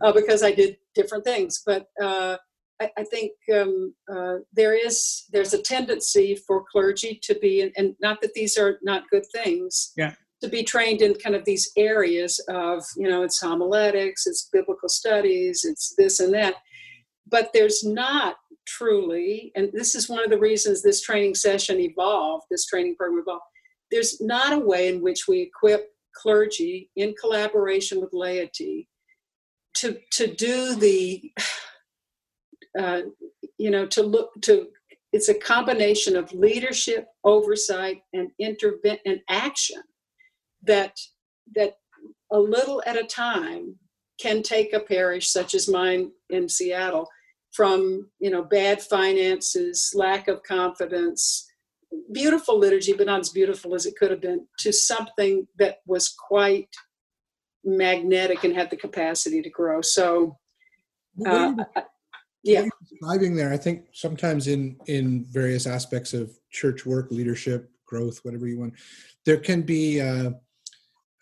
uh, 0.00 0.12
because 0.12 0.42
I 0.42 0.52
did 0.52 0.78
different 0.94 1.24
things 1.24 1.62
but 1.64 1.86
uh, 2.02 2.36
I, 2.80 2.90
I 2.98 3.04
think 3.04 3.32
um, 3.54 3.94
uh, 4.12 4.36
there 4.52 4.74
is 4.74 5.24
there's 5.32 5.54
a 5.54 5.62
tendency 5.62 6.34
for 6.34 6.64
clergy 6.70 7.20
to 7.22 7.38
be, 7.38 7.70
and 7.76 7.94
not 8.00 8.20
that 8.22 8.34
these 8.34 8.56
are 8.56 8.78
not 8.82 9.10
good 9.10 9.24
things, 9.32 9.92
yeah. 9.96 10.14
to 10.42 10.48
be 10.48 10.64
trained 10.64 11.02
in 11.02 11.14
kind 11.14 11.36
of 11.36 11.44
these 11.44 11.70
areas 11.76 12.40
of 12.48 12.82
you 12.96 13.08
know 13.08 13.22
it's 13.22 13.40
homiletics, 13.40 14.26
it's 14.26 14.48
biblical 14.52 14.88
studies, 14.88 15.64
it's 15.64 15.94
this 15.96 16.20
and 16.20 16.32
that, 16.34 16.54
but 17.26 17.50
there's 17.52 17.84
not 17.84 18.36
truly, 18.76 19.52
and 19.56 19.70
this 19.72 19.94
is 19.94 20.08
one 20.08 20.22
of 20.22 20.30
the 20.30 20.38
reasons 20.38 20.82
this 20.82 21.00
training 21.00 21.34
session 21.34 21.80
evolved, 21.80 22.44
this 22.50 22.66
training 22.66 22.96
program 22.96 23.20
evolved. 23.20 23.42
There's 23.90 24.20
not 24.20 24.52
a 24.52 24.58
way 24.58 24.88
in 24.88 25.02
which 25.02 25.26
we 25.26 25.40
equip 25.40 25.90
clergy 26.14 26.90
in 26.96 27.14
collaboration 27.20 28.00
with 28.00 28.10
laity 28.12 28.88
to 29.74 29.98
to 30.12 30.26
do 30.26 30.74
the 30.76 31.32
uh, 32.78 33.02
you 33.58 33.70
know, 33.70 33.86
to 33.86 34.02
look 34.02 34.30
to 34.42 34.68
it's 35.12 35.28
a 35.28 35.34
combination 35.34 36.16
of 36.16 36.32
leadership, 36.32 37.08
oversight, 37.24 38.02
and 38.12 38.30
intervent 38.38 39.00
and 39.04 39.20
action 39.28 39.82
that 40.62 40.96
that 41.56 41.74
a 42.32 42.38
little 42.38 42.82
at 42.86 42.96
a 42.96 43.04
time 43.04 43.76
can 44.20 44.42
take 44.42 44.72
a 44.72 44.80
parish 44.80 45.30
such 45.32 45.54
as 45.54 45.68
mine 45.68 46.12
in 46.28 46.48
Seattle 46.48 47.08
from 47.52 48.08
you 48.18 48.30
know 48.30 48.42
bad 48.42 48.82
finances, 48.82 49.92
lack 49.94 50.28
of 50.28 50.42
confidence, 50.42 51.50
beautiful 52.12 52.58
liturgy, 52.58 52.92
but 52.92 53.06
not 53.06 53.20
as 53.20 53.30
beautiful 53.30 53.74
as 53.74 53.86
it 53.86 53.96
could 53.96 54.10
have 54.10 54.20
been, 54.20 54.46
to 54.58 54.72
something 54.72 55.46
that 55.58 55.78
was 55.86 56.08
quite 56.08 56.68
magnetic 57.64 58.44
and 58.44 58.54
had 58.54 58.70
the 58.70 58.76
capacity 58.76 59.42
to 59.42 59.50
grow. 59.50 59.80
So. 59.80 60.36
Uh, 61.26 61.52
yeah 62.42 62.64
describing 62.88 63.34
there 63.34 63.52
i 63.52 63.56
think 63.56 63.84
sometimes 63.92 64.46
in 64.46 64.76
in 64.86 65.24
various 65.30 65.66
aspects 65.66 66.14
of 66.14 66.30
church 66.50 66.86
work 66.86 67.10
leadership 67.10 67.70
growth 67.86 68.20
whatever 68.24 68.46
you 68.46 68.58
want 68.58 68.72
there 69.26 69.36
can 69.36 69.62
be 69.62 70.00
uh, 70.00 70.30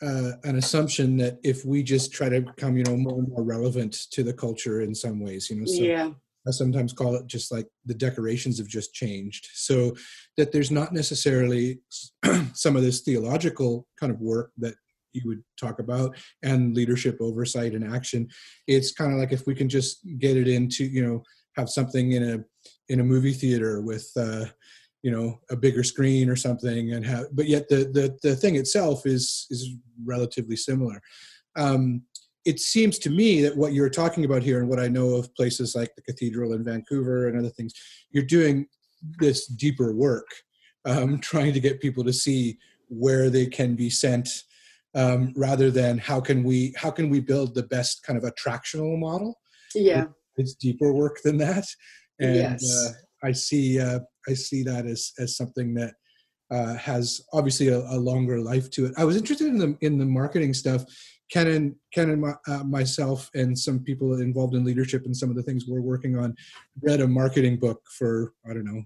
uh, 0.03 0.33
an 0.45 0.57
assumption 0.57 1.17
that 1.17 1.39
if 1.43 1.65
we 1.65 1.83
just 1.83 2.13
try 2.13 2.29
to 2.29 2.41
become 2.41 2.77
you 2.77 2.85
know 2.85 2.97
more 2.97 3.19
and 3.19 3.29
more 3.29 3.43
relevant 3.43 3.93
to 4.11 4.23
the 4.23 4.33
culture 4.33 4.83
in 4.83 4.95
some 4.95 5.21
ways 5.21 5.51
you 5.51 5.57
know 5.57 5.67
so 5.67 5.83
yeah 5.83 6.11
I 6.47 6.51
sometimes 6.51 6.95
call 6.95 7.15
it 7.15 7.27
just 7.27 7.53
like 7.53 7.67
the 7.85 7.95
decorations 7.95 8.59
have 8.59 8.69
just 8.69 8.95
changed. 8.95 9.49
So 9.53 9.95
that 10.39 10.51
there's 10.51 10.71
not 10.71 10.95
necessarily 10.95 11.81
some 12.55 12.75
of 12.75 12.83
this 12.83 13.03
theological 13.03 13.87
kind 14.01 14.11
of 14.11 14.21
work 14.21 14.53
that 14.57 14.75
you 15.13 15.23
would 15.27 15.43
talk 15.59 15.79
about 15.79 16.17
and 16.43 16.77
leadership 16.77 17.19
oversight 17.21 17.73
and 17.73 17.95
action 17.95 18.29
it's 18.67 18.93
kind 18.93 19.13
of 19.13 19.19
like 19.19 19.33
if 19.33 19.47
we 19.47 19.55
can 19.55 19.69
just 19.69 20.01
get 20.19 20.37
it 20.37 20.47
into 20.47 20.85
you 20.85 21.05
know 21.05 21.23
have 21.57 21.69
something 21.69 22.13
in 22.13 22.23
a 22.23 22.45
in 22.93 23.01
a 23.01 23.05
movie 23.05 23.33
theater 23.33 23.81
with 23.81 24.11
uh 24.17 24.45
you 25.03 25.11
know 25.11 25.41
a 25.51 25.57
bigger 25.57 25.83
screen 25.83 26.29
or 26.29 26.37
something 26.37 26.93
and 26.93 27.05
have 27.07 27.27
but 27.33 27.47
yet 27.47 27.69
the 27.69 27.77
the, 27.93 28.17
the 28.23 28.35
thing 28.35 28.57
itself 28.57 29.07
is 29.07 29.47
is 29.51 29.71
relatively 30.05 30.57
similar 30.57 31.01
um 31.57 32.03
it 32.45 32.61
seems 32.61 32.99
to 32.99 33.11
me 33.11 33.43
that 33.43 33.57
what 33.57 33.73
you're 33.73 33.91
talking 33.91 34.25
about 34.25 34.43
here 34.43 34.59
and 34.59 34.69
what 34.69 34.81
i 34.81 34.89
know 34.89 35.11
of 35.15 35.33
places 35.35 35.75
like 35.75 35.95
the 35.95 36.03
cathedral 36.03 36.53
in 36.53 36.65
vancouver 36.65 37.29
and 37.29 37.39
other 37.39 37.51
things 37.51 37.73
you're 38.11 38.25
doing 38.25 38.67
this 39.21 39.47
deeper 39.47 39.93
work 39.95 40.27
um, 40.85 41.19
trying 41.31 41.53
to 41.53 41.61
get 41.61 41.81
people 41.81 42.05
to 42.05 42.13
see 42.13 42.59
where 42.89 43.31
they 43.31 43.47
can 43.47 43.75
be 43.75 43.91
sent 43.91 44.29
um, 44.95 45.33
rather 45.37 45.71
than 45.71 45.99
how 45.99 46.21
can 46.21 46.43
we 46.43 46.75
how 46.77 46.91
can 46.91 47.09
we 47.11 47.21
build 47.21 47.55
the 47.55 47.63
best 47.65 48.03
kind 48.03 48.19
of 48.21 48.25
attractional 48.25 48.99
model 48.99 49.39
Yeah. 49.75 50.07
it's 50.37 50.55
deeper 50.55 50.93
work 50.93 51.19
than 51.23 51.37
that 51.39 51.67
and 52.19 52.35
Yes. 52.35 52.65
uh, 52.65 53.27
i 53.29 53.33
see 53.33 53.79
uh, 53.79 54.01
i 54.29 54.35
see 54.35 54.63
that 54.63 54.87
as 54.87 55.13
as 55.19 55.37
something 55.37 55.75
that 55.75 55.95
uh, 56.51 56.75
has 56.77 57.21
obviously 57.35 57.69
a, 57.69 57.79
a 57.79 57.99
longer 58.11 58.41
life 58.41 58.71
to 58.71 58.87
it 58.87 58.93
i 58.97 59.05
was 59.05 59.17
interested 59.17 59.47
in 59.49 59.59
the 59.59 59.77
in 59.81 59.99
the 59.99 60.05
marketing 60.05 60.55
stuff 60.55 60.83
ken 61.31 61.47
and 61.47 61.75
ken 61.93 62.09
and 62.11 62.23
my, 62.23 62.33
uh, 62.47 62.65
myself 62.65 63.29
and 63.35 63.59
some 63.59 63.79
people 63.81 64.19
involved 64.21 64.55
in 64.55 64.65
leadership 64.65 65.05
and 65.05 65.15
some 65.17 65.29
of 65.31 65.37
the 65.37 65.43
things 65.43 65.67
we're 65.69 65.81
working 65.83 66.17
on 66.19 66.35
read 66.83 67.01
a 67.01 67.09
marketing 67.09 67.57
book 67.59 67.81
for 67.99 68.33
i 68.49 68.55
don't 68.55 68.65
know 68.65 68.83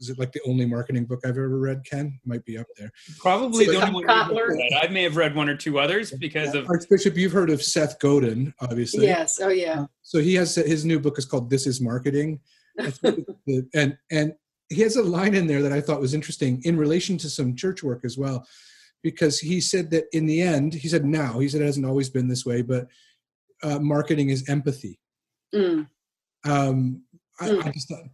is 0.00 0.08
it 0.08 0.18
like 0.20 0.30
the 0.32 0.40
only 0.46 0.64
marketing 0.64 1.04
book 1.04 1.18
i've 1.24 1.30
ever 1.30 1.58
read 1.58 1.82
ken 1.84 2.16
might 2.24 2.44
be 2.44 2.56
up 2.56 2.66
there 2.78 2.90
Probably 3.18 3.64
So 3.66 3.72
the 3.72 3.78
it's 3.78 3.86
only 3.88 4.04
one 4.06 4.16
Kotler. 4.16 4.56
you've. 4.56 4.78
I 4.80 4.86
may 4.88 5.02
have 5.02 5.16
read 5.16 5.34
one 5.34 5.48
or 5.48 5.56
two 5.56 5.80
others 5.80 6.12
because 6.12 6.54
of 6.54 6.68
archbishop 6.68 7.16
you've 7.16 7.32
heard 7.32 7.50
of 7.50 7.60
seth 7.60 7.98
godin 7.98 8.54
obviously 8.60 9.06
Yes. 9.06 9.40
Oh, 9.42 9.48
yeah. 9.48 9.86
so 10.02 10.20
he 10.20 10.34
has 10.36 10.54
his 10.54 10.84
new 10.84 11.00
book 11.00 11.18
is 11.18 11.24
called 11.26 11.50
this 11.50 11.66
is 11.66 11.80
marketing 11.80 12.38
I 12.78 12.90
think 12.90 13.26
the- 13.48 13.66
and 13.74 13.98
and 14.12 14.32
he 14.70 14.80
has 14.82 14.96
a 14.96 15.02
line 15.02 15.34
in 15.34 15.46
there 15.46 15.62
that 15.62 15.72
i 15.72 15.80
thought 15.80 16.00
was 16.00 16.14
interesting 16.14 16.60
in 16.64 16.76
relation 16.76 17.18
to 17.18 17.28
some 17.28 17.54
church 17.54 17.82
work 17.82 18.00
as 18.04 18.16
well 18.16 18.46
because 19.02 19.38
he 19.38 19.60
said 19.60 19.90
that 19.90 20.04
in 20.12 20.26
the 20.26 20.40
end 20.40 20.72
he 20.72 20.88
said 20.88 21.04
now 21.04 21.38
he 21.38 21.48
said 21.48 21.60
it 21.60 21.66
hasn't 21.66 21.86
always 21.86 22.08
been 22.08 22.28
this 22.28 22.46
way 22.46 22.62
but 22.62 22.86
uh, 23.62 23.78
marketing 23.78 24.30
is 24.30 24.48
empathy 24.48 24.98
Mm. 25.54 25.88
um 26.44 27.02
I, 27.40 27.48
Mm. 27.48 27.66
I 27.66 27.70
just 27.72 27.88
thought 27.88 28.04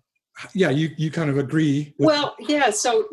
yeah 0.55 0.71
you 0.71 0.91
you 0.97 1.11
kind 1.11 1.31
of 1.31 1.39
agree 1.39 1.95
Well, 1.99 2.35
yeah. 2.41 2.71
So 2.71 3.07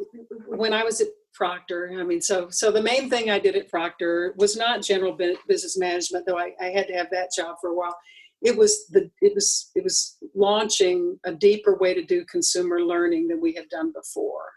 when 0.48 0.74
I 0.74 0.84
was 0.84 1.02
at 1.02 1.08
Procter, 1.34 1.92
I 2.00 2.04
mean, 2.04 2.22
so 2.22 2.50
so 2.50 2.72
the 2.72 2.82
main 2.82 3.10
thing 3.10 3.30
I 3.30 3.40
did 3.40 3.56
at 3.56 3.70
Procter 3.70 4.34
was 4.38 4.56
not 4.56 4.82
general 4.84 5.18
business 5.48 5.78
management, 5.78 6.26
though 6.28 6.38
I, 6.38 6.52
I 6.62 6.66
had 6.66 6.88
to 6.88 6.94
have 6.94 7.10
that 7.12 7.30
job 7.36 7.56
for 7.60 7.72
a 7.72 7.76
while. 7.76 7.96
It 8.44 8.58
was 8.58 8.88
the 8.90 9.10
it 9.22 9.34
was 9.34 9.72
it 9.76 9.84
was 9.84 10.18
launching 10.36 11.20
a 11.26 11.34
deeper 11.34 11.78
way 11.78 11.94
to 11.94 12.04
do 12.04 12.26
consumer 12.26 12.82
learning 12.82 13.28
than 13.28 13.42
we 13.42 13.54
had 13.54 13.70
done 13.70 13.94
before, 13.94 14.52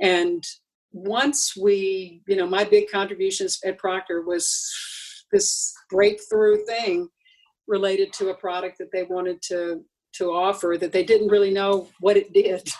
and 0.00 0.42
once 0.92 1.56
we, 1.56 2.22
you 2.26 2.36
know, 2.36 2.46
my 2.46 2.64
big 2.64 2.90
contributions 2.90 3.58
at 3.64 3.78
Procter 3.78 4.22
was 4.22 4.68
this 5.32 5.72
breakthrough 5.88 6.64
thing 6.64 7.08
related 7.68 8.12
to 8.12 8.30
a 8.30 8.34
product 8.34 8.78
that 8.78 8.90
they 8.92 9.04
wanted 9.04 9.40
to 9.42 9.84
to 10.12 10.32
offer 10.32 10.76
that 10.78 10.90
they 10.90 11.04
didn't 11.04 11.28
really 11.28 11.52
know 11.52 11.88
what 12.00 12.16
it 12.16 12.32
did. 12.32 12.68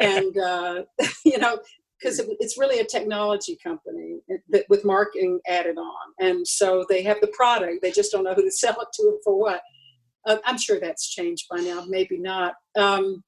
And 0.00 0.36
uh, 0.38 0.82
you 1.24 1.38
know 1.38 1.58
because 2.02 2.18
it, 2.18 2.26
it's 2.40 2.58
really 2.58 2.80
a 2.80 2.84
technology 2.84 3.58
company 3.62 4.20
that, 4.50 4.64
with 4.68 4.84
marketing 4.84 5.40
added 5.46 5.78
on. 5.78 6.12
And 6.20 6.46
so 6.46 6.84
they 6.88 7.02
have 7.02 7.20
the 7.20 7.28
product 7.28 7.82
they 7.82 7.92
just 7.92 8.12
don't 8.12 8.24
know 8.24 8.34
who 8.34 8.44
to 8.44 8.50
sell 8.64 8.80
it 8.80 8.88
to 8.94 9.02
and 9.08 9.18
for 9.24 9.38
what. 9.38 9.62
Uh, 10.24 10.36
i'm 10.44 10.56
sure 10.56 10.78
that's 10.78 11.10
changed 11.10 11.46
by 11.50 11.58
now 11.58 11.84
maybe 11.88 12.18
not. 12.18 12.54
Um, 12.76 13.22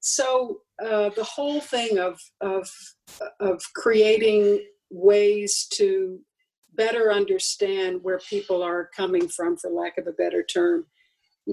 so 0.00 0.60
uh, 0.82 1.10
the 1.10 1.24
whole 1.24 1.60
thing 1.60 1.98
of 1.98 2.18
of 2.40 2.70
of 3.40 3.62
creating 3.74 4.64
ways 4.90 5.66
to 5.74 6.20
better 6.74 7.12
understand 7.12 8.02
where 8.02 8.20
people 8.20 8.62
are 8.62 8.88
coming 8.96 9.28
from 9.28 9.56
for 9.56 9.70
lack 9.70 9.98
of 9.98 10.06
a 10.06 10.12
better 10.12 10.42
term 10.42 10.86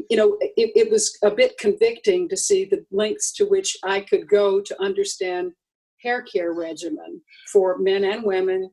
you 0.10 0.18
know, 0.18 0.38
it, 0.42 0.72
it 0.76 0.92
was 0.92 1.18
a 1.24 1.32
bit 1.32 1.58
convicting 1.58 2.28
to 2.28 2.36
see 2.36 2.66
the 2.66 2.86
lengths 2.92 3.32
to 3.32 3.46
which 3.46 3.78
I 3.82 4.02
could 4.02 4.28
go 4.28 4.60
to 4.60 4.82
understand 4.82 5.54
hair 6.06 6.22
care 6.22 6.54
regimen 6.54 7.22
for 7.52 7.78
men 7.78 8.04
and 8.04 8.24
women 8.24 8.70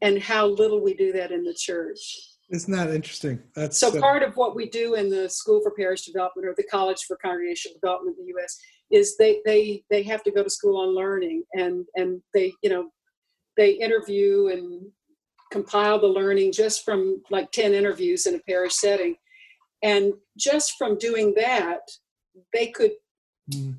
and 0.00 0.22
how 0.22 0.46
little 0.46 0.82
we 0.82 0.94
do 0.94 1.12
that 1.12 1.32
in 1.32 1.42
the 1.42 1.54
church. 1.54 1.98
isn't 2.50 2.72
that 2.72 2.94
interesting 2.94 3.42
that's 3.54 3.78
So 3.78 3.88
uh, 3.88 4.00
part 4.00 4.22
of 4.22 4.36
what 4.36 4.54
we 4.54 4.68
do 4.68 4.94
in 4.94 5.10
the 5.10 5.28
School 5.28 5.60
for 5.62 5.72
Parish 5.72 6.06
Development 6.06 6.46
or 6.46 6.54
the 6.56 6.64
College 6.64 7.02
for 7.06 7.16
Congregational 7.16 7.78
Development 7.80 8.16
in 8.18 8.24
the 8.24 8.32
U.S. 8.36 8.58
is 8.90 9.16
they 9.16 9.40
they 9.44 9.82
they 9.90 10.02
have 10.04 10.22
to 10.24 10.30
go 10.30 10.42
to 10.42 10.50
school 10.50 10.80
on 10.80 10.94
learning 10.94 11.42
and 11.54 11.84
and 11.96 12.22
they 12.32 12.52
you 12.62 12.70
know 12.70 12.90
they 13.56 13.72
interview 13.72 14.48
and 14.48 14.86
compile 15.50 15.98
the 15.98 16.06
learning 16.06 16.52
just 16.52 16.84
from 16.84 17.22
like 17.30 17.50
10 17.52 17.72
interviews 17.72 18.26
in 18.26 18.34
a 18.34 18.40
parish 18.40 18.74
setting 18.74 19.14
and 19.82 20.12
just 20.36 20.74
from 20.76 20.98
doing 20.98 21.32
that 21.36 21.80
they 22.52 22.66
could 22.66 22.92
mm, 23.50 23.74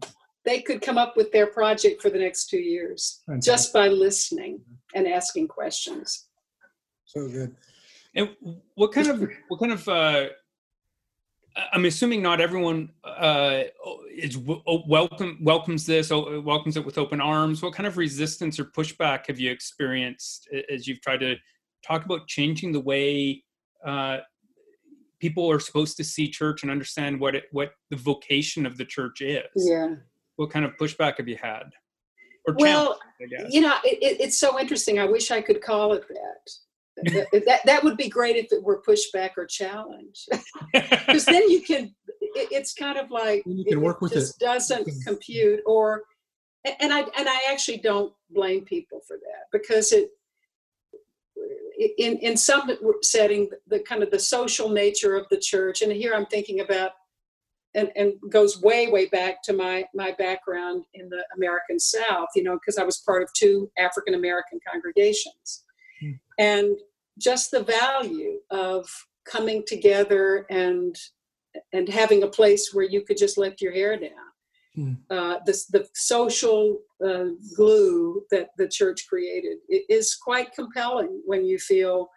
they 0.47 0.61
could 0.61 0.81
come 0.81 0.97
up 0.97 1.15
with 1.17 1.29
their 1.31 1.47
project 1.47 2.01
for 2.01 2.09
the 2.09 2.17
next 2.25 2.49
two 2.51 2.63
years 2.73 3.21
fantastic. 3.25 3.51
just 3.51 3.73
by 3.73 3.87
listening 3.89 4.53
and 4.95 5.05
asking 5.07 5.47
questions 5.47 6.27
so 7.05 7.27
good 7.27 7.51
And 8.15 8.29
what 8.75 8.91
kind 8.93 9.07
of 9.13 9.17
what 9.49 9.59
kind 9.61 9.73
of 9.77 9.87
uh, 9.87 10.27
I'm 11.73 11.85
assuming 11.85 12.21
not 12.21 12.39
everyone 12.39 12.89
uh, 13.03 13.63
is 14.25 14.35
w- 14.35 14.61
welcome 14.87 15.37
welcomes 15.51 15.85
this 15.85 16.11
o- 16.11 16.39
welcomes 16.41 16.77
it 16.77 16.85
with 16.85 16.97
open 16.97 17.19
arms. 17.19 17.61
What 17.63 17.73
kind 17.73 17.87
of 17.87 17.97
resistance 17.97 18.59
or 18.59 18.65
pushback 18.65 19.27
have 19.27 19.39
you 19.39 19.49
experienced 19.51 20.47
as 20.73 20.87
you've 20.87 21.01
tried 21.01 21.21
to 21.27 21.35
talk 21.89 22.05
about 22.05 22.27
changing 22.27 22.69
the 22.73 22.79
way 22.91 23.43
uh, 23.85 24.17
people 25.19 25.49
are 25.51 25.59
supposed 25.59 25.97
to 25.97 26.03
see 26.03 26.27
church 26.29 26.61
and 26.63 26.71
understand 26.71 27.19
what 27.19 27.33
it, 27.35 27.45
what 27.51 27.69
the 27.89 27.97
vocation 27.97 28.65
of 28.65 28.77
the 28.77 28.85
church 28.85 29.21
is? 29.21 29.45
yeah 29.55 29.95
What 30.37 30.49
kind 30.49 30.65
of 30.65 30.77
pushback 30.77 31.17
have 31.17 31.27
you 31.27 31.37
had? 31.41 31.63
Or 32.47 32.55
well 32.57 32.99
challenge, 33.19 33.33
I 33.45 33.47
you 33.49 33.61
know 33.61 33.75
it, 33.83 33.97
it, 34.01 34.21
it's 34.21 34.39
so 34.39 34.57
interesting 34.57 34.99
i 34.99 35.05
wish 35.05 35.31
i 35.31 35.41
could 35.41 35.61
call 35.61 35.93
it 35.93 36.05
that 36.07 37.03
that, 37.31 37.45
that 37.45 37.59
that 37.65 37.83
would 37.83 37.97
be 37.97 38.09
great 38.09 38.37
if 38.37 38.51
it 38.51 38.63
were 38.63 38.81
pushback 38.81 39.31
or 39.37 39.45
challenge 39.45 40.25
because 40.73 41.25
then 41.25 41.49
you 41.49 41.61
can 41.61 41.93
it, 42.09 42.47
it's 42.51 42.73
kind 42.73 42.97
of 42.97 43.11
like 43.11 43.43
Then 43.45 43.57
you 43.57 43.65
can 43.65 43.81
work 43.81 44.01
with 44.01 44.13
it. 44.13 44.15
just 44.15 44.39
doesn't 44.39 44.87
compute 45.05 45.59
or 45.65 46.03
and 46.79 46.93
i 46.93 47.01
and 47.01 47.29
i 47.29 47.41
actually 47.49 47.77
don't 47.77 48.13
blame 48.31 48.63
people 48.63 49.01
for 49.07 49.17
that 49.17 49.45
because 49.51 49.91
it 49.91 50.09
in 51.97 52.17
in 52.17 52.35
some 52.35 52.71
setting 53.01 53.49
the 53.67 53.79
kind 53.81 54.01
of 54.01 54.09
the 54.09 54.19
social 54.19 54.69
nature 54.69 55.15
of 55.15 55.27
the 55.29 55.37
church 55.37 55.81
and 55.81 55.91
here 55.91 56.13
i'm 56.15 56.25
thinking 56.25 56.61
about 56.61 56.91
and, 57.75 57.91
and 57.95 58.13
goes 58.29 58.61
way 58.61 58.87
way 58.87 59.07
back 59.07 59.41
to 59.43 59.53
my 59.53 59.85
my 59.93 60.11
background 60.17 60.83
in 60.93 61.09
the 61.09 61.23
american 61.35 61.79
south 61.79 62.29
you 62.35 62.43
know 62.43 62.55
because 62.55 62.77
i 62.77 62.83
was 62.83 62.97
part 62.99 63.21
of 63.21 63.29
two 63.33 63.69
african 63.77 64.13
american 64.13 64.59
congregations 64.69 65.63
Hmm. 65.99 66.11
and 66.37 66.77
just 67.17 67.49
the 67.49 67.63
value 67.63 68.39
of 68.51 68.87
coming 69.25 69.63
together 69.65 70.45
and 70.49 70.95
and 71.73 71.89
having 71.89 72.21
a 72.21 72.27
place 72.27 72.71
where 72.71 72.85
you 72.85 73.01
could 73.01 73.17
just 73.17 73.37
let 73.37 73.61
your 73.61 73.73
hair 73.73 73.97
down 73.99 74.11
Hmm. 74.75 74.93
uh, 75.09 75.39
this 75.43 75.65
the 75.65 75.87
social 75.95 76.77
uh, 77.03 77.29
glue 77.55 78.21
that 78.29 78.49
the 78.59 78.67
church 78.67 79.07
created 79.09 79.57
is 79.69 80.15
quite 80.15 80.53
compelling 80.53 81.19
when 81.25 81.43
you 81.43 81.57
feel 81.57 82.09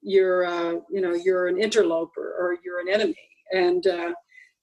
you're 0.00 0.46
uh, 0.46 0.76
you 0.90 1.02
know 1.02 1.12
you're 1.12 1.46
an 1.46 1.60
interloper 1.60 2.34
or 2.40 2.56
you're 2.64 2.80
an 2.80 2.88
enemy 2.88 3.28
and 3.52 3.86
uh, 3.86 4.12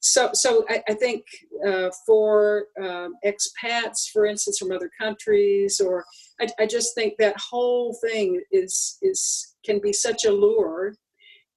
so 0.03 0.31
so 0.33 0.65
I, 0.69 0.83
I 0.89 0.93
think 0.95 1.23
uh, 1.65 1.89
for 2.05 2.65
um, 2.81 3.15
expats, 3.25 4.09
for 4.11 4.25
instance, 4.25 4.57
from 4.57 4.73
other 4.73 4.91
countries, 4.99 5.79
or 5.79 6.03
I, 6.41 6.49
I 6.59 6.65
just 6.65 6.93
think 6.93 7.13
that 7.19 7.39
whole 7.39 7.97
thing 8.05 8.41
is 8.51 8.97
is 9.01 9.55
can 9.65 9.79
be 9.79 9.93
such 9.93 10.25
a 10.25 10.31
lure, 10.31 10.93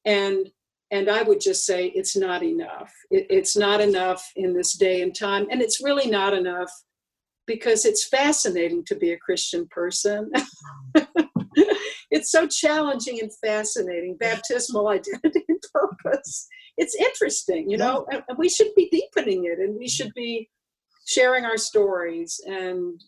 and 0.05 0.49
and 0.92 1.11
I 1.11 1.22
would 1.22 1.40
just 1.40 1.66
say 1.66 1.88
it's 1.88 2.16
not 2.16 2.44
enough. 2.44 2.92
It, 3.11 3.26
it's 3.28 3.57
not 3.57 3.80
enough 3.80 4.24
in 4.36 4.55
this 4.55 4.74
day 4.74 5.03
and 5.03 5.12
time, 5.12 5.49
and 5.51 5.61
it's 5.61 5.82
really 5.82 6.09
not 6.09 6.32
enough 6.32 6.70
because 7.49 7.84
it's 7.84 8.07
fascinating 8.07 8.84
to 8.84 8.94
be 8.94 9.11
a 9.11 9.18
Christian 9.18 9.66
person. 9.72 10.30
it's 12.12 12.30
so 12.30 12.47
challenging 12.47 13.18
and 13.20 13.32
fascinating, 13.44 14.16
baptismal 14.16 14.86
identity 14.86 15.42
and 15.49 15.62
purpose. 15.74 16.47
It's 16.77 16.95
interesting, 16.95 17.70
you 17.70 17.79
know, 17.79 18.07
and, 18.11 18.22
and 18.29 18.39
we 18.39 18.49
should 18.49 18.74
be 18.77 18.89
deepening 18.91 19.47
it 19.47 19.59
and 19.59 19.79
we 19.79 19.89
should 19.89 20.12
be 20.14 20.51
sharing 21.07 21.45
our 21.45 21.57
stories 21.57 22.41
and 22.47 23.01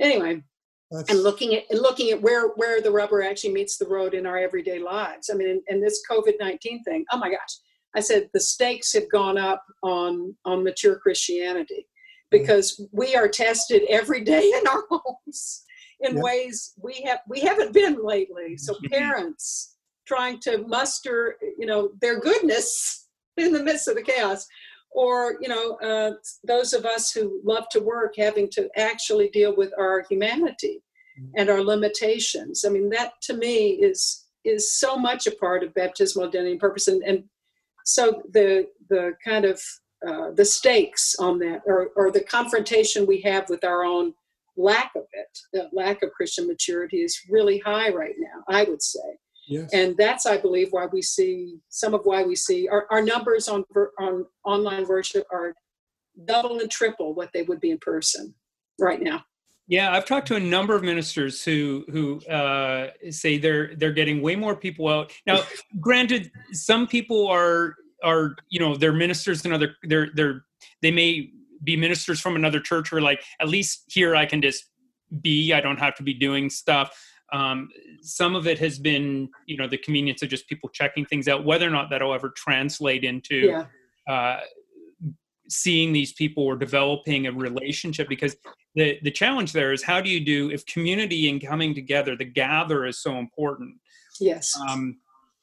anyway 0.00 0.42
That's, 0.90 1.10
and 1.10 1.22
looking 1.22 1.54
at 1.54 1.64
and 1.70 1.80
looking 1.80 2.10
at 2.10 2.20
where 2.22 2.48
where 2.50 2.80
the 2.80 2.90
rubber 2.90 3.22
actually 3.22 3.54
meets 3.54 3.78
the 3.78 3.88
road 3.88 4.14
in 4.14 4.26
our 4.26 4.38
everyday 4.38 4.78
lives. 4.78 5.30
I 5.32 5.34
mean, 5.36 5.62
and 5.68 5.82
this 5.82 6.02
COVID 6.10 6.34
nineteen 6.38 6.82
thing. 6.84 7.04
Oh 7.10 7.18
my 7.18 7.30
gosh! 7.30 7.54
I 7.96 8.00
said 8.00 8.28
the 8.32 8.40
stakes 8.40 8.92
have 8.92 9.10
gone 9.10 9.38
up 9.38 9.64
on 9.82 10.36
on 10.44 10.62
mature 10.62 10.98
Christianity 10.98 11.86
mm. 11.86 12.30
because 12.30 12.80
we 12.92 13.16
are 13.16 13.28
tested 13.28 13.82
every 13.88 14.22
day 14.22 14.52
in 14.58 14.66
our 14.68 14.84
homes 14.90 15.64
in 16.00 16.16
Yeah. 16.16 16.22
ways 16.22 16.74
we 16.80 17.02
have 17.06 17.20
we 17.28 17.40
haven't 17.40 17.72
been 17.72 17.98
lately. 18.02 18.56
So 18.56 18.76
parents 18.92 19.76
trying 20.06 20.38
to 20.40 20.58
muster, 20.66 21.36
you 21.58 21.66
know, 21.66 21.90
their 22.00 22.20
goodness 22.20 23.07
in 23.38 23.52
the 23.52 23.62
midst 23.62 23.88
of 23.88 23.94
the 23.96 24.02
chaos 24.02 24.46
or 24.90 25.36
you 25.40 25.48
know 25.48 25.76
uh, 25.76 26.12
those 26.44 26.72
of 26.72 26.84
us 26.84 27.12
who 27.12 27.40
love 27.44 27.68
to 27.70 27.80
work 27.80 28.14
having 28.16 28.48
to 28.50 28.68
actually 28.76 29.28
deal 29.28 29.54
with 29.56 29.72
our 29.78 30.04
humanity 30.08 30.82
and 31.36 31.50
our 31.50 31.62
limitations 31.62 32.64
i 32.64 32.68
mean 32.68 32.88
that 32.88 33.12
to 33.20 33.34
me 33.34 33.70
is 33.70 34.28
is 34.48 34.78
so 34.78 34.96
much 34.96 35.26
a 35.26 35.32
part 35.32 35.62
of 35.62 35.74
baptismal 35.74 36.26
identity 36.28 36.52
and 36.52 36.60
purpose, 36.60 36.88
and, 36.88 37.02
and 37.02 37.24
so 37.84 38.22
the 38.32 38.66
the 38.88 39.12
kind 39.24 39.44
of 39.44 39.60
uh, 40.06 40.30
the 40.32 40.44
stakes 40.44 41.16
on 41.18 41.38
that, 41.40 41.62
or 41.66 41.90
or 41.96 42.10
the 42.10 42.22
confrontation 42.24 43.06
we 43.06 43.20
have 43.22 43.48
with 43.48 43.64
our 43.64 43.84
own 43.84 44.14
lack 44.56 44.90
of 44.96 45.04
it, 45.12 45.38
the 45.52 45.68
lack 45.72 46.02
of 46.02 46.12
Christian 46.12 46.46
maturity, 46.46 46.98
is 46.98 47.20
really 47.28 47.58
high 47.58 47.90
right 47.90 48.16
now. 48.18 48.44
I 48.48 48.64
would 48.64 48.82
say. 48.82 49.18
Yes. 49.48 49.70
And 49.72 49.96
that's, 49.96 50.26
I 50.26 50.36
believe, 50.36 50.68
why 50.70 50.86
we 50.86 51.00
see 51.00 51.58
some 51.70 51.94
of 51.94 52.02
why 52.04 52.22
we 52.22 52.36
see 52.36 52.68
our, 52.68 52.86
our 52.90 53.02
numbers 53.02 53.48
on 53.48 53.64
on 53.98 54.26
online 54.44 54.86
worship 54.86 55.26
are 55.32 55.54
double 56.26 56.60
and 56.60 56.70
triple 56.70 57.14
what 57.14 57.30
they 57.32 57.42
would 57.42 57.60
be 57.60 57.70
in 57.70 57.78
person 57.78 58.34
right 58.78 59.00
now. 59.00 59.24
Yeah, 59.66 59.92
I've 59.92 60.06
talked 60.06 60.28
to 60.28 60.36
a 60.36 60.40
number 60.40 60.74
of 60.74 60.82
ministers 60.82 61.44
who 61.44 61.84
who 61.90 62.20
uh, 62.26 62.90
say 63.10 63.38
they're 63.38 63.74
they're 63.76 63.92
getting 63.92 64.22
way 64.22 64.36
more 64.36 64.56
people 64.56 64.88
out 64.88 65.12
now. 65.26 65.40
granted, 65.80 66.30
some 66.52 66.86
people 66.86 67.26
are 67.28 67.76
are 68.02 68.36
you 68.48 68.60
know 68.60 68.76
they're 68.76 68.92
ministers 68.92 69.44
and 69.44 69.52
other 69.52 69.74
they're 69.82 70.08
they're 70.14 70.44
they 70.82 70.90
may 70.90 71.30
be 71.64 71.76
ministers 71.76 72.20
from 72.20 72.36
another 72.36 72.60
church 72.60 72.92
or 72.92 73.00
like 73.00 73.22
at 73.40 73.48
least 73.48 73.84
here 73.88 74.14
I 74.14 74.26
can 74.26 74.40
just 74.40 74.70
be 75.20 75.52
I 75.52 75.60
don't 75.60 75.78
have 75.78 75.94
to 75.96 76.02
be 76.02 76.14
doing 76.14 76.48
stuff 76.50 76.98
um, 77.32 77.68
some 78.00 78.34
of 78.34 78.46
it 78.46 78.58
has 78.58 78.78
been, 78.78 79.28
you 79.46 79.56
know, 79.56 79.68
the 79.68 79.78
convenience 79.78 80.22
of 80.22 80.28
just 80.28 80.48
people 80.48 80.68
checking 80.68 81.04
things 81.04 81.28
out. 81.28 81.44
Whether 81.44 81.66
or 81.66 81.70
not 81.70 81.90
that'll 81.90 82.14
ever 82.14 82.30
translate 82.30 83.04
into 83.04 83.36
Yeah. 83.36 83.66
uh, 84.08 84.40
seeing 85.48 85.92
these 85.92 86.12
people 86.12 86.44
or 86.44 86.56
developing 86.56 87.26
a 87.26 87.32
relationship, 87.32 88.08
because 88.08 88.36
the 88.74 88.98
the 89.02 89.10
challenge 89.10 89.52
there 89.52 89.72
is 89.72 89.82
how 89.82 90.00
do 90.00 90.10
you 90.10 90.20
do 90.24 90.50
if 90.50 90.64
community 90.66 91.28
and 91.28 91.44
coming 91.44 91.74
together, 91.74 92.16
the 92.16 92.24
gather 92.24 92.86
is 92.86 92.98
so 92.98 93.18
important. 93.18 93.76
Yes. 94.20 94.54
Um, 94.68 94.98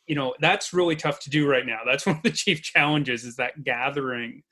you 0.08 0.16
know, 0.16 0.36
that's 0.40 0.74
really 0.74 0.96
tough 0.96 1.20
to 1.22 1.30
do 1.30 1.48
right 1.48 1.66
now. 1.66 1.80
That's 1.86 2.06
one 2.08 2.18
of 2.18 2.24
the 2.24 2.32
chief 2.32 2.62
challenges 2.62 3.24
is 3.24 3.36
that 3.38 3.64
gathering 3.64 4.44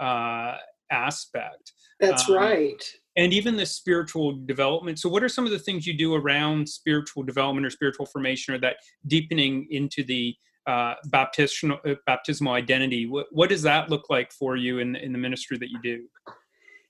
uh, 0.00 0.56
aspect 0.90 1.72
That's 2.00 2.28
um, 2.28 2.36
right. 2.36 2.82
And 3.16 3.32
even 3.32 3.56
the 3.56 3.66
spiritual 3.66 4.38
development 4.46 4.98
so 4.98 5.08
what 5.08 5.22
are 5.22 5.28
some 5.28 5.44
of 5.44 5.50
the 5.50 5.58
things 5.58 5.86
you 5.86 5.96
do 5.96 6.14
around 6.14 6.68
spiritual 6.68 7.22
development 7.22 7.66
or 7.66 7.70
spiritual 7.70 8.06
formation 8.06 8.54
or 8.54 8.58
that 8.58 8.76
deepening 9.06 9.66
into 9.70 10.02
the 10.04 10.34
uh, 10.66 10.94
baptismal 11.06 11.78
uh, 11.86 11.94
baptismal 12.06 12.52
identity 12.52 13.06
what, 13.06 13.26
what 13.32 13.48
does 13.48 13.62
that 13.62 13.90
look 13.90 14.08
like 14.10 14.32
for 14.32 14.56
you 14.56 14.78
in, 14.78 14.94
in 14.96 15.12
the 15.12 15.18
ministry 15.18 15.58
that 15.58 15.70
you 15.70 15.78
do 15.82 16.04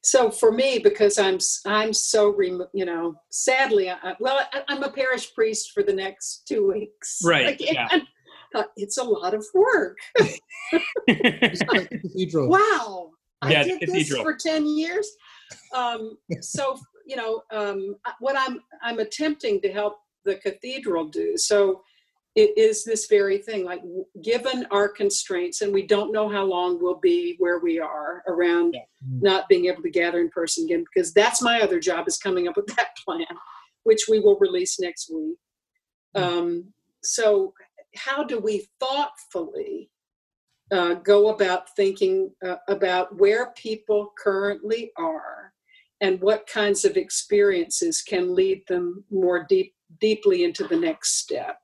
So 0.05 0.31
for 0.33 0.51
me, 0.51 0.81
because 0.81 1.17
I'm 1.17 1.39
I'm 1.65 1.93
so 1.93 2.35
remo- 2.35 2.69
you 2.75 2.85
know, 2.85 3.15
sadly, 3.31 3.89
I, 3.89 4.17
well, 4.19 4.41
I, 4.53 4.63
I'm 4.69 4.83
a 4.83 4.91
parish 4.91 5.33
priest 5.33 5.71
for 5.73 5.85
the 5.85 5.93
next 5.93 6.43
two 6.49 6.67
weeks. 6.73 7.21
Right, 7.25 7.55
Again, 7.55 7.75
yeah. 7.75 7.99
Uh, 8.55 8.65
it's 8.77 8.99
a 8.99 9.03
lot 9.03 9.33
of 9.33 9.47
work. 9.55 9.97
Wow. 12.49 13.13
Yeah, 13.49 13.61
I 13.61 13.63
the 13.63 13.69
did 13.71 13.81
this 13.81 13.89
cathedral. 13.89 14.23
for 14.23 14.37
10 14.37 14.67
years. 14.67 15.09
Um, 15.75 16.19
so, 16.41 16.79
you 17.07 17.17
know, 17.17 17.43
um, 17.51 17.97
what 18.21 18.37
I'm, 18.39 18.61
I'm 18.83 18.99
attempting 18.99 19.61
to 19.63 19.73
help 19.73 19.99
the 20.25 20.37
cathedral 20.37 21.09
do. 21.09 21.37
So 21.37 21.83
it 22.35 22.57
is 22.57 22.85
this 22.85 23.07
very 23.09 23.39
thing, 23.39 23.65
like 23.65 23.83
given 24.23 24.67
our 24.71 24.89
constraints 24.89 25.61
and 25.61 25.73
we 25.73 25.87
don't 25.87 26.13
know 26.13 26.29
how 26.31 26.45
long 26.45 26.79
we'll 26.81 27.01
be 27.01 27.37
where 27.39 27.59
we 27.59 27.79
are 27.79 28.23
around 28.27 28.75
Yeah. 28.75 28.81
not 29.21 29.49
being 29.49 29.67
able 29.67 29.83
to 29.83 29.91
gather 29.91 30.21
in 30.21 30.31
person 30.31 30.65
again, 30.65 30.85
because 30.95 31.13
that's 31.13 31.43
my 31.43 31.61
other 31.61 31.79
job 31.81 32.09
is 32.09 32.17
coming 32.17 32.49
up 32.49 32.57
with 32.57 32.69
that 32.77 32.97
plan, 33.05 33.27
which 33.83 34.05
we 34.09 34.19
will 34.21 34.39
release 34.39 34.81
next 34.81 35.11
week. 35.13 35.37
Um, 36.15 36.73
so 37.03 37.53
how 37.97 38.23
do 38.25 38.39
we 38.39 38.67
thoughtfully 38.81 39.91
uh, 40.73 40.95
go 40.95 41.29
about 41.29 41.75
thinking 41.77 42.31
uh, 42.45 42.57
about 42.69 43.17
where 43.19 43.53
people 43.57 44.13
currently 44.19 44.91
are 44.97 45.53
and 46.01 46.21
what 46.21 46.47
kinds 46.47 46.85
of 46.85 46.97
experiences 46.97 48.03
can 48.03 48.35
lead 48.35 48.63
them 48.69 49.05
more 49.11 49.45
deep 49.49 49.75
deeply 50.01 50.43
into 50.43 50.67
the 50.67 50.77
next 50.77 51.19
step. 51.19 51.59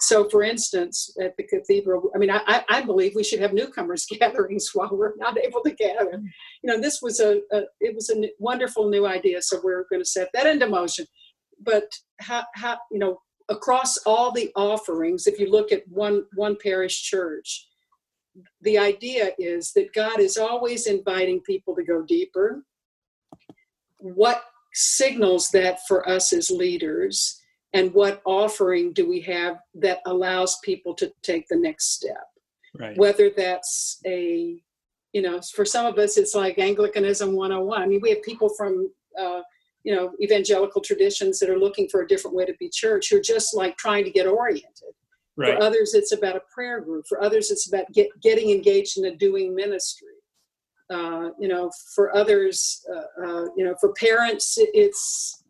So 0.00 0.28
for 0.28 0.42
instance 0.42 1.14
at 1.20 1.36
the 1.36 1.44
cathedral 1.44 2.10
i 2.14 2.18
mean 2.18 2.30
i, 2.30 2.64
I 2.68 2.82
believe 2.82 3.12
we 3.14 3.22
should 3.22 3.38
have 3.40 3.52
newcomers 3.52 4.06
gatherings 4.18 4.70
while 4.72 4.90
we're 4.92 5.16
not 5.16 5.38
able 5.38 5.62
to 5.62 5.72
gather. 5.72 6.22
You 6.62 6.70
know 6.72 6.80
this 6.80 7.00
was 7.02 7.20
a, 7.20 7.40
a 7.52 7.62
it 7.80 7.94
was 7.94 8.10
a 8.10 8.30
wonderful 8.38 8.88
new 8.88 9.06
idea 9.06 9.42
so 9.42 9.60
we're 9.62 9.86
going 9.90 10.02
to 10.02 10.08
set 10.08 10.28
that 10.34 10.46
into 10.46 10.68
motion. 10.68 11.06
But 11.60 11.84
how, 12.20 12.44
how 12.54 12.78
you 12.90 12.98
know 12.98 13.20
across 13.48 13.96
all 13.98 14.30
the 14.30 14.50
offerings 14.54 15.26
if 15.26 15.38
you 15.38 15.50
look 15.50 15.72
at 15.72 15.82
one 15.88 16.24
one 16.34 16.56
parish 16.60 17.02
church 17.02 17.68
the 18.62 18.78
idea 18.78 19.30
is 19.38 19.72
that 19.72 19.92
God 19.92 20.20
is 20.20 20.36
always 20.36 20.86
inviting 20.86 21.40
people 21.40 21.74
to 21.76 21.84
go 21.84 22.02
deeper. 22.02 22.64
What 23.98 24.42
signals 24.72 25.50
that 25.50 25.80
for 25.86 26.08
us 26.08 26.32
as 26.32 26.50
leaders, 26.50 27.40
and 27.74 27.92
what 27.94 28.22
offering 28.24 28.92
do 28.92 29.08
we 29.08 29.20
have 29.22 29.58
that 29.74 30.00
allows 30.06 30.58
people 30.64 30.94
to 30.94 31.12
take 31.22 31.46
the 31.48 31.56
next 31.56 31.92
step? 31.92 32.24
right 32.78 32.96
Whether 32.96 33.30
that's 33.30 34.00
a, 34.06 34.60
you 35.12 35.22
know, 35.22 35.40
for 35.54 35.64
some 35.64 35.86
of 35.86 35.98
us, 35.98 36.16
it's 36.16 36.34
like 36.34 36.58
Anglicanism 36.58 37.32
101. 37.34 37.82
I 37.82 37.86
mean, 37.86 38.00
we 38.02 38.10
have 38.10 38.22
people 38.22 38.48
from, 38.56 38.90
uh, 39.18 39.42
you 39.84 39.94
know, 39.94 40.12
evangelical 40.22 40.80
traditions 40.80 41.38
that 41.40 41.50
are 41.50 41.58
looking 41.58 41.88
for 41.88 42.02
a 42.02 42.08
different 42.08 42.36
way 42.36 42.46
to 42.46 42.54
be 42.58 42.70
church 42.70 43.10
who 43.10 43.18
are 43.18 43.22
just 43.22 43.54
like 43.54 43.76
trying 43.76 44.04
to 44.04 44.10
get 44.10 44.26
oriented. 44.26 44.94
Right 45.36 45.56
For 45.56 45.62
others, 45.62 45.94
it's 45.94 46.12
about 46.12 46.36
a 46.36 46.42
prayer 46.52 46.80
group. 46.80 47.06
For 47.08 47.22
others, 47.22 47.50
it's 47.50 47.68
about 47.68 47.90
get, 47.92 48.08
getting 48.22 48.50
engaged 48.50 48.98
in 48.98 49.06
a 49.06 49.16
doing 49.16 49.54
ministry. 49.54 50.08
Uh, 50.90 51.30
you 51.38 51.48
know, 51.48 51.70
for 51.94 52.14
others, 52.14 52.84
uh, 52.94 53.24
uh, 53.24 53.44
you 53.56 53.64
know, 53.64 53.74
for 53.80 53.92
parents, 53.94 54.54
it's 54.58 55.42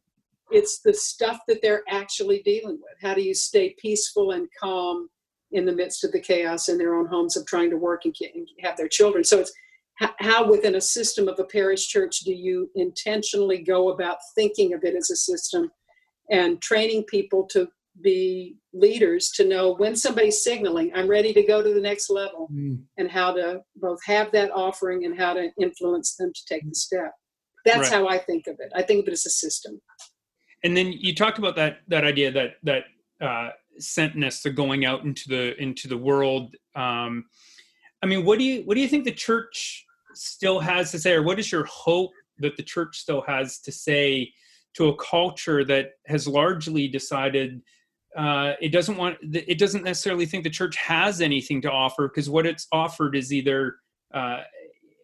it's 0.53 0.81
the 0.81 0.93
stuff 0.93 1.41
that 1.49 1.61
they're 1.63 1.83
actually 1.89 2.43
dealing 2.43 2.79
with. 2.83 2.97
How 3.01 3.15
do 3.15 3.23
you 3.23 3.35
stay 3.35 3.75
peaceful 3.81 4.33
and 4.33 4.49
calm 4.61 5.09
in 5.51 5.65
the 5.65 5.73
midst 5.73 6.05
of 6.05 6.13
the 6.13 6.21
chaos 6.21 6.69
in 6.69 6.77
their 6.77 6.95
own 6.95 7.07
homes 7.07 7.37
of 7.37 7.47
trying 7.47 7.71
to 7.71 7.79
work 7.79 8.05
and, 8.05 8.15
and 8.35 8.47
have 8.61 8.77
their 8.77 8.89
children? 8.89 9.25
So 9.25 9.41
it's 9.41 9.53
how, 9.95 10.11
how 10.19 10.51
within 10.51 10.75
a 10.75 10.81
system 10.81 11.27
of 11.27 11.39
a 11.39 11.45
parish 11.45 11.89
church 11.89 12.21
do 12.21 12.33
you 12.33 12.71
intentionally 12.75 13.59
go 13.59 13.91
about 13.91 14.19
thinking 14.35 14.75
of 14.75 14.85
it 14.85 14.95
as 14.95 15.11
a 15.11 15.17
system 15.17 15.71
and 16.31 16.61
training 16.61 17.05
people 17.05 17.45
to 17.53 17.69
be 18.01 18.57
leaders 18.73 19.31
to 19.31 19.47
know 19.47 19.75
when 19.75 19.95
somebody's 19.95 20.43
signaling 20.43 20.91
i'm 20.95 21.07
ready 21.09 21.33
to 21.35 21.43
go 21.43 21.63
to 21.63 21.75
the 21.75 21.81
next 21.81 22.09
level. 22.09 22.49
Mm. 22.53 22.83
and 22.97 23.11
how 23.11 23.33
to 23.35 23.61
both 23.77 24.01
have 24.07 24.33
that 24.33 24.51
offering 24.53 25.05
and 25.05 25.19
how 25.19 25.35
to 25.35 25.51
influence 25.61 26.17
them 26.17 26.33
to 26.35 26.41
take 26.49 26.67
the 26.69 26.75
step. 26.75 27.13
That's 27.65 27.91
Right. 27.91 27.93
how 27.93 28.09
i 28.09 28.19
think 28.19 28.47
of 28.47 28.57
it. 28.61 28.73
I 28.75 28.83
think 28.83 29.03
of 29.03 29.09
it 29.09 29.13
as 29.13 29.27
a 29.27 29.31
system. 29.31 29.81
And 30.65 30.77
then 30.77 30.93
you 30.93 31.15
talked 31.15 31.39
about 31.39 31.55
that 31.57 31.81
that 31.89 32.05
idea 32.05 32.31
that 32.33 32.55
that 32.63 32.85
uh, 33.21 33.51
sentness 33.81 34.43
the 34.43 34.51
going 34.51 34.85
out 34.85 35.05
into 35.05 35.29
the 35.29 35.61
into 35.61 35.87
the 35.89 35.99
world. 35.99 36.55
Um, 36.75 37.27
i 38.03 38.07
mean 38.07 38.25
what 38.25 38.39
do 38.39 38.45
you 38.45 38.63
what 38.63 38.75
do 38.75 38.81
you 38.81 38.89
think 38.89 39.05
the 39.05 39.13
church 39.13 39.85
still 40.15 40.59
has 40.61 40.91
to 40.93 40.99
say 40.99 41.13
or 41.13 41.23
what 41.23 41.39
is 41.39 41.53
your 41.53 41.65
hope 41.67 42.11
that 42.39 42.57
the 42.57 42.63
church 42.63 42.99
still 42.99 43.23
has 43.27 43.61
to 43.61 43.71
say 43.71 44.33
to 44.75 44.89
a 44.89 44.97
culture 44.97 45.65
that 45.65 45.91
has 46.07 46.27
largely 46.27 46.89
decided 46.89 47.61
uh, 48.17 48.53
it 48.61 48.71
doesn't 48.71 48.97
want 48.97 49.17
it 49.23 49.59
doesn't 49.59 49.85
necessarily 49.85 50.27
think 50.27 50.45
the 50.45 50.51
church 50.51 50.77
has 50.77 51.21
anything 51.21 51.63
to 51.63 51.71
offer 51.71 52.09
because 52.09 52.29
what 52.29 52.47
it's 52.47 52.67
offered 52.71 53.17
is 53.17 53.33
either 53.33 53.77
uh, 54.13 54.41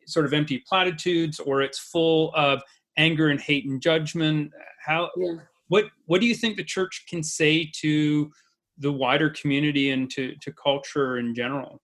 sort 0.06 0.26
of 0.26 0.34
empty 0.34 0.62
platitudes 0.68 1.40
or 1.40 1.62
it's 1.62 1.78
full 1.78 2.32
of 2.34 2.62
anger 2.98 3.28
and 3.28 3.40
hate 3.40 3.64
and 3.66 3.80
judgment. 3.80 4.52
How 4.84 5.10
yeah. 5.16 5.36
what 5.68 5.86
what 6.06 6.20
do 6.20 6.26
you 6.26 6.34
think 6.34 6.56
the 6.56 6.64
church 6.64 7.04
can 7.08 7.22
say 7.22 7.70
to 7.80 8.30
the 8.76 8.92
wider 8.92 9.30
community 9.30 9.90
and 9.90 10.10
to 10.10 10.34
to 10.42 10.52
culture 10.52 11.18
in 11.18 11.34
general? 11.34 11.80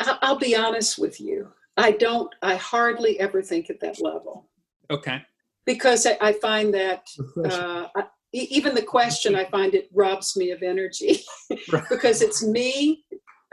I- 0.00 0.18
i'll 0.22 0.38
be 0.38 0.56
honest 0.56 0.98
with 0.98 1.20
you. 1.20 1.48
I 1.76 1.92
don't 1.92 2.34
i 2.42 2.56
hardly 2.56 3.20
ever 3.20 3.40
think 3.40 3.70
at 3.70 3.78
that 3.80 4.00
level. 4.00 4.48
Okay. 4.90 5.22
Because 5.64 6.06
i, 6.06 6.16
I 6.20 6.32
find 6.32 6.74
that 6.74 7.06
uh, 7.44 7.86
I, 7.94 8.04
even 8.32 8.74
the 8.74 8.82
question 8.82 9.34
i 9.34 9.44
find 9.44 9.74
it 9.74 9.88
robs 9.92 10.36
me 10.36 10.50
of 10.50 10.62
energy. 10.62 11.20
Right. 11.72 11.84
because 11.88 12.22
it's 12.22 12.44
me 12.44 13.04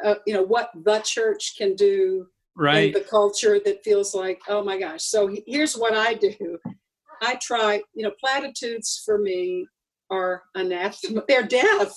uh, 0.05 0.15
you 0.27 0.33
know 0.33 0.43
what 0.43 0.69
the 0.83 0.99
church 0.99 1.55
can 1.57 1.75
do 1.75 2.27
right. 2.55 2.93
the 2.93 3.01
culture 3.01 3.59
that 3.65 3.83
feels 3.83 4.13
like 4.13 4.39
oh 4.47 4.63
my 4.63 4.79
gosh. 4.79 5.03
So 5.03 5.27
he- 5.27 5.43
here's 5.47 5.75
what 5.75 5.93
i 5.95 6.13
do. 6.13 6.35
I 7.21 7.35
try 7.41 7.81
you 7.95 8.03
know 8.03 8.11
platitudes 8.19 9.01
for 9.03 9.17
me 9.17 9.67
are 10.11 10.43
anathema 10.55 11.23
they're 11.27 11.43
death. 11.47 11.93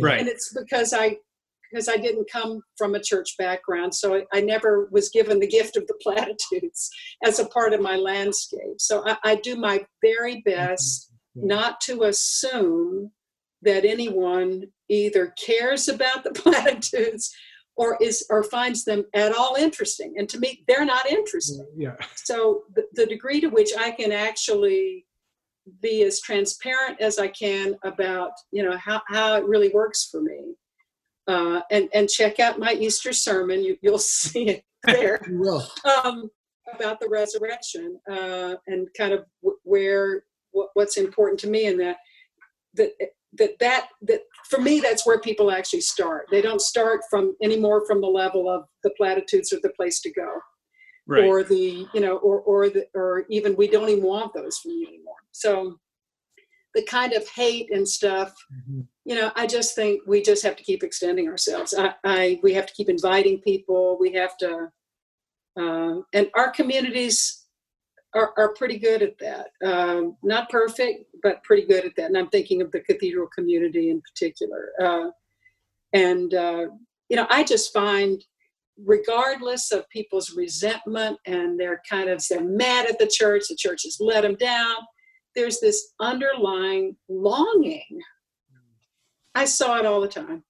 Right. 0.00 0.20
And 0.20 0.28
it's 0.28 0.54
because 0.56 0.92
i 0.92 1.16
because 1.70 1.88
i 1.88 1.96
didn't 1.96 2.30
come 2.30 2.60
from 2.78 2.94
a 2.94 3.00
church 3.02 3.34
background 3.38 3.94
so 3.94 4.14
I, 4.14 4.22
I 4.32 4.40
never 4.40 4.88
was 4.92 5.08
given 5.08 5.40
the 5.40 5.46
gift 5.48 5.76
of 5.76 5.86
the 5.88 5.98
platitudes 6.02 6.88
as 7.24 7.38
a 7.40 7.46
part 7.46 7.72
of 7.72 7.80
my 7.80 7.96
landscape. 7.96 8.78
So 8.78 9.02
i, 9.06 9.16
I 9.24 9.34
do 9.36 9.56
my 9.56 9.84
very 10.02 10.40
best 10.46 11.08
Mhm. 11.08 11.11
Not 11.34 11.80
to 11.82 12.04
assume 12.04 13.10
that 13.62 13.84
anyone 13.84 14.64
either 14.88 15.34
cares 15.38 15.88
about 15.88 16.24
the 16.24 16.30
platitudes 16.34 17.34
or 17.76 17.96
is 18.00 18.26
or 18.28 18.42
finds 18.42 18.84
them 18.84 19.04
at 19.14 19.34
all 19.34 19.56
interesting. 19.58 20.14
And 20.18 20.28
to 20.28 20.38
me 20.38 20.64
they're 20.68 20.84
not 20.84 21.06
interesting. 21.06 21.66
Yeah. 21.76 21.96
so 22.14 22.62
the, 22.74 22.84
the 22.92 23.06
degree 23.06 23.40
to 23.40 23.48
which 23.48 23.70
i 23.78 23.90
can 23.90 24.12
actually 24.12 25.06
be 25.80 26.02
as 26.02 26.20
transparent 26.20 27.00
as 27.00 27.20
i 27.20 27.28
can 27.28 27.76
about 27.84 28.32
you 28.50 28.64
know 28.64 28.76
how, 28.76 29.00
how 29.06 29.36
it 29.36 29.44
really 29.44 29.68
works 29.68 30.08
for 30.10 30.20
me 30.20 30.56
uh, 31.28 31.60
and 31.70 31.88
and 31.94 32.08
check 32.08 32.40
out 32.40 32.58
my 32.58 32.72
easter 32.74 33.12
sermon. 33.12 33.62
You, 33.62 33.76
you'll 33.82 33.98
see 33.98 34.48
it 34.48 34.64
there. 34.84 35.20
You 35.28 35.38
will. 35.38 35.66
um, 36.04 36.30
about 36.74 37.00
the 37.00 37.08
resurrection 37.08 37.98
uh, 38.10 38.54
and 38.66 38.88
kind 38.96 39.12
of 39.12 39.24
w- 39.42 39.58
where 39.64 40.24
what, 40.52 40.68
what's 40.74 40.96
important 40.96 41.40
to 41.40 41.48
me 41.48 41.66
in 41.66 41.76
that 41.78 41.96
that 42.74 42.92
that 43.38 43.58
that 43.60 43.88
that 44.02 44.20
for 44.48 44.60
me 44.60 44.80
that's 44.80 45.06
where 45.06 45.18
people 45.20 45.50
actually 45.50 45.80
start. 45.80 46.26
They 46.30 46.42
don't 46.42 46.60
start 46.60 47.00
from 47.10 47.34
anymore 47.42 47.86
from 47.86 48.00
the 48.00 48.06
level 48.06 48.48
of 48.48 48.64
the 48.82 48.90
platitudes 48.96 49.52
or 49.52 49.58
the 49.62 49.70
place 49.70 50.00
to 50.02 50.12
go. 50.12 50.28
Right. 51.04 51.24
or 51.24 51.42
the 51.42 51.86
you 51.92 52.00
know 52.00 52.18
or 52.18 52.40
or 52.42 52.68
the 52.70 52.86
or 52.94 53.24
even 53.28 53.56
we 53.56 53.66
don't 53.66 53.88
even 53.88 54.04
want 54.04 54.32
those 54.34 54.58
from 54.58 54.70
you 54.70 54.86
anymore. 54.86 55.16
So 55.32 55.78
the 56.74 56.84
kind 56.84 57.12
of 57.12 57.28
hate 57.28 57.68
and 57.74 57.86
stuff 57.86 58.32
Mhm. 58.70 58.86
you 59.04 59.14
know 59.16 59.30
i 59.36 59.46
just 59.46 59.74
think 59.74 60.00
we 60.06 60.22
just 60.22 60.42
have 60.44 60.56
to 60.56 60.62
keep 60.62 60.82
extending 60.84 61.28
ourselves. 61.28 61.74
I, 61.76 61.94
I 62.04 62.40
we 62.42 62.54
have 62.54 62.66
to 62.66 62.72
keep 62.72 62.88
inviting 62.88 63.40
people. 63.40 63.98
We 63.98 64.12
have 64.12 64.36
to 64.38 64.68
uh, 65.60 66.00
and 66.14 66.30
our 66.34 66.50
communities 66.50 67.41
are, 68.14 68.32
are 68.36 68.54
pretty 68.54 68.78
good 68.78 69.02
at 69.02 69.18
that. 69.18 69.48
Um, 69.64 70.16
not 70.22 70.50
perfect 70.50 71.04
but 71.22 71.42
pretty 71.44 71.66
good 71.66 71.84
at 71.84 71.94
that. 71.96 72.06
And 72.06 72.18
i'm 72.18 72.28
thinking 72.28 72.62
of 72.62 72.70
the 72.72 72.80
cathedral 72.80 73.28
community 73.34 73.90
in 73.90 74.00
particular. 74.00 74.70
Uh, 74.80 75.10
and 75.92 76.34
uh, 76.34 76.66
you 77.08 77.16
know 77.16 77.26
i 77.30 77.44
just 77.44 77.72
find 77.72 78.24
regardless 78.84 79.70
of 79.70 79.88
people's 79.90 80.34
resentment 80.34 81.18
and 81.26 81.60
they're 81.60 81.82
kind 81.88 82.08
of 82.08 82.24
they're 82.28 82.42
mad 82.42 82.88
at 82.88 82.98
the 82.98 83.06
church 83.06 83.44
the 83.48 83.54
church 83.54 83.82
has 83.84 83.98
let 84.00 84.22
them 84.22 84.34
down 84.36 84.76
there's 85.34 85.60
this 85.60 85.92
underlying 86.00 86.96
longing. 87.08 88.00
I 89.34 89.46
saw 89.46 89.78
it 89.78 89.86
all 89.86 90.00
the 90.00 90.08
time. 90.08 90.44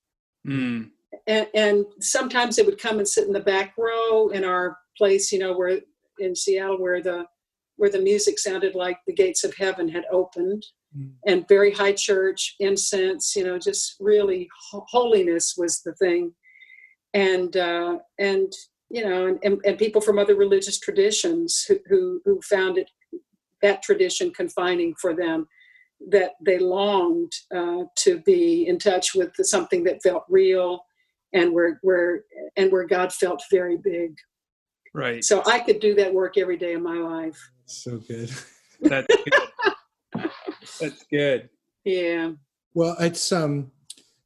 Mm. 0.47 0.91
and, 1.29 1.47
and 1.55 1.85
sometimes 2.01 2.57
they 2.57 2.65
would 2.65 2.81
come 2.81 2.99
and 2.99 3.07
sit 3.07 3.29
in 3.29 3.33
the 3.33 3.39
back 3.39 3.75
row 3.79 4.31
in 4.31 4.43
our 4.43 4.77
place 4.99 5.31
you 5.31 5.39
know 5.39 5.57
where 5.57 5.79
in 6.19 6.35
seattle 6.35 6.81
where 6.81 7.01
the 7.01 7.25
where 7.77 7.91
the 7.91 8.01
music 8.01 8.39
sounded 8.39 8.75
like 8.75 8.99
the 9.07 9.15
gates 9.15 9.45
of 9.45 9.55
heaven 9.57 9.89
had 9.89 10.05
opened 10.11 10.65
Mm. 10.95 11.13
and 11.27 11.49
very 11.49 11.71
high 11.73 11.93
church 11.95 12.55
incense 12.61 13.35
you 13.35 13.45
know 13.45 13.59
just 13.59 13.97
really 13.99 14.47
ho- 14.71 14.85
holiness 14.91 15.55
was 15.57 15.81
the 15.81 15.95
thing 15.95 16.35
and 17.15 17.57
uh 17.57 17.97
and 18.19 18.53
you 18.91 19.03
know 19.03 19.27
and, 19.27 19.39
and, 19.43 19.59
and 19.65 19.79
people 19.79 20.03
from 20.03 20.19
other 20.19 20.35
religious 20.35 20.79
traditions 20.79 21.65
who, 21.67 21.79
who 21.89 22.21
who 22.27 22.43
found 22.43 22.77
it 22.77 22.91
that 23.63 23.83
tradition 23.83 24.31
confining 24.35 24.95
for 25.01 25.15
them 25.17 25.47
that 26.11 26.33
they 26.45 26.59
longed 26.59 27.33
uh, 27.55 27.85
to 27.97 28.19
be 28.27 28.67
in 28.67 28.79
touch 28.79 29.15
with 29.15 29.31
something 29.43 29.85
that 29.85 30.03
felt 30.03 30.25
real 30.29 30.85
and 31.33 31.55
where 31.55 31.79
where 31.83 32.25
and 32.57 32.71
where 32.71 32.87
God 32.87 33.13
felt 33.13 33.43
very 33.51 33.79
big. 33.79 34.17
Right. 34.95 35.25
So 35.25 35.43
I 35.47 35.59
could 35.61 35.81
do 35.81 35.95
that 35.95 36.13
work 36.13 36.37
every 36.37 36.57
day 36.57 36.75
of 36.75 36.83
my 36.83 36.99
life. 36.99 37.39
So 37.67 37.99
good. 37.99 38.31
That's 38.81 39.07
good. 39.07 40.31
That's 40.81 41.05
good. 41.11 41.49
Yeah. 41.85 42.33
Well, 42.75 42.97
it's 43.01 43.33
um, 43.33 43.71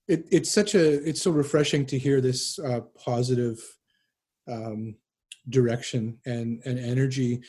it, 0.09 0.27
it's 0.31 0.51
such 0.51 0.75
a 0.75 1.09
it's 1.09 1.23
so 1.23 1.31
refreshing 1.31 1.87
to 1.87 1.99
hear 1.99 2.21
this 2.21 2.59
uh, 2.59 2.81
positive 2.99 3.59
um, 4.49 4.97
direction 5.49 6.19
and 6.27 6.63
and 6.65 6.79
energy 6.79 7.43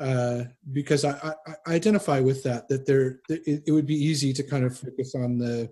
uh, 0.00 0.44
because 0.72 1.04
I, 1.04 1.12
I, 1.46 1.52
I 1.66 1.74
identify 1.74 2.20
with 2.20 2.42
that 2.44 2.68
that 2.68 2.86
there 2.86 3.20
it, 3.28 3.62
it 3.66 3.72
would 3.72 3.86
be 3.86 3.94
easy 3.94 4.32
to 4.32 4.42
kind 4.42 4.64
of 4.64 4.78
focus 4.78 5.14
on 5.14 5.38
the 5.38 5.70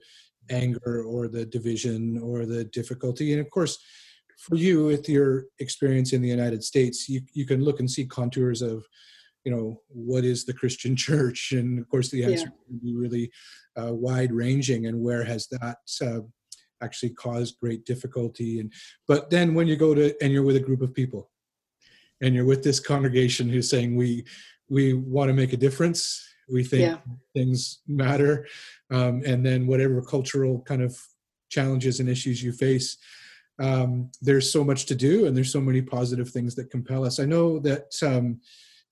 anger 0.50 1.02
or 1.02 1.28
the 1.28 1.44
division 1.44 2.20
or 2.22 2.46
the 2.46 2.64
difficulty 2.64 3.32
and 3.32 3.40
of 3.40 3.50
course 3.50 3.78
for 4.46 4.56
you 4.56 4.84
with 4.84 5.08
your 5.08 5.46
experience 5.58 6.12
in 6.12 6.22
the 6.22 6.28
United 6.28 6.62
States 6.62 7.08
you 7.08 7.20
you 7.32 7.44
can 7.44 7.64
look 7.64 7.80
and 7.80 7.90
see 7.90 8.04
contours 8.06 8.62
of 8.62 8.86
you 9.44 9.52
know 9.52 9.80
what 9.88 10.24
is 10.24 10.44
the 10.44 10.52
Christian 10.52 10.94
church? 11.06 11.52
And 11.52 11.78
of 11.78 11.88
course 11.88 12.08
the 12.10 12.24
answer 12.24 12.50
can 12.66 12.78
be 12.78 12.94
really 12.94 13.30
uh, 13.80 13.92
wide 13.92 14.32
ranging 14.32 14.86
and 14.86 15.00
where 15.00 15.24
has 15.24 15.46
that 15.48 15.78
uh, 16.02 16.20
actually 16.82 17.10
caused 17.10 17.60
great 17.60 17.84
difficulty? 17.84 18.60
And 18.60 18.72
but 19.06 19.30
then 19.30 19.54
when 19.54 19.68
you 19.68 19.76
go 19.76 19.94
to 19.94 20.14
and 20.22 20.32
you're 20.32 20.42
with 20.48 20.56
a 20.56 20.66
group 20.68 20.82
of 20.82 20.94
people 20.94 21.30
and 22.20 22.34
you're 22.34 22.44
with 22.52 22.62
this 22.62 22.80
congregation 22.80 23.48
who's 23.48 23.70
saying 23.70 23.94
we 23.96 24.24
we 24.68 24.94
want 24.94 25.28
to 25.28 25.34
make 25.34 25.52
a 25.52 25.56
difference. 25.66 26.00
We 26.52 26.64
think 26.64 26.82
Yeah. 26.82 26.98
things 27.34 27.80
matter. 27.86 28.46
Um, 28.90 29.22
and 29.24 29.44
then 29.46 29.66
whatever 29.66 30.02
cultural 30.02 30.60
kind 30.62 30.82
of 30.82 30.92
challenges 31.48 32.00
and 32.00 32.08
issues 32.08 32.42
you 32.42 32.52
face 32.52 32.98
um, 33.58 34.10
there's 34.20 34.52
so 34.52 34.62
much 34.62 34.84
to 34.86 34.94
do 34.94 35.26
and 35.26 35.36
there's 35.36 35.52
so 35.52 35.60
many 35.60 35.80
positive 35.80 36.28
things 36.30 36.54
that 36.54 36.70
compel 36.70 37.04
us 37.04 37.18
i 37.20 37.24
know 37.24 37.58
that 37.58 37.86
um, 38.02 38.40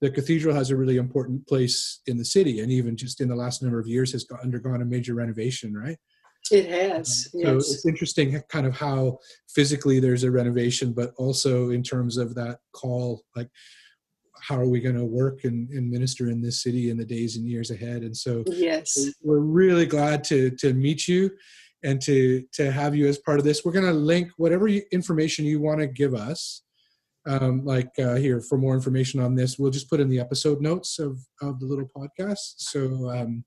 the 0.01 0.11
cathedral 0.11 0.55
has 0.55 0.71
a 0.71 0.77
really 0.77 0.97
important 0.97 1.47
place 1.47 2.01
in 2.07 2.17
the 2.17 2.25
city 2.25 2.61
and 2.61 2.71
even 2.73 2.97
just 2.97 3.21
in 3.21 3.29
the 3.29 3.37
last 3.37 3.63
number 3.63 3.79
of 3.79 3.87
years 3.87 4.13
has 4.13 4.25
got, 4.25 4.41
undergone 4.43 4.83
a 4.83 4.85
major 4.85 5.15
renovation 5.15 5.75
right 5.75 5.99
It 6.51 6.67
has. 6.69 7.31
so 7.31 7.39
Yes. 7.39 7.73
it's 7.73 7.87
interesting 7.87 8.41
kind 8.49 8.67
of 8.67 8.75
how 8.75 9.19
physically 9.49 10.01
there's 10.01 10.25
a 10.25 10.31
renovation 10.31 10.93
but 10.93 11.13
also 11.17 11.71
in 11.71 11.83
terms 11.83 12.17
of 12.17 12.35
that 12.35 12.59
call 12.73 13.23
like 13.37 13.49
how 14.43 14.57
are 14.59 14.69
we 14.69 14.81
going 14.81 14.97
to 14.97 15.05
work 15.07 15.45
and, 15.45 15.71
and 15.71 15.89
minister 15.91 16.29
in 16.29 16.43
this 16.43 16.63
city 16.63 16.91
in 16.91 16.99
the 16.99 17.05
days 17.05 17.37
and 17.37 17.47
years 17.47 17.71
ahead 17.71 18.03
and 18.03 18.17
so 18.17 18.43
Yes. 18.47 19.11
we're 19.23 19.39
really 19.39 19.87
glad 19.87 20.25
to 20.25 20.51
to 20.63 20.73
meet 20.75 21.07
you 21.09 21.31
and 21.85 22.01
to 22.03 22.43
to 22.53 22.73
have 22.73 22.97
you 22.97 23.07
as 23.07 23.19
part 23.19 23.39
of 23.39 23.45
this 23.45 23.65
we're 23.65 23.73
going 23.73 23.85
to 23.85 23.93
link 23.93 24.29
whatever 24.37 24.67
you, 24.67 24.83
information 24.91 25.45
you 25.45 25.61
want 25.61 25.79
to 25.81 25.87
give 25.87 26.15
us 26.15 26.63
um, 27.27 27.65
like 27.65 27.91
uh, 27.99 28.17
here 28.17 28.41
for 28.41 28.59
more 28.59 28.75
information 28.75 29.21
on 29.21 29.35
this 29.35 29.59
we'll 29.59 29.71
just 29.71 29.89
put 29.89 30.01
in 30.01 30.09
the 30.09 30.19
episode 30.21 30.61
notes 30.61 30.99
of 30.99 31.19
of 31.41 31.61
the 31.61 31.67
little 31.67 31.89
podcast 31.97 32.55
so 32.57 33.11
um, 33.11 33.45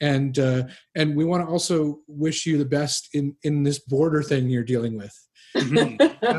and 0.00 0.38
uh, 0.38 0.62
and 0.94 1.16
we 1.16 1.24
want 1.24 1.44
to 1.44 1.50
also 1.50 1.98
wish 2.08 2.46
you 2.46 2.58
the 2.58 2.64
best 2.64 3.08
in 3.14 3.34
in 3.42 3.62
this 3.62 3.78
border 3.80 4.22
thing 4.22 4.48
you're 4.48 4.62
dealing 4.64 4.96
with 4.96 5.14
Mhm. 5.56 5.98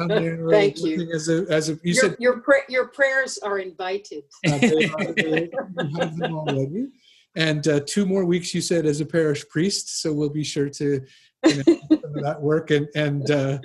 There, 0.10 0.50
Thank 0.50 0.80
you. 0.84 1.12
as 1.14 1.30
a 1.30 1.46
as 1.50 1.70
a 1.70 1.74
you 1.84 1.94
your 1.94 2.02
said 2.04 2.16
your, 2.20 2.40
pra- 2.42 2.68
your 2.68 2.88
prayers 2.88 3.38
are 3.44 3.60
invited. 3.60 4.24
uh, 4.48 4.58
they 4.58 4.90
are- 4.90 5.14
they- 5.14 5.50
you 5.52 5.98
have 6.00 6.18
them 6.18 6.36
already. 6.36 6.88
And 7.36 7.68
uh, 7.68 7.80
two 7.88 8.06
more 8.06 8.26
weeks, 8.26 8.54
you 8.54 8.62
said, 8.62 8.86
as 8.86 9.02
a 9.02 9.06
parish 9.06 9.48
priest. 9.50 10.02
So 10.02 10.14
we'll 10.14 10.30
be 10.30 10.44
sure 10.44 10.70
to 10.70 11.02
you 11.46 11.56
know, 11.56 11.64
some 11.90 12.16
of 12.16 12.24
that 12.24 12.42
work. 12.42 12.72
And 12.72 12.88
and 12.96 13.30
uh, 13.32 13.60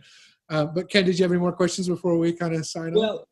uh, 0.49 0.64
but 0.66 0.89
Ken, 0.89 1.05
did 1.05 1.19
you 1.19 1.25
have 1.25 1.33
any 1.33 1.41
more 1.41 1.53
questions 1.53 1.89
before 1.89 2.16
we 2.16 2.33
kind 2.33 2.55
of 2.55 2.66
sign 2.66 2.95
off? 2.95 2.97
Well, 2.97 3.29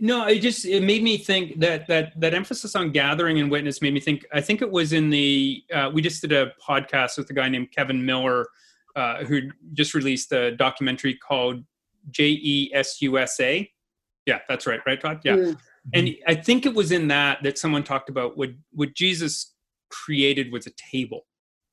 no, 0.00 0.26
it 0.26 0.40
just 0.40 0.64
it 0.64 0.82
made 0.82 1.02
me 1.02 1.16
think 1.16 1.60
that 1.60 1.86
that 1.86 2.18
that 2.20 2.34
emphasis 2.34 2.74
on 2.74 2.90
gathering 2.90 3.40
and 3.40 3.50
witness 3.50 3.80
made 3.80 3.94
me 3.94 4.00
think. 4.00 4.26
I 4.32 4.40
think 4.40 4.60
it 4.60 4.70
was 4.70 4.92
in 4.92 5.10
the 5.10 5.62
uh, 5.72 5.90
we 5.92 6.02
just 6.02 6.20
did 6.20 6.32
a 6.32 6.52
podcast 6.66 7.16
with 7.18 7.30
a 7.30 7.32
guy 7.32 7.48
named 7.48 7.70
Kevin 7.70 8.04
Miller, 8.04 8.46
uh, 8.96 9.24
who 9.24 9.42
just 9.72 9.94
released 9.94 10.32
a 10.32 10.50
documentary 10.56 11.14
called 11.14 11.64
J 12.10 12.30
E 12.30 12.70
S 12.74 13.00
U 13.00 13.16
S 13.18 13.40
A. 13.40 13.70
Yeah, 14.26 14.40
that's 14.48 14.66
right, 14.66 14.80
right, 14.86 15.00
Todd? 15.00 15.20
Yeah, 15.24 15.36
Mm. 15.36 15.58
and 15.94 16.16
I 16.28 16.34
think 16.36 16.64
it 16.64 16.74
was 16.74 16.92
in 16.92 17.08
that 17.08 17.42
that 17.42 17.58
someone 17.58 17.82
talked 17.82 18.08
about 18.08 18.36
what 18.36 18.50
what 18.72 18.94
Jesus 18.94 19.54
created 20.04 20.52
was 20.52 20.66
a 20.66 20.72
table. 20.90 21.26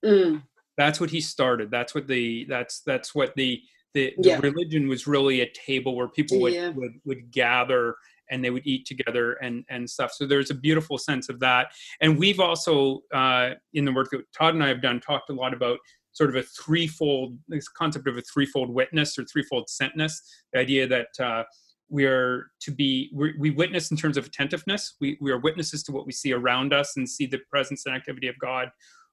Mm. 0.06 0.44
That's 0.78 1.00
what 1.00 1.10
he 1.10 1.22
started. 1.22 1.72
That's 1.72 1.94
what 1.96 2.08
the 2.08 2.46
that's 2.48 2.82
that's 2.86 3.14
what 3.16 3.34
the 3.36 3.62
the, 3.96 4.14
the 4.20 4.30
Yeah. 4.30 4.40
religion 4.42 4.88
was 4.88 5.08
really 5.08 5.42
a 5.42 5.50
table 5.52 5.96
where 5.96 6.08
people 6.08 6.40
would, 6.42 6.54
Yeah. 6.54 6.70
would 6.70 6.94
would 7.06 7.32
gather 7.32 7.96
and 8.32 8.44
they 8.46 8.52
would 8.52 8.66
eat 8.68 8.86
together 8.86 9.34
and 9.42 9.66
and 9.70 9.90
stuff. 9.90 10.12
So 10.14 10.26
there's 10.28 10.52
a 10.52 10.56
beautiful 10.56 10.98
sense 10.98 11.28
of 11.30 11.40
that. 11.40 11.68
And 12.02 12.18
we've 12.20 12.40
also 12.40 13.02
uh, 13.14 13.56
in 13.74 13.86
the 13.86 13.92
work 13.92 14.10
that 14.12 14.22
Todd 14.38 14.54
and 14.54 14.64
I 14.64 14.68
have 14.68 14.82
done 14.82 15.00
talked 15.00 15.30
a 15.30 15.34
lot 15.34 15.54
about 15.54 15.80
sort 16.12 16.30
of 16.30 16.36
a 16.36 16.44
threefold 16.44 17.38
this 17.48 17.68
concept 17.68 18.08
of 18.08 18.18
a 18.18 18.22
threefold 18.22 18.70
witness 18.70 19.18
or 19.18 19.26
threefold 19.26 19.68
sentness. 19.68 20.14
The 20.54 20.60
idea 20.60 20.88
that 20.88 21.08
uh, 21.20 21.44
we 21.90 22.06
are 22.06 22.52
to 22.62 22.72
be 22.72 23.10
we 23.14 23.34
we 23.38 23.50
witness 23.50 23.92
in 23.92 23.98
terms 23.98 24.18
of 24.18 24.26
attentiveness. 24.26 24.96
We 25.02 25.18
we 25.22 25.32
are 25.32 25.40
witnesses 25.40 25.84
to 25.84 25.92
what 25.92 26.06
we 26.06 26.12
see 26.12 26.34
around 26.34 26.74
us 26.74 26.98
and 26.98 27.08
see 27.10 27.26
the 27.26 27.40
presence 27.50 27.86
and 27.86 27.96
activity 27.96 28.28
of 28.28 28.38
God. 28.40 28.70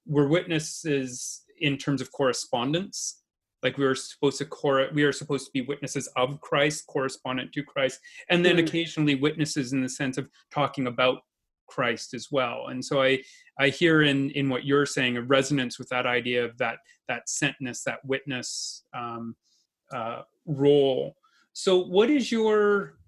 We're 0.06 0.28
witnesses 0.28 1.42
in 1.58 1.76
terms 1.78 2.00
of 2.00 2.12
correspondence 2.12 3.22
like 3.62 3.78
we 3.78 3.86
are 3.86 3.94
supposed 3.94 4.36
to 4.38 4.44
cor- 4.44 4.90
we 4.92 5.02
are 5.02 5.12
supposed 5.12 5.46
to 5.46 5.50
be 5.52 5.62
witnesses 5.62 6.06
of 6.14 6.38
christ 6.42 6.86
correspondent 6.86 7.50
to 7.50 7.62
christ 7.62 7.98
and 8.28 8.44
then 8.44 8.56
Mm. 8.56 8.68
occasionally 8.68 9.14
witnesses 9.14 9.72
in 9.72 9.80
the 9.80 9.88
sense 9.88 10.18
of 10.18 10.28
talking 10.52 10.86
about 10.86 11.22
Christ 11.66 12.14
as 12.14 12.28
well. 12.30 12.68
And 12.68 12.84
so 12.84 13.02
I 13.02 13.22
I 13.58 13.68
hear 13.68 14.02
in 14.02 14.30
in 14.30 14.48
what 14.48 14.64
you're 14.64 14.86
saying 14.86 15.16
a 15.16 15.22
resonance 15.22 15.78
with 15.78 15.88
that 15.88 16.06
idea 16.06 16.44
of 16.44 16.56
that 16.58 16.78
that 17.08 17.22
sentness, 17.28 17.82
that 17.84 18.04
witness 18.04 18.84
um, 18.94 19.34
uh, 19.92 20.22
role. 20.46 21.16
So 21.58 21.82
what 21.82 22.10
is 22.10 22.30
your 22.30 22.98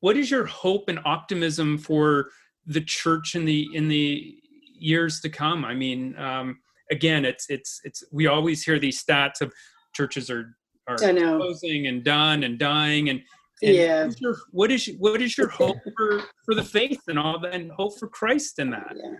what 0.00 0.16
is 0.16 0.30
your 0.30 0.46
hope 0.46 0.88
and 0.88 0.98
optimism 1.04 1.76
for 1.76 2.30
the 2.64 2.80
church 2.80 3.34
in 3.34 3.44
the 3.44 3.68
in 3.74 3.88
the 3.88 4.38
years 4.78 5.20
to 5.20 5.28
come? 5.28 5.66
I 5.66 5.74
mean, 5.74 6.16
um, 6.18 6.60
again, 6.90 7.26
it's 7.26 7.50
it's 7.50 7.78
it's 7.84 8.02
we 8.10 8.26
always 8.26 8.62
hear 8.62 8.78
these 8.78 9.04
stats 9.04 9.42
of 9.42 9.52
churches 9.94 10.30
are 10.30 10.56
are 10.88 10.96
closing 10.96 11.88
and 11.88 12.02
done 12.02 12.42
and 12.42 12.58
dying 12.58 13.10
and 13.10 13.20
and 13.62 13.76
yeah. 13.76 14.04
What 14.06 14.08
is, 14.08 14.20
your, 14.22 14.36
what 14.50 14.70
is 14.72 14.90
what 14.98 15.20
is 15.20 15.36
your 15.36 15.48
hope 15.48 15.76
for 15.94 16.22
for 16.46 16.54
the 16.54 16.64
faith 16.64 17.02
and 17.06 17.18
all 17.18 17.38
that, 17.40 17.52
and 17.52 17.70
hope 17.70 17.98
for 17.98 18.08
Christ 18.08 18.60
in 18.60 18.70
that? 18.70 18.96
Yeah. 18.96 19.12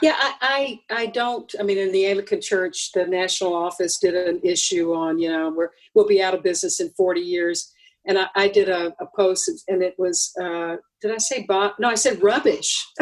Yeah, 0.00 0.14
I, 0.16 0.80
I, 0.90 1.02
I 1.02 1.06
don't. 1.06 1.54
I 1.60 1.62
mean, 1.62 1.76
in 1.76 1.92
the 1.92 2.06
Anglican 2.06 2.40
Church, 2.40 2.92
the 2.92 3.06
national 3.06 3.54
office 3.54 3.98
did 3.98 4.14
an 4.14 4.40
issue 4.42 4.94
on, 4.94 5.18
you 5.18 5.28
know, 5.28 5.52
we're 5.54 5.68
we'll 5.94 6.06
be 6.06 6.22
out 6.22 6.32
of 6.32 6.42
business 6.42 6.80
in 6.80 6.88
40 6.96 7.20
years, 7.20 7.73
and 8.06 8.18
I, 8.18 8.26
I 8.34 8.48
did 8.48 8.68
a, 8.68 8.94
a, 9.00 9.06
post, 9.16 9.50
and 9.68 9.82
it 9.82 9.94
was, 9.98 10.32
uh, 10.40 10.76
did 11.00 11.12
I 11.12 11.18
say 11.18 11.44
Bob? 11.48 11.72
No, 11.78 11.88
I 11.88 11.94
said 11.94 12.22
rubbish. 12.22 12.86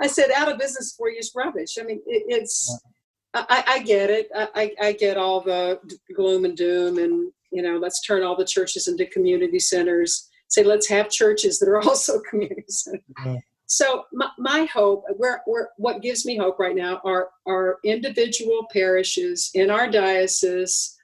I 0.00 0.06
said 0.06 0.30
out 0.36 0.50
of 0.50 0.58
business 0.58 0.94
for 0.96 1.10
years, 1.10 1.32
rubbish. 1.34 1.76
I 1.80 1.84
mean, 1.84 2.00
it, 2.06 2.24
it's, 2.28 2.78
I, 3.34 3.64
I, 3.66 3.82
get 3.82 4.10
it. 4.10 4.28
I, 4.34 4.72
I 4.80 4.92
get 4.92 5.16
all 5.16 5.40
the 5.40 5.78
gloom 6.14 6.44
and 6.44 6.56
doom, 6.56 6.98
and 6.98 7.32
you 7.52 7.62
know, 7.62 7.78
let's 7.78 8.02
turn 8.02 8.22
all 8.22 8.36
the 8.36 8.44
churches 8.44 8.88
into 8.88 9.06
community 9.06 9.58
centers. 9.58 10.28
Say, 10.48 10.62
let's 10.62 10.88
have 10.88 11.10
churches 11.10 11.58
that 11.58 11.68
are 11.68 11.80
also 11.82 12.20
community 12.28 12.64
centers. 12.68 13.02
Yeah. 13.24 13.36
So 13.66 14.04
my, 14.12 14.28
my 14.38 14.64
hope, 14.72 15.04
where, 15.16 15.42
where, 15.46 15.70
what 15.76 16.00
gives 16.00 16.24
me 16.24 16.36
hope 16.36 16.58
right 16.58 16.76
now 16.76 17.00
are 17.04 17.30
are 17.46 17.78
individual 17.84 18.66
parishes 18.72 19.50
in 19.54 19.70
our 19.70 19.90
diocese, 19.90 20.95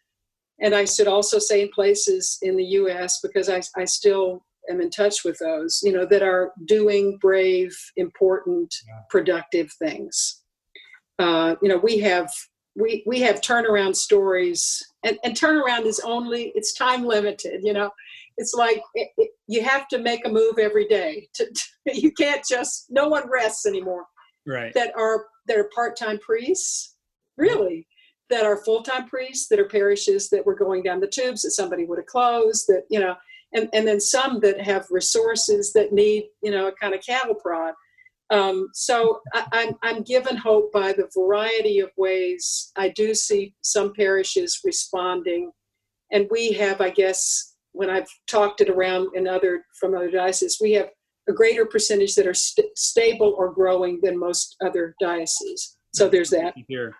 and 0.63 0.75
I 0.75 0.85
should 0.85 1.09
also 1.09 1.39
say 1.39 1.63
in 1.63 1.69
places 1.69 2.39
in 2.41 2.57
the 2.57 2.65
U.S. 2.65 3.21
because 3.21 3.49
I, 3.49 3.61
I 3.77 3.85
still 3.85 4.45
am 4.71 4.81
in 4.81 4.91
touch 4.91 5.25
with 5.25 5.39
those, 5.41 5.81
you 5.83 5.93
know, 5.93 6.07
that 6.07 6.23
are 6.23 6.53
doing 6.67 7.19
brave, 7.21 7.77
important, 7.97 8.73
yeah. 8.87 9.01
productive 9.11 9.73
things. 9.73 10.43
Uh, 11.19 11.57
you 11.61 11.69
know, 11.69 11.79
we 11.79 11.99
have 11.99 12.31
we 12.75 13.03
we 13.07 13.21
have 13.21 13.41
turnaround 13.41 13.97
stories, 13.97 14.83
and, 15.05 15.19
and 15.25 15.35
turnaround 15.35 15.85
is 15.85 16.01
only 16.01 16.53
it's 16.55 16.73
time 16.73 17.05
limited. 17.05 17.61
You 17.63 17.73
know, 17.73 17.91
it's 18.37 18.55
like 18.55 18.81
it, 18.95 19.09
it, 19.19 19.31
you 19.49 19.63
have 19.63 19.89
to 19.89 19.99
make 19.99 20.27
a 20.27 20.31
move 20.31 20.59
every 20.59 20.87
day. 20.87 21.29
To, 21.35 21.45
to, 21.45 21.63
you 22.01 22.13
can't 22.13 22.45
just 22.49 22.87
no 22.89 23.09
one 23.09 23.29
rests 23.29 23.67
anymore. 23.67 24.05
Right. 24.47 24.73
That 24.75 24.93
are 24.97 25.27
that 25.49 25.59
are 25.59 25.71
part-time 25.75 26.19
priests, 26.19 26.97
really, 27.37 27.87
that 28.33 28.47
are 28.47 28.65
full-time 28.65 29.07
priests, 29.07 29.49
that 29.49 29.61
are 29.61 29.69
parishes 29.69 30.31
that 30.31 30.45
were 30.45 30.55
going 30.55 30.83
down 30.83 31.01
the 31.01 31.07
tubes 31.07 31.43
that 31.43 31.51
somebody 31.51 31.85
would 31.85 31.99
have 31.99 32.07
closed. 32.07 32.65
That 32.67 32.85
you 32.89 32.99
know, 32.99 33.15
and 33.53 33.69
and 33.75 33.87
then 33.87 34.01
some 34.01 34.41
that 34.41 34.61
have 34.61 34.87
resources 34.91 35.73
that 35.75 35.93
need 35.93 36.25
you 36.43 36.51
know 36.51 36.67
a 36.69 36.73
kind 36.73 36.95
of 36.95 37.05
cattle 37.05 37.35
prod. 37.35 37.75
Um, 38.31 38.69
so 38.73 39.21
I, 39.35 39.45
I'm 39.53 39.75
I'm 39.83 40.03
given 40.03 40.37
hope 40.37 40.73
by 40.73 40.95
the 40.95 41.11
variety 41.15 41.81
of 41.81 41.91
ways. 41.99 42.73
I 42.77 42.89
do 42.89 43.15
see 43.15 43.55
some 43.61 43.93
parishes 43.93 44.61
responding, 44.65 45.53
and 46.11 46.27
we 46.31 46.53
have, 46.53 46.81
I 46.81 46.89
guess, 46.89 47.57
when 47.73 47.91
I've 47.91 48.09
talked 48.27 48.63
it 48.63 48.71
around 48.71 49.15
in 49.15 49.29
other 49.29 49.67
from 49.79 49.95
other 49.95 50.11
dioceses, 50.11 50.59
we 50.59 50.73
have 50.73 50.89
a 51.29 51.33
greater 51.35 51.67
percentage 51.67 52.15
that 52.15 52.27
are 52.27 52.35
st- 52.35 52.77
stable 52.79 53.35
or 53.37 53.53
growing 53.53 54.01
than 54.03 54.19
most 54.19 54.57
other 54.65 54.95
dioceses. 55.01 55.77
So 55.95 56.09
there's 56.09 56.31
that. 56.31 56.55
Here. 56.69 56.95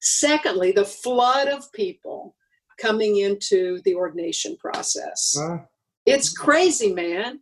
Secondly, 0.00 0.72
the 0.72 0.84
flood 0.84 1.48
of 1.48 1.72
people 1.72 2.34
coming 2.80 3.18
into 3.18 3.80
the 3.84 3.94
ordination 3.94 4.56
process. 4.56 5.36
Uh, 5.38 5.58
it's 6.06 6.32
crazy, 6.32 6.92
man. 6.92 7.40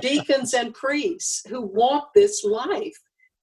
Deacons 0.00 0.54
and 0.54 0.72
priests 0.72 1.42
who 1.48 1.60
want 1.60 2.04
this 2.14 2.42
life, 2.42 2.98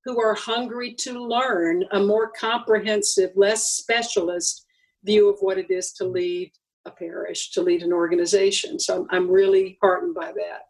who 0.05 0.19
are 0.19 0.33
hungry 0.33 0.95
to 0.95 1.23
learn 1.23 1.83
a 1.91 1.99
more 1.99 2.31
comprehensive, 2.31 3.31
less 3.35 3.71
specialist 3.71 4.65
view 5.03 5.29
of 5.29 5.37
what 5.41 5.59
it 5.59 5.69
is 5.69 5.93
to 5.93 6.05
lead 6.05 6.51
a 6.85 6.91
parish, 6.91 7.51
to 7.51 7.61
lead 7.61 7.83
an 7.83 7.93
organization. 7.93 8.79
So 8.79 9.01
I'm, 9.01 9.07
I'm 9.11 9.31
really 9.31 9.77
heartened 9.81 10.15
by 10.15 10.31
that. 10.31 10.61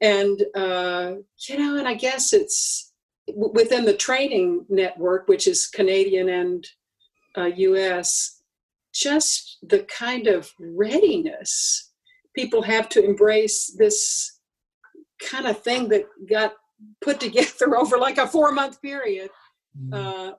And, 0.00 0.42
uh, 0.54 1.14
you 1.48 1.58
know, 1.58 1.76
and 1.76 1.86
I 1.88 1.94
guess 1.94 2.32
it's 2.32 2.92
within 3.34 3.84
the 3.84 3.96
training 3.96 4.64
network, 4.68 5.28
which 5.28 5.46
is 5.46 5.66
Canadian 5.66 6.28
and 6.30 6.66
uh, 7.38 7.46
US, 7.46 8.42
just 8.94 9.58
the 9.62 9.80
kind 9.84 10.26
of 10.26 10.50
readiness 10.58 11.92
people 12.34 12.62
have 12.62 12.88
to 12.90 13.04
embrace 13.04 13.74
this 13.78 14.38
kind 15.22 15.46
of 15.46 15.60
thing 15.62 15.88
that 15.88 16.04
got 16.28 16.52
put 17.00 17.20
together 17.20 17.76
over 17.78 17.98
like 17.98 18.18
a 18.18 18.26
four 18.26 18.52
month 18.52 18.80
period 18.82 19.30
mm. 19.78 19.94
uh, 19.94 20.34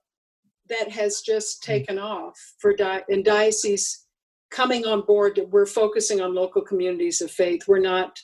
that 0.70 0.90
has 0.90 1.22
just 1.22 1.62
mm. 1.62 1.66
taken 1.66 2.00
off 2.00 2.38
for 2.60 2.74
di- 2.74 3.04
in 3.10 3.24
diocese 3.24 4.06
coming 4.50 4.86
on 4.86 5.02
board, 5.02 5.40
we're 5.52 5.66
focusing 5.66 6.22
on 6.22 6.34
local 6.34 6.62
communities 6.62 7.22
of 7.22 7.32
faith. 7.32 7.62
We're 7.68 7.80
not 7.80 8.20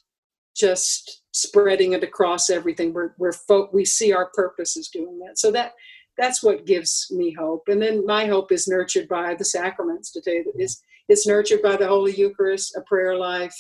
just 0.55 1.21
spreading 1.31 1.93
it 1.93 2.03
across 2.03 2.49
everything. 2.49 2.93
We're 2.93 3.13
we're 3.17 3.33
fo- 3.33 3.69
we 3.73 3.85
see 3.85 4.13
our 4.13 4.29
purpose 4.33 4.77
is 4.77 4.89
doing 4.89 5.19
that. 5.19 5.37
So 5.37 5.51
that 5.51 5.73
that's 6.17 6.43
what 6.43 6.65
gives 6.65 7.07
me 7.11 7.33
hope. 7.37 7.63
And 7.67 7.81
then 7.81 8.05
my 8.05 8.25
hope 8.25 8.51
is 8.51 8.67
nurtured 8.67 9.07
by 9.07 9.35
the 9.35 9.45
sacraments 9.45 10.11
today. 10.11 10.43
It's 10.55 10.81
it's 11.07 11.27
nurtured 11.27 11.61
by 11.61 11.75
the 11.77 11.87
Holy 11.87 12.15
Eucharist, 12.15 12.75
a 12.75 12.81
prayer 12.81 13.15
life, 13.15 13.55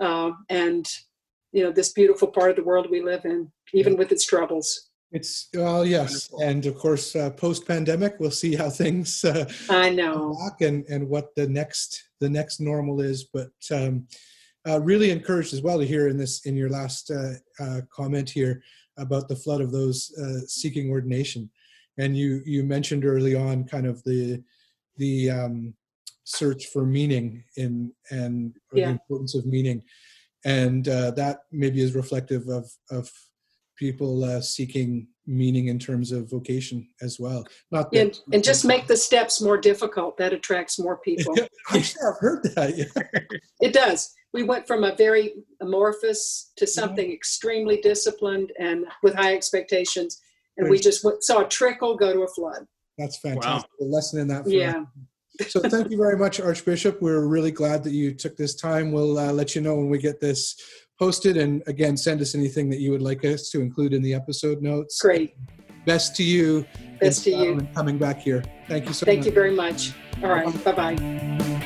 uh, 0.00 0.32
and 0.48 0.86
you 1.52 1.62
know 1.62 1.70
this 1.70 1.92
beautiful 1.92 2.28
part 2.28 2.50
of 2.50 2.56
the 2.56 2.64
world 2.64 2.88
we 2.90 3.02
live 3.02 3.24
in, 3.24 3.50
even 3.72 3.96
with 3.96 4.10
its 4.12 4.26
troubles. 4.26 4.88
It's 5.10 5.48
well, 5.54 5.86
yes, 5.86 6.28
and 6.42 6.66
of 6.66 6.76
course, 6.76 7.16
uh, 7.16 7.30
post-pandemic, 7.30 8.16
we'll 8.18 8.30
see 8.30 8.54
how 8.54 8.70
things. 8.84 9.24
Uh, 9.24 9.50
I 9.70 9.90
know. 9.90 10.36
And 10.60 10.84
and 10.86 11.08
what 11.08 11.34
the 11.36 11.46
next 11.46 12.08
the 12.20 12.28
next 12.28 12.60
normal 12.60 13.00
is, 13.00 13.24
but 13.32 13.52
um, 13.70 14.06
uh, 14.68 14.80
really 14.80 15.10
encouraged 15.10 15.54
as 15.54 15.62
well 15.62 15.78
to 15.78 15.86
hear 15.86 16.08
in 16.08 16.16
this 16.16 16.44
in 16.44 16.56
your 16.56 16.68
last 16.68 17.10
uh, 17.10 17.34
uh, 17.60 17.80
comment 17.90 18.28
here 18.28 18.62
about 18.98 19.28
the 19.28 19.36
flood 19.36 19.60
of 19.60 19.72
those 19.72 20.12
uh, 20.18 20.40
seeking 20.46 20.90
ordination, 20.90 21.48
and 21.98 22.16
you 22.16 22.42
you 22.44 22.64
mentioned 22.64 23.04
early 23.04 23.34
on 23.34 23.64
kind 23.64 23.86
of 23.86 24.02
the 24.04 24.42
the 24.96 25.30
um, 25.30 25.74
search 26.24 26.66
for 26.66 26.84
meaning 26.84 27.44
in 27.56 27.92
and 28.10 28.54
yeah. 28.72 28.86
the 28.86 28.92
importance 28.92 29.34
of 29.34 29.46
meaning, 29.46 29.82
and 30.44 30.84
that 30.84 31.40
maybe 31.52 31.80
is 31.80 31.94
reflective 31.94 32.48
of 32.48 32.70
of 32.90 33.10
people 33.78 34.24
uh, 34.24 34.40
seeking 34.40 35.06
meaning 35.26 35.68
in 35.68 35.78
terms 35.78 36.10
of 36.10 36.30
vocation 36.30 36.88
as 37.00 37.20
well. 37.20 37.46
Not 37.70 37.92
that, 37.92 38.00
and, 38.00 38.20
and 38.32 38.44
just 38.44 38.64
make 38.64 38.86
the 38.86 38.96
steps 38.96 39.40
more 39.40 39.56
difficult. 39.56 40.16
That 40.16 40.32
attracts 40.32 40.78
more 40.78 40.98
people. 40.98 41.34
Actually, 41.70 42.02
I've 42.08 42.18
heard 42.18 42.42
that. 42.54 42.76
Yeah. 42.76 43.38
it 43.60 43.72
does. 43.72 44.14
We 44.34 44.42
went 44.42 44.66
from 44.66 44.84
a 44.84 44.94
very 44.94 45.34
amorphous 45.60 46.52
to 46.56 46.66
something 46.66 47.08
yeah. 47.08 47.14
extremely 47.14 47.80
disciplined 47.80 48.52
and 48.58 48.84
with 49.02 49.14
high 49.14 49.34
expectations, 49.34 50.20
and 50.58 50.68
we 50.68 50.78
just 50.78 51.04
went, 51.04 51.22
saw 51.24 51.40
a 51.40 51.48
trickle 51.48 51.96
go 51.96 52.12
to 52.12 52.22
a 52.22 52.28
flood. 52.28 52.66
That's 52.98 53.18
fantastic. 53.18 53.70
Wow. 53.80 53.86
A 53.86 53.90
lesson 53.90 54.20
in 54.20 54.28
that. 54.28 54.46
yeah. 54.46 54.84
so 55.48 55.60
thank 55.60 55.90
you 55.90 55.96
very 55.96 56.16
much, 56.16 56.40
Archbishop. 56.40 57.00
We're 57.00 57.26
really 57.26 57.52
glad 57.52 57.84
that 57.84 57.92
you 57.92 58.12
took 58.12 58.36
this 58.36 58.54
time. 58.54 58.92
We'll 58.92 59.18
uh, 59.18 59.32
let 59.32 59.54
you 59.54 59.60
know 59.60 59.76
when 59.76 59.88
we 59.88 59.98
get 59.98 60.20
this 60.20 60.60
posted. 60.98 61.36
And 61.36 61.62
again, 61.68 61.96
send 61.96 62.20
us 62.20 62.34
anything 62.34 62.68
that 62.70 62.80
you 62.80 62.90
would 62.90 63.02
like 63.02 63.24
us 63.24 63.50
to 63.50 63.60
include 63.60 63.94
in 63.94 64.02
the 64.02 64.14
episode 64.14 64.62
notes. 64.62 65.00
Great. 65.00 65.36
Best 65.86 66.16
to 66.16 66.24
you. 66.24 66.66
Best 67.00 67.24
to 67.24 67.30
you. 67.30 67.68
Coming 67.74 67.98
back 67.98 68.20
here. 68.20 68.42
Thank 68.66 68.86
you 68.86 68.92
so 68.92 69.06
Thank 69.06 69.18
much. 69.18 69.24
Thank 69.24 69.26
you 69.26 69.32
very 69.32 69.54
much. 69.54 69.92
All 70.22 70.28
right. 70.28 70.64
Bye 70.64 70.72
bye. 70.72 71.57